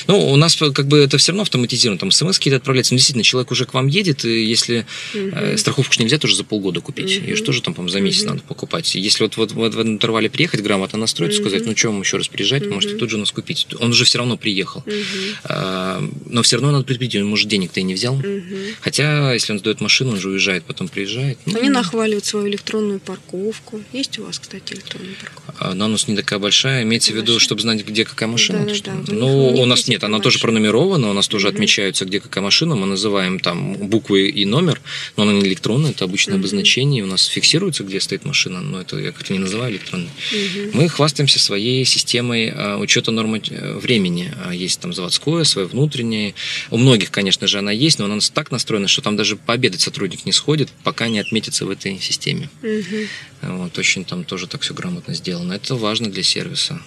Ну, 0.07 0.31
у 0.31 0.35
нас 0.35 0.55
как 0.55 0.87
бы 0.87 0.97
это 0.99 1.17
все 1.17 1.31
равно 1.31 1.43
автоматизировано, 1.43 1.99
там 1.99 2.11
смс 2.11 2.37
какие-то 2.37 2.57
отправляются. 2.57 2.93
Но 2.93 2.97
действительно, 2.97 3.23
человек 3.23 3.51
уже 3.51 3.65
к 3.65 3.73
вам 3.73 3.87
едет, 3.87 4.25
и 4.25 4.43
если 4.43 4.85
э, 5.13 5.17
Мгм. 5.49 5.57
страховку 5.57 5.93
ж 5.93 5.99
нельзя 5.99 6.17
тоже 6.17 6.35
за 6.35 6.43
полгода 6.43 6.81
купить, 6.81 7.17
Мгм. 7.17 7.27
ее 7.27 7.35
же 7.35 7.43
тоже 7.43 7.61
там, 7.61 7.73
по-моему, 7.73 7.91
за 7.91 7.99
месяц 8.01 8.21
Мгм. 8.23 8.29
надо 8.35 8.41
покупать. 8.43 8.95
Если 8.95 9.23
вот, 9.23 9.37
вот, 9.37 9.51
вот 9.51 9.73
в 9.75 9.79
этом 9.79 9.93
интервале 9.93 10.29
приехать, 10.29 10.61
грамотно 10.61 10.97
настроиться, 10.99 11.41
Мгм. 11.41 11.49
сказать, 11.49 11.67
ну, 11.67 11.75
что 11.75 11.89
вам 11.89 12.01
еще 12.01 12.17
раз 12.17 12.27
приезжать, 12.27 12.63
Мгм. 12.63 12.73
можете 12.75 12.95
тут 12.95 13.09
же 13.09 13.17
у 13.17 13.19
нас 13.19 13.31
купить. 13.31 13.67
Он 13.79 13.91
уже 13.91 14.05
все 14.05 14.17
равно 14.19 14.37
приехал. 14.37 14.83
Мгм. 14.85 14.95
А, 15.43 16.03
но 16.25 16.41
все 16.43 16.57
равно 16.57 16.71
надо 16.71 16.83
предупредить, 16.83 17.21
он, 17.21 17.27
может, 17.27 17.47
денег-то 17.47 17.79
и 17.79 17.83
не 17.83 17.93
взял. 17.93 18.15
Мгм. 18.15 18.43
Хотя, 18.81 19.33
если 19.33 19.53
он 19.53 19.59
сдает 19.59 19.81
машину, 19.81 20.11
он 20.11 20.19
же 20.19 20.29
уезжает, 20.29 20.63
потом 20.63 20.87
приезжает. 20.87 21.37
Ну, 21.45 21.59
Они 21.59 21.69
нахваливают 21.69 22.25
свою 22.25 22.47
электронную 22.47 22.99
парковку. 22.99 23.81
Есть 23.93 24.19
у 24.19 24.25
вас, 24.25 24.39
кстати, 24.39 24.73
электронная 24.73 25.15
парковка? 25.19 25.53
Она 25.71 25.85
у 25.85 25.89
нас 25.89 26.07
не 26.07 26.15
такая 26.15 26.39
большая, 26.39 26.83
имеется 26.83 27.11
в 27.11 27.15
виду, 27.15 27.33
Большая? 27.33 27.39
чтобы 27.39 27.61
знать, 27.61 27.85
где 27.85 28.05
какая 28.05 28.27
машина. 28.27 28.73
Что- 28.73 28.91
у 28.91 28.95
них- 28.95 29.07
ну, 29.09 29.47
у 29.49 29.61
у 29.61 29.65
нас 29.79 29.87
нет, 29.87 30.03
она 30.03 30.17
такая 30.17 30.23
тоже 30.23 30.39
пронумерована, 30.39 31.09
у 31.09 31.13
нас 31.13 31.27
тоже 31.27 31.47
Мгм. 31.47 31.55
отмечаются, 31.55 32.05
где 32.05 32.19
какая 32.19 32.43
машина, 32.43 32.75
мы 32.75 32.85
называем 32.87 33.39
там 33.39 33.73
буквы 33.73 34.29
и 34.29 34.45
номер, 34.45 34.81
но 35.15 35.23
она 35.23 35.33
не 35.33 35.41
электронная, 35.47 35.91
это 35.91 36.05
обычное 36.05 36.35
Мгм. 36.35 36.41
обозначение, 36.41 37.03
у 37.03 37.07
нас 37.07 37.25
фиксируется, 37.25 37.83
где 37.83 37.99
стоит 37.99 38.25
машина, 38.25 38.61
но 38.61 38.81
это 38.81 38.97
я 38.97 39.11
как-то 39.11 39.33
не 39.33 39.39
называю 39.39 39.71
электронной. 39.73 40.09
Мгм. 40.31 40.69
Мы 40.73 40.89
хвастаемся 40.89 41.39
своей 41.39 41.85
системой 41.85 42.49
а, 42.53 42.77
учета 42.77 43.11
нормы 43.11 43.41
э, 43.49 43.77
времени. 43.77 44.33
А, 44.45 44.53
Есть 44.53 44.79
там 44.79 44.93
заводское, 44.93 45.43
свое 45.43 45.67
внутреннее. 45.67 46.33
У 46.71 46.77
многих, 46.77 47.11
конечно 47.11 47.47
же, 47.47 47.59
она 47.59 47.71
есть, 47.71 47.99
но 47.99 48.05
она 48.05 48.19
так 48.33 48.51
настроена, 48.51 48.87
что 48.87 49.01
там 49.01 49.15
даже 49.15 49.35
пообедать 49.35 49.81
сотрудник 49.81 50.25
не 50.25 50.31
сходит, 50.31 50.69
пока 50.83 51.07
не 51.07 51.19
отметится 51.19 51.65
в 51.65 51.69
этой 51.69 51.99
системе. 51.99 52.49
Мгм. 52.61 53.07
Вот, 53.41 53.77
очень 53.77 54.03
там 54.05 54.23
тоже 54.23 54.47
так 54.47 54.61
все 54.61 54.73
грамотно 54.73 55.13
сделано. 55.13 55.53
Это 55.53 55.75
важно 55.75 56.09
для 56.09 56.23
сервиса. 56.23 56.81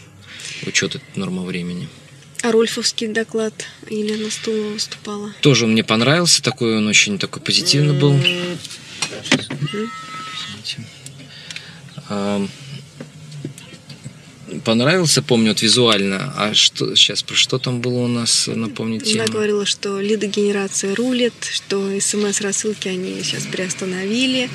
Учет 0.67 1.01
нормы 1.17 1.45
времени. 1.45 1.89
А 2.43 2.53
Рольфовский 2.53 3.09
доклад 3.09 3.53
Елена 3.89 4.31
Стулова 4.31 4.73
выступала. 4.73 5.35
Тоже 5.43 5.65
он 5.65 5.73
мне 5.73 5.85
понравился, 5.85 6.43
такой 6.43 6.79
он 6.79 6.87
очень 6.87 7.19
такой 7.19 7.43
позитивный 7.43 7.99
был. 7.99 8.19
Понравился, 14.65 15.23
помню, 15.23 15.51
вот 15.51 15.63
визуально. 15.63 16.35
А 16.37 16.55
что 16.55 16.95
сейчас 16.97 17.23
про 17.23 17.35
что 17.35 17.59
там 17.59 17.81
было 17.81 18.01
у 18.01 18.09
нас? 18.09 18.49
Напомните. 18.49 19.21
Она 19.21 19.31
говорила, 19.31 19.65
что 19.65 20.01
лидогенерация 20.01 20.95
рулит, 20.95 21.35
что 21.51 22.01
смс-рассылки 22.01 22.89
они 22.89 23.23
сейчас 23.23 23.45
приостановили. 23.45 24.51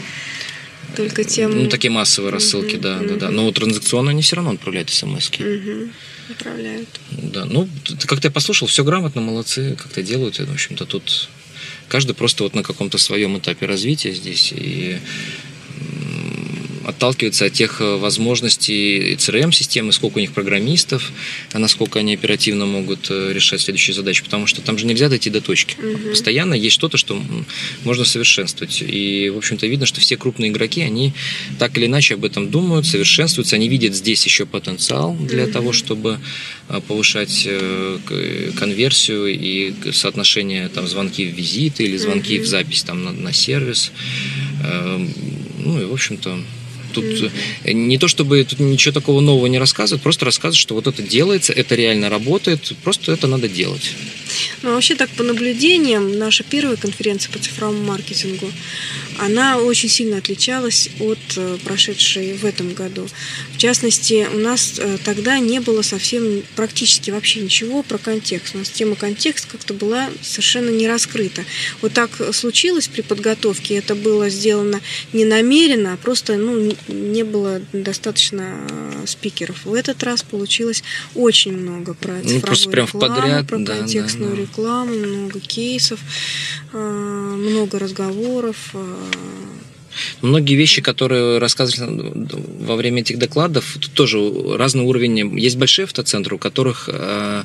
Только 0.95 1.23
тем... 1.23 1.51
Ну, 1.51 1.69
такие 1.69 1.91
массовые 1.91 2.31
рассылки, 2.31 2.75
Мгм, 2.75 2.81
да, 2.81 2.99
да, 2.99 3.15
да. 3.15 3.27
мгм. 3.27 3.35
Но 3.35 3.51
транзакционно 3.51 4.11
они 4.11 4.21
все 4.21 4.35
равно 4.35 4.51
отправляют 4.51 4.89
смс 4.89 5.29
-ки. 5.29 5.43
Мгм. 5.43 5.91
Управляют. 6.29 6.89
Да, 7.11 7.45
ну, 7.45 7.69
как-то 8.05 8.27
я 8.27 8.31
послушал, 8.31 8.67
все 8.67 8.83
грамотно, 8.83 9.21
молодцы, 9.21 9.75
как-то 9.75 10.01
делают. 10.01 10.39
В 10.39 10.51
общем-то, 10.51 10.85
тут 10.85 11.29
каждый 11.87 12.15
просто 12.15 12.43
вот 12.43 12.55
на 12.55 12.63
каком-то 12.63 12.97
своем 12.97 13.37
этапе 13.37 13.65
развития 13.65 14.11
здесь 14.11 14.51
и 14.55 14.97
отталкивается 16.85 17.45
от 17.45 17.53
тех 17.53 17.81
э, 17.81 17.95
возможностей 17.97 19.15
CRM-системы, 19.15 19.91
сколько 19.91 20.17
у 20.17 20.21
них 20.21 20.31
программистов, 20.33 21.11
а 21.51 21.59
насколько 21.59 21.99
они 21.99 22.13
оперативно 22.13 22.65
могут 22.65 23.07
э, 23.09 23.33
решать 23.33 23.61
следующие 23.61 23.93
задачи, 23.95 24.23
потому 24.23 24.45
что 24.47 24.61
там 24.61 24.77
же 24.77 24.85
нельзя 24.85 25.09
дойти 25.09 25.29
до 25.29 25.41
точки. 25.41 25.75
Мгм. 25.79 26.09
Постоянно 26.11 26.53
есть 26.53 26.75
что-то, 26.75 26.97
что 26.97 27.21
можно 27.83 28.05
совершенствовать. 28.05 28.83
И, 28.85 29.29
в 29.33 29.37
общем-то, 29.37 29.65
видно, 29.67 29.85
что 29.85 29.99
все 29.99 30.15
крупные 30.15 30.51
игроки, 30.51 30.81
они 30.81 31.13
так 31.59 31.77
или 31.77 31.87
иначе 31.87 32.13
об 32.13 32.23
этом 32.25 32.49
думают, 32.51 32.85
совершенствуются, 32.85 33.55
они 33.55 33.67
видят 33.67 33.95
здесь 33.95 34.23
еще 34.25 34.45
потенциал 34.45 35.15
для 35.15 35.43
Мгм. 35.43 35.51
того, 35.53 35.73
чтобы 35.73 36.19
повышать 36.87 37.43
э, 37.47 37.97
к- 38.05 38.57
конверсию 38.59 39.27
и 39.27 39.73
соотношение 39.91 40.67
там 40.69 40.87
звонки 40.87 41.25
в 41.25 41.35
визиты 41.35 41.83
или 41.83 41.97
звонки 41.97 42.35
Мгм. 42.35 42.43
в 42.45 42.47
запись 42.47 42.83
там 42.83 43.03
на, 43.03 43.11
на 43.11 43.33
сервис. 43.33 43.91
Эм, 44.63 45.13
Ну 45.65 45.81
и 45.81 45.85
в 45.85 45.93
общем-то 45.93 46.37
тут 46.95 47.31
э, 47.63 47.71
не 47.71 47.97
то 47.97 48.08
чтобы 48.08 48.43
тут 48.43 48.60
ничего 48.60 48.93
такого 48.93 49.21
нового 49.21 49.47
не 49.47 49.60
рассказывают, 49.60 50.01
просто 50.01 50.25
рассказывают, 50.25 50.58
что 50.58 50.75
вот 50.75 50.88
это 50.88 51.01
делается, 51.01 51.53
это 51.53 51.75
реально 51.75 52.10
работает, 52.10 52.71
просто 52.84 53.12
это 53.12 53.27
надо 53.27 53.47
делать. 53.47 53.93
Ну, 54.61 54.73
вообще 54.73 54.95
так 54.95 55.09
по 55.11 55.23
наблюдениям, 55.23 56.17
наша 56.17 56.43
первая 56.43 56.77
конференция 56.77 57.31
по 57.31 57.39
цифровому 57.39 57.83
маркетингу, 57.83 58.51
она 59.19 59.57
очень 59.57 59.89
сильно 59.89 60.17
отличалась 60.17 60.89
от 60.99 61.19
э, 61.37 61.57
прошедшей 61.63 62.33
в 62.33 62.45
этом 62.45 62.73
году. 62.73 63.07
В 63.53 63.57
частности, 63.57 64.27
у 64.33 64.37
нас 64.37 64.75
э, 64.77 64.97
тогда 65.05 65.39
не 65.39 65.59
было 65.59 65.81
совсем 65.81 66.43
практически 66.55 67.11
вообще 67.11 67.39
ничего 67.39 67.81
про 67.83 67.97
контекст. 67.97 68.55
У 68.55 68.57
нас 68.59 68.69
тема 68.69 68.95
контекст 68.95 69.45
как-то 69.49 69.73
была 69.73 70.09
совершенно 70.21 70.69
не 70.69 70.87
раскрыта. 70.87 71.43
Вот 71.81 71.93
так 71.93 72.09
случилось 72.33 72.87
при 72.87 73.01
подготовке, 73.01 73.75
это 73.75 73.95
было 73.95 74.29
сделано 74.29 74.81
не 75.13 75.23
намеренно, 75.25 75.93
а 75.93 75.97
просто 75.97 76.35
ну, 76.35 76.75
не- 76.87 77.23
было 77.25 77.61
достаточно 77.73 78.67
э, 78.69 79.07
спикеров. 79.07 79.65
В 79.65 79.73
этот 79.73 80.03
раз 80.03 80.23
получилось 80.23 80.83
очень 81.15 81.53
много 81.53 81.93
про 81.93 82.13
Ну, 82.13 82.19
цифровую 82.21 82.41
просто 82.41 82.69
прям 82.69 82.85
рекламу, 82.85 83.15
подряд, 83.15 83.47
про 83.47 83.57
да, 83.59 83.77
контекстную 83.77 84.24
да. 84.29 84.35
рекламу, 84.35 84.93
много 84.93 85.39
кейсов, 85.39 85.99
э, 86.73 86.77
много 86.77 87.79
разговоров. 87.79 88.73
Многие 90.21 90.55
вещи, 90.55 90.81
которые 90.81 91.38
рассказывали 91.38 92.27
во 92.60 92.75
время 92.75 93.01
этих 93.01 93.17
докладов, 93.17 93.77
тут 93.79 93.91
тоже 93.93 94.19
разный 94.58 94.84
уровень. 94.84 95.38
Есть 95.39 95.58
большие 95.58 95.84
автоцентры, 95.86 96.36
у 96.36 96.38
которых 96.38 96.89
э, 96.91 97.43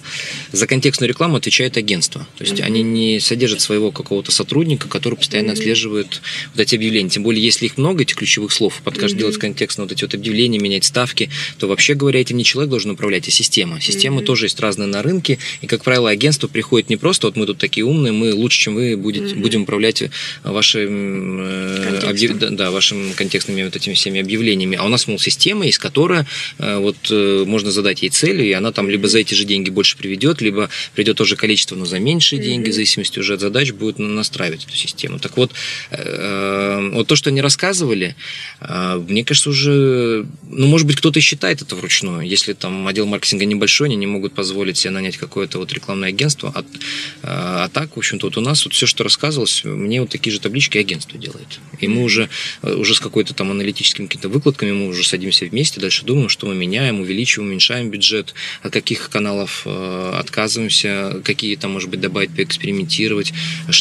за 0.53 0.67
контекстную 0.67 1.09
рекламу 1.09 1.37
отвечает 1.37 1.77
агентство. 1.77 2.27
То 2.37 2.45
есть 2.45 2.57
mm-hmm. 2.57 2.65
они 2.65 2.83
не 2.83 3.21
содержат 3.21 3.61
своего 3.61 3.91
какого-то 3.91 4.33
сотрудника, 4.33 4.89
который 4.89 5.17
постоянно 5.17 5.51
mm-hmm. 5.51 5.53
отслеживает 5.53 6.23
вот 6.53 6.61
эти 6.61 6.75
объявления. 6.75 7.11
Тем 7.11 7.23
более, 7.23 7.45
если 7.45 7.67
их 7.67 7.77
много, 7.79 8.03
этих 8.03 8.17
ключевых 8.17 8.53
слов, 8.53 8.81
под 8.85 8.99
каждый 8.99 9.17
mm-hmm. 9.17 9.19
делать 9.19 9.39
контекстно 9.39 9.85
вот 9.85 9.93
эти 9.93 10.03
вот 10.03 10.15
объявления, 10.15 10.59
менять 10.59 10.85
ставки, 10.85 11.31
то 11.59 11.69
вообще 11.69 11.95
говоря, 11.95 12.21
этим 12.21 12.37
не 12.37 12.45
человек 12.45 12.71
должен 12.71 12.91
управлять, 12.91 13.29
а 13.29 13.31
система. 13.31 13.81
Системы 13.81 14.21
mm-hmm. 14.21 14.25
тоже 14.25 14.47
есть 14.47 14.61
разные 14.61 14.87
на 14.87 15.03
рынке, 15.03 15.39
и, 15.61 15.67
как 15.67 15.85
правило, 15.85 16.11
агентство 16.11 16.49
приходит 16.49 16.89
не 16.89 16.97
просто 16.97 17.27
вот 17.27 17.37
мы 17.37 17.47
тут 17.47 17.59
такие 17.59 17.85
умные, 17.85 18.13
мы 18.13 18.35
лучше, 18.35 18.61
чем 18.61 18.75
вы 18.75 18.97
будете, 18.97 19.35
mm-hmm. 19.35 19.41
будем 19.41 19.63
управлять 19.63 20.03
вашим 20.45 21.41
э, 21.41 21.99
объяв... 22.07 22.40
да, 22.41 22.51
да, 22.51 22.71
вашим 22.71 23.13
контекстными 23.15 23.63
вот 23.63 23.77
этими 23.77 23.95
всеми 23.95 24.21
объявлениями. 24.21 24.77
А 24.77 24.85
у 24.85 24.89
нас, 24.89 25.07
мол, 25.07 25.19
система 25.19 25.67
есть, 25.67 25.79
которая 25.79 26.27
э, 26.59 26.79
вот 26.79 26.97
э, 27.11 27.45
можно 27.47 27.71
задать 27.71 28.03
ей 28.03 28.09
цели, 28.09 28.45
и 28.45 28.53
она 28.53 28.73
там 28.73 28.91
либо 28.91 29.07
за 29.09 29.21
эти 29.21 29.35
же 29.35 29.45
деньги 29.45 29.71
больше 29.71 29.97
приведет, 29.97 30.41
либо 30.41 30.69
придет 30.95 31.17
тоже 31.17 31.37
количество, 31.37 31.77
но 31.77 31.85
за 31.85 31.99
меньшие 31.99 32.41
mm-hmm. 32.41 32.45
деньги, 32.45 32.71
в 32.71 32.75
зависимости 32.75 33.19
уже 33.19 33.35
от 33.35 33.41
задач, 33.41 33.73
будет 33.73 33.99
настраивать 33.99 34.65
эту 34.65 34.75
систему. 34.75 35.19
Так 35.19 35.37
вот, 35.37 35.53
э, 35.91 36.91
вот 36.93 37.07
то, 37.07 37.17
что 37.17 37.31
они 37.31 37.41
рассказывали, 37.41 38.17
мне 38.61 39.25
кажется, 39.25 39.51
уже, 39.51 40.27
ну, 40.49 40.67
может 40.67 40.87
быть, 40.87 40.97
кто-то 40.97 41.21
считает 41.21 41.63
это 41.63 41.77
вручную. 41.77 42.27
Если 42.27 42.53
там 42.53 42.87
отдел 42.87 43.07
маркетинга 43.07 43.45
небольшой, 43.45 43.89
они 43.89 43.97
не 43.97 44.07
могут 44.07 44.33
позволить 44.33 44.79
себе 44.79 44.91
нанять 44.91 45.17
какое-то 45.17 45.59
вот 45.59 45.73
рекламное 45.73 46.09
агентство. 46.09 46.53
А, 46.55 47.65
а 47.65 47.69
так, 47.69 47.97
в 47.97 47.99
общем-то, 47.99 48.27
вот 48.27 48.37
у 48.37 48.41
нас 48.41 48.65
вот 48.65 48.75
все, 48.75 48.87
что 48.87 49.05
рассказывалось, 49.05 49.63
мне 49.65 50.01
вот 50.01 50.11
такие 50.11 50.33
же 50.33 50.41
таблички 50.41 50.79
агентство 50.79 51.19
делает. 51.19 51.61
И 51.81 51.89
мы 51.89 52.03
уже, 52.03 52.30
уже 52.63 52.95
с 52.95 53.01
какой-то 53.01 53.35
там 53.35 53.51
аналитическими 53.51 54.07
какими-то 54.07 54.29
выкладками 54.29 54.73
мы 54.73 54.89
уже 54.89 55.05
садимся 55.05 55.47
вместе, 55.47 55.81
дальше 55.81 56.05
думаем, 56.05 56.29
что 56.29 56.47
мы 56.47 56.55
меняем, 56.55 57.01
увеличиваем, 57.01 57.51
уменьшаем 57.51 57.91
бюджет, 57.91 58.35
от 58.63 58.73
каких 58.73 59.11
каналов 59.11 59.63
э, 59.65 60.13
отказываемся, 60.19 61.21
какие 61.25 61.57
там, 61.57 61.73
может 61.73 61.91
быть, 61.91 62.01
добавить, 62.01 62.35
поэкспериментировать, 62.35 63.33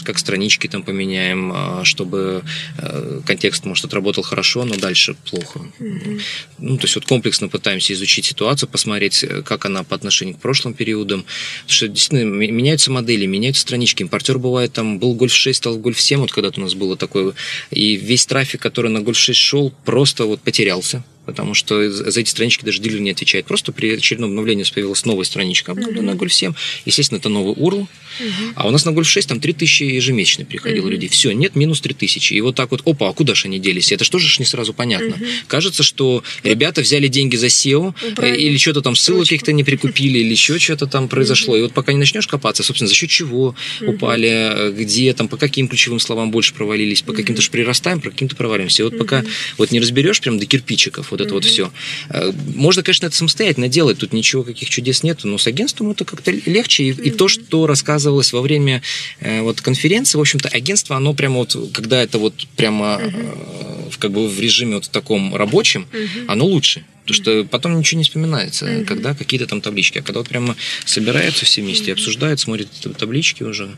как 0.04 0.18
странички 0.18 0.68
там 0.68 0.84
поменяем, 0.84 1.52
э, 1.54 1.84
чтобы 1.84 2.44
э, 2.78 3.22
контекст, 3.26 3.66
может, 3.66 3.86
отработал 3.86 4.24
хорошо, 4.24 4.66
но 4.66 4.76
дальше 4.76 5.16
плохо. 5.30 5.62
Mm-hmm. 5.80 6.22
Ну, 6.60 6.78
то 6.78 6.86
есть 6.86 6.96
вот 6.96 7.06
комплексно 7.06 7.48
пытаемся 7.48 7.94
изучить 7.94 8.26
ситуацию, 8.26 8.70
посмотреть, 8.70 9.26
как 9.46 9.66
она 9.66 9.84
по 9.84 9.96
отношению 9.96 10.36
к 10.36 10.40
прошлым 10.40 10.74
периодам, 10.74 11.26
потому 11.62 11.74
что 11.74 11.88
действительно 11.88 12.30
меняются 12.30 12.92
модели, 12.92 13.26
меняются 13.26 13.62
странички. 13.62 14.04
Импортер 14.04 14.40
бывает 14.40 14.74
там, 14.74 15.00
был 15.00 15.14
Гольф 15.14 15.34
6, 15.34 15.58
стал 15.58 15.78
Гольф 15.78 16.00
7, 16.00 16.20
вот 16.20 16.32
когда-то 16.32 16.60
у 16.60 16.64
нас 16.64 16.74
было 16.74 16.98
такое, 16.98 17.34
и 17.72 17.96
весь 17.96 18.26
трафик, 18.26 18.39
который 18.58 18.92
на 18.92 19.02
Гольф 19.02 19.18
6 19.18 19.40
шел, 19.40 19.74
просто 19.86 20.26
вот 20.26 20.42
потерялся 20.42 21.04
потому 21.26 21.54
что 21.54 21.92
за 21.92 22.20
эти 22.20 22.30
странички 22.30 22.66
даже 22.66 22.82
дилер 22.82 23.00
не 23.00 23.12
отвечает. 23.12 23.46
Просто 23.46 23.72
при 23.72 23.92
очередном 23.92 24.32
обновлении 24.32 24.64
появилась 24.64 25.06
новая 25.06 25.26
страничка 25.26 25.72
обновленная 25.72 26.16
uh-huh. 26.16 26.20
Golf 26.20 26.30
7. 26.30 26.54
Естественно, 26.86 27.20
это 27.20 27.30
новый 27.30 27.54
URL. 27.54 27.88
Uh-huh. 28.20 28.52
А 28.56 28.68
у 28.68 28.72
нас 28.72 28.86
на 28.86 28.90
Golf 28.90 29.04
6 29.04 29.30
там 29.30 29.40
3000 29.40 29.84
ежемесячно 29.84 30.46
приходило 30.46 30.88
uh-huh. 30.88 30.92
людей. 30.92 31.10
Все, 31.10 31.32
нет, 31.32 31.56
минус 31.56 31.82
3000. 31.82 32.34
И 32.34 32.42
вот 32.42 32.56
так 32.56 32.72
вот, 32.72 32.82
опа, 32.86 33.10
а 33.10 33.14
куда 33.14 33.36
же 33.36 33.48
они 33.48 33.60
делись? 33.60 33.92
Это 33.92 34.04
что 34.04 34.20
же 34.20 34.40
не 34.40 34.46
сразу 34.46 34.74
понятно. 34.74 35.16
Uh-huh. 35.16 35.28
Кажется, 35.48 35.84
что 35.84 36.24
ребята 36.44 36.82
взяли 36.82 37.08
деньги 37.08 37.36
за 37.36 37.48
SEO, 37.48 37.94
Убрали. 38.12 38.34
Э, 38.34 38.38
или 38.38 38.58
что-то 38.58 38.82
там 38.82 38.96
ссылок 38.96 39.24
каких-то 39.24 39.54
не 39.54 39.64
прикупили, 39.64 40.20
или 40.20 40.32
еще 40.32 40.58
что-то 40.60 40.88
там 40.88 41.08
произошло. 41.08 41.56
И 41.56 41.62
вот 41.62 41.74
пока 41.74 41.94
не 41.94 42.00
начнешь 42.00 42.28
копаться, 42.28 42.64
собственно, 42.64 42.88
за 42.88 42.96
счет 42.96 43.10
чего 43.10 43.56
упали, 43.82 44.30
э, 44.30 44.72
где 44.72 45.14
там, 45.14 45.28
по 45.28 45.38
каким 45.38 45.68
ключевым 45.68 46.00
словам 46.00 46.32
больше 46.32 46.54
провалились, 46.54 47.02
по 47.02 47.14
каким-то 47.14 47.42
же 47.42 47.52
прирастаем, 47.52 48.02
по 48.02 48.10
каким-то 48.10 48.36
провалимся. 48.36 48.84
И 48.84 48.86
вот 48.86 48.98
пока 48.98 49.24
вот 49.58 49.72
не 49.72 49.80
разберешь 49.80 50.22
прям 50.22 50.40
до 50.40 50.46
кирпичиков 50.46 51.09
вот 51.12 51.22
это 51.22 51.34
вот 51.34 51.46
все. 51.46 51.72
Э, 52.10 52.32
можно, 52.56 52.84
конечно, 52.84 53.06
это 53.08 53.16
самостоятельно 53.16 53.68
делать, 53.68 54.00
тут 54.00 54.14
ничего, 54.14 54.44
каких 54.44 54.70
чудес 54.70 55.04
нету, 55.04 55.28
но 55.28 55.38
с 55.38 55.48
агентством 55.48 55.92
это 55.92 56.06
как-то 56.06 56.32
легче. 56.32 56.84
И, 56.86 56.90
и 56.90 57.12
то, 57.12 57.28
что 57.28 57.68
рассказывалось 57.68 58.34
во 58.34 58.42
время 58.42 58.82
э, 59.20 59.42
вот 59.42 59.62
конференции, 59.62 60.18
в 60.18 60.22
общем-то, 60.22 60.50
агентство, 60.50 60.96
оно 60.96 61.14
прямо 61.14 61.38
вот, 61.38 61.56
когда 61.74 62.02
это 62.02 62.18
вот 62.20 62.48
прямо 62.56 63.00
uh-huh. 63.02 63.94
как 64.00 64.12
бы 64.12 64.28
в 64.28 64.40
режиме 64.40 64.76
вот 64.76 64.90
таком 64.90 65.36
рабочем, 65.36 65.88
uh-huh. 65.92 66.26
оно 66.28 66.46
лучше. 66.46 66.86
Потому 67.10 67.42
что 67.42 67.50
потом 67.50 67.80
ничего 67.80 67.98
не 67.98 68.04
вспоминается, 68.04 68.66
uh-huh. 68.66 68.86
когда 68.86 69.16
какие-то 69.16 69.48
там 69.48 69.62
таблички. 69.62 69.98
А 69.98 70.02
когда 70.02 70.20
вот 70.20 70.30
прямо 70.30 70.56
собираются 70.86 71.46
все 71.46 71.62
вместе, 71.62 71.94
обсуждают, 71.94 72.40
смотрят 72.40 72.70
таблички 72.98 73.44
уже, 73.44 73.76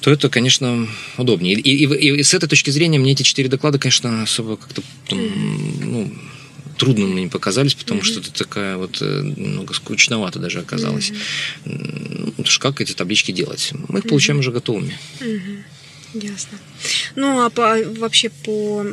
то 0.00 0.10
это, 0.10 0.28
конечно, 0.28 0.88
удобнее. 1.18 1.54
И, 1.54 1.84
и, 1.84 2.16
и 2.16 2.22
с 2.22 2.34
этой 2.34 2.48
точки 2.48 2.70
зрения 2.70 2.98
мне 2.98 3.12
эти 3.12 3.22
четыре 3.22 3.48
доклада, 3.48 3.78
конечно, 3.78 4.22
особо 4.22 4.56
как-то 4.56 4.82
ну, 5.10 6.12
трудным 6.78 7.10
мне 7.10 7.28
показались, 7.28 7.74
потому 7.74 8.00
mm-hmm. 8.00 8.04
что 8.04 8.20
это 8.20 8.32
такая 8.32 8.76
вот 8.76 8.98
э, 9.00 9.22
немного 9.36 9.72
скучновато 9.74 10.40
даже 10.40 10.58
оказалось. 10.58 11.12
Mm-hmm. 11.64 12.34
Ну, 12.38 12.44
как 12.58 12.80
эти 12.80 12.92
таблички 12.92 13.30
делать? 13.30 13.70
Мы 13.72 14.00
их 14.00 14.04
mm-hmm. 14.04 14.08
получаем 14.08 14.40
уже 14.40 14.50
готовыми. 14.50 14.98
Mm-hmm. 15.20 15.62
Ясно. 16.14 16.58
Ну, 17.16 17.44
а 17.44 17.50
по, 17.50 17.76
вообще 17.98 18.30
по 18.44 18.84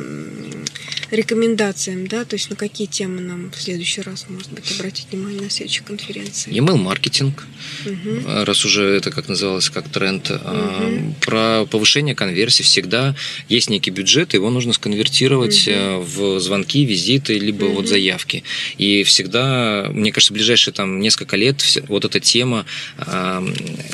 рекомендациям, 1.10 2.06
да, 2.06 2.24
то 2.24 2.36
есть 2.36 2.50
на 2.50 2.56
какие 2.56 2.86
темы 2.86 3.20
нам 3.20 3.50
в 3.50 3.60
следующий 3.60 4.00
раз, 4.02 4.26
может 4.28 4.50
быть, 4.52 4.70
обратить 4.72 5.08
внимание 5.10 5.42
на 5.42 5.50
следующей 5.50 5.82
конференции? 5.82 6.52
Email-маркетинг, 6.52 7.46
угу. 7.84 8.44
раз 8.44 8.64
уже 8.64 8.84
это 8.84 9.10
как 9.10 9.28
называлось, 9.28 9.70
как 9.70 9.88
тренд. 9.88 10.30
Угу. 10.30 11.16
Про 11.20 11.66
повышение 11.66 12.14
конверсии 12.14 12.62
всегда 12.62 13.16
есть 13.48 13.70
некий 13.70 13.90
бюджет, 13.90 14.34
его 14.34 14.50
нужно 14.50 14.72
сконвертировать 14.72 15.68
угу. 15.68 16.00
в 16.02 16.40
звонки, 16.40 16.84
визиты, 16.84 17.38
либо 17.38 17.64
угу. 17.64 17.76
вот 17.76 17.88
заявки. 17.88 18.44
И 18.78 19.02
всегда, 19.02 19.88
мне 19.92 20.12
кажется, 20.12 20.32
в 20.32 20.36
ближайшие 20.36 20.72
там 20.72 21.00
несколько 21.00 21.36
лет 21.36 21.62
вот 21.88 22.04
эта 22.04 22.20
тема 22.20 22.66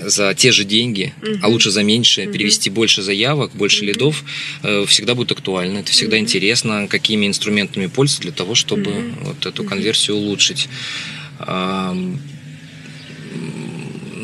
за 0.02 0.34
те 0.34 0.52
же 0.52 0.64
деньги, 0.64 1.14
угу. 1.22 1.38
а 1.42 1.48
лучше 1.48 1.70
за 1.70 1.82
меньше, 1.82 2.24
угу. 2.24 2.32
перевести 2.32 2.68
больше 2.68 3.02
заявок, 3.02 3.15
больше 3.54 3.78
угу. 3.78 3.86
лидов, 3.86 4.24
э, 4.62 4.84
всегда 4.86 5.14
будет 5.14 5.32
актуально. 5.32 5.78
Это 5.78 5.90
всегда 5.90 6.16
угу. 6.16 6.24
интересно, 6.24 6.86
как 6.88 7.06
какими 7.06 7.26
инструментами 7.28 7.86
пользоваться 7.86 8.22
для 8.22 8.32
того, 8.32 8.56
чтобы 8.56 8.90
mm-hmm. 8.90 9.24
вот 9.24 9.46
эту 9.46 9.62
конверсию 9.62 10.16
улучшить. 10.16 10.68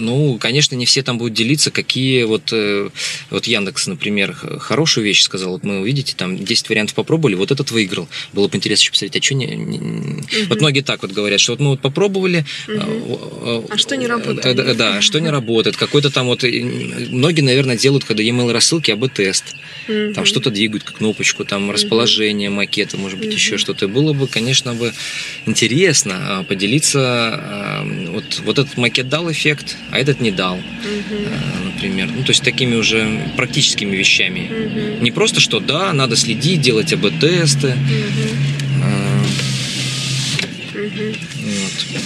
Ну, 0.02 0.36
конечно, 0.38 0.74
не 0.74 0.84
все 0.84 1.02
там 1.02 1.18
будут 1.18 1.34
делиться, 1.34 1.70
какие 1.70 2.24
вот, 2.24 2.52
э, 2.52 2.90
вот 3.30 3.46
Яндекс, 3.46 3.86
например, 3.86 4.32
хорошую 4.32 5.04
вещь 5.04 5.22
сказал. 5.22 5.52
Вот 5.52 5.64
мы 5.64 5.80
увидите, 5.80 6.14
там 6.16 6.36
10 6.36 6.68
вариантов 6.68 6.94
попробовали, 6.94 7.34
вот 7.34 7.50
этот 7.50 7.70
выиграл. 7.70 8.08
Было 8.32 8.48
бы 8.48 8.56
интересно 8.56 8.82
еще 8.82 8.90
посмотреть, 8.90 9.22
а 9.22 9.24
что 9.24 9.34
не... 9.34 9.46
не... 9.46 9.78
Угу. 9.78 10.48
Вот 10.48 10.60
многие 10.60 10.80
так 10.80 11.02
вот 11.02 11.12
говорят, 11.12 11.40
что 11.40 11.52
вот 11.52 11.60
мы 11.60 11.70
вот 11.70 11.80
попробовали... 11.80 12.44
Угу. 12.68 13.68
А 13.70 13.76
что 13.78 13.96
не 13.96 14.06
работает? 14.06 14.56
Да, 14.56 14.64
да, 14.64 14.74
да 14.74 15.00
что 15.00 15.20
не 15.20 15.30
работает. 15.30 15.76
Какой-то 15.76 16.10
там 16.10 16.26
вот... 16.26 16.42
Многие, 16.42 17.42
наверное, 17.42 17.76
делают, 17.76 18.04
когда 18.04 18.22
e-mail 18.22 18.52
рассылки, 18.52 18.90
АБ-тест. 18.90 19.44
Угу. 19.88 20.14
Там 20.14 20.24
что-то 20.24 20.50
двигают, 20.50 20.84
кнопочку, 20.84 21.44
там 21.44 21.70
расположение 21.70 22.50
макета, 22.50 22.96
может 22.96 23.18
быть, 23.18 23.32
еще 23.32 23.58
что-то. 23.58 23.88
Было 23.88 24.12
бы, 24.12 24.26
конечно, 24.26 24.74
бы 24.74 24.92
интересно 25.46 26.38
а, 26.38 26.44
поделиться. 26.44 27.00
А, 27.00 27.84
вот, 28.08 28.42
вот 28.44 28.58
этот 28.58 28.76
макет 28.76 29.08
дал 29.08 29.30
эффект, 29.30 29.76
а 29.92 29.98
этот 29.98 30.20
не 30.20 30.30
дал, 30.30 30.54
угу. 30.54 30.64
например. 31.66 32.08
Ну, 32.16 32.22
то 32.24 32.30
есть 32.30 32.42
такими 32.42 32.74
уже 32.74 33.30
практическими 33.36 33.94
вещами. 33.94 34.48
Угу. 34.50 35.04
Не 35.04 35.10
просто, 35.10 35.40
что 35.40 35.60
да, 35.60 35.92
надо 35.92 36.16
следить, 36.16 36.62
делать 36.62 36.92
АБ-тесты. 36.94 37.68
Угу. 37.68 38.42
Угу. 40.74 41.14
Вот. 41.42 42.02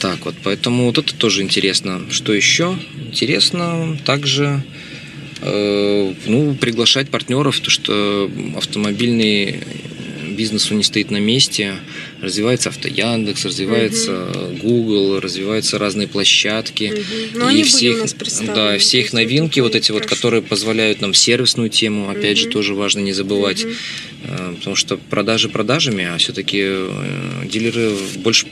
Так 0.00 0.24
вот, 0.24 0.34
поэтому 0.42 0.86
вот 0.86 0.98
это 0.98 1.14
тоже 1.14 1.42
интересно. 1.42 2.02
Что 2.10 2.34
еще? 2.34 2.76
Интересно 3.06 3.96
также 4.04 4.64
э, 5.42 6.14
ну, 6.26 6.54
приглашать 6.54 7.08
партнеров, 7.08 7.60
то 7.60 7.70
что 7.70 8.28
автомобильный 8.56 9.60
бизнес 10.36 10.70
он 10.72 10.78
не 10.78 10.84
стоит 10.84 11.12
на 11.12 11.18
месте, 11.18 11.76
развивается 12.20 12.68
авто 12.70 12.88
Яндекс, 12.88 13.44
развивается 13.44 14.24
угу. 14.24 14.56
Google, 14.62 15.20
развиваются 15.20 15.78
разные 15.78 16.08
площадки. 16.08 16.92
Угу. 16.92 17.38
Но 17.38 17.50
и 17.50 17.62
все 17.62 17.90
их, 17.90 18.04
да, 18.54 18.78
все 18.78 19.00
их 19.00 19.12
новинки, 19.12 19.60
вот 19.60 19.74
эти 19.74 19.88
хорошо. 19.88 20.04
вот, 20.04 20.08
которые 20.08 20.42
позволяют 20.42 21.00
нам 21.00 21.14
сервисную 21.14 21.68
тему, 21.70 22.10
опять 22.10 22.38
угу. 22.38 22.44
же, 22.44 22.48
тоже 22.48 22.74
важно 22.74 23.00
не 23.00 23.12
забывать. 23.12 23.64
Угу. 23.64 23.72
Потому 24.58 24.76
что 24.76 24.96
продажи 24.96 25.48
продажами, 25.48 26.04
а 26.04 26.18
все-таки 26.18 26.60
э, 26.62 27.42
дилеры 27.44 27.92
больше 28.16 28.46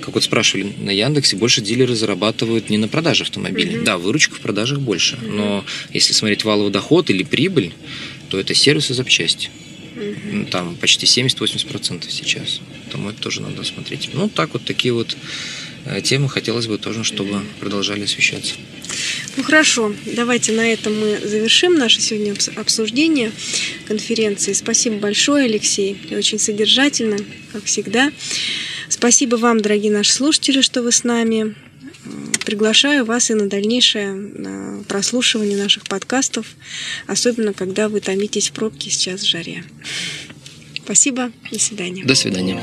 как 0.00 0.14
вот 0.14 0.24
спрашивали 0.24 0.72
на 0.78 0.90
Яндексе, 0.90 1.36
больше 1.36 1.60
дилеры 1.60 1.94
зарабатывают 1.94 2.70
не 2.70 2.78
на 2.78 2.88
продаже 2.88 3.24
автомобилей. 3.24 3.76
Mm-hmm. 3.76 3.84
Да, 3.84 3.98
выручка 3.98 4.36
в 4.36 4.40
продажах 4.40 4.80
больше, 4.80 5.16
mm-hmm. 5.16 5.32
но 5.32 5.64
если 5.92 6.12
смотреть 6.12 6.44
валовый 6.44 6.72
доход 6.72 7.10
или 7.10 7.22
прибыль, 7.22 7.72
то 8.28 8.38
это 8.38 8.54
сервис 8.54 8.90
и 8.90 8.94
запчасти. 8.94 9.50
Угу. 10.10 10.46
Там 10.50 10.76
почти 10.76 11.06
70-80% 11.06 12.10
сейчас. 12.10 12.60
Поэтому 12.84 13.10
это 13.10 13.20
тоже 13.20 13.40
надо 13.40 13.64
смотреть. 13.64 14.10
Ну, 14.12 14.28
так 14.28 14.52
вот 14.52 14.64
такие 14.64 14.92
вот 14.92 15.16
э, 15.86 16.00
темы 16.02 16.28
хотелось 16.28 16.66
бы 16.66 16.78
тоже, 16.78 17.04
чтобы 17.04 17.40
продолжали 17.60 18.04
освещаться. 18.04 18.54
Ну 19.36 19.42
хорошо, 19.42 19.94
давайте 20.04 20.52
на 20.52 20.70
этом 20.72 20.98
мы 20.98 21.18
завершим 21.24 21.78
наше 21.78 22.00
сегодня 22.00 22.34
обсуждение 22.56 23.32
конференции. 23.86 24.52
Спасибо 24.52 24.96
большое, 24.96 25.46
Алексей. 25.46 25.96
Очень 26.10 26.38
содержательно, 26.38 27.18
как 27.52 27.64
всегда. 27.64 28.12
Спасибо 28.88 29.36
вам, 29.36 29.60
дорогие 29.60 29.90
наши 29.90 30.12
слушатели, 30.12 30.60
что 30.60 30.82
вы 30.82 30.92
с 30.92 31.04
нами. 31.04 31.54
Приглашаю 32.44 33.04
вас 33.04 33.30
и 33.30 33.34
на 33.34 33.48
дальнейшее 33.48 34.84
прослушивание 34.88 35.56
наших 35.56 35.84
подкастов, 35.84 36.46
особенно 37.06 37.52
когда 37.52 37.88
вы 37.88 38.00
томитесь 38.00 38.50
в 38.50 38.52
пробке 38.52 38.90
сейчас 38.90 39.22
в 39.22 39.28
жаре. 39.28 39.64
Спасибо, 40.84 41.30
до 41.50 41.58
свидания. 41.58 42.04
До 42.04 42.14
свидания. 42.14 42.60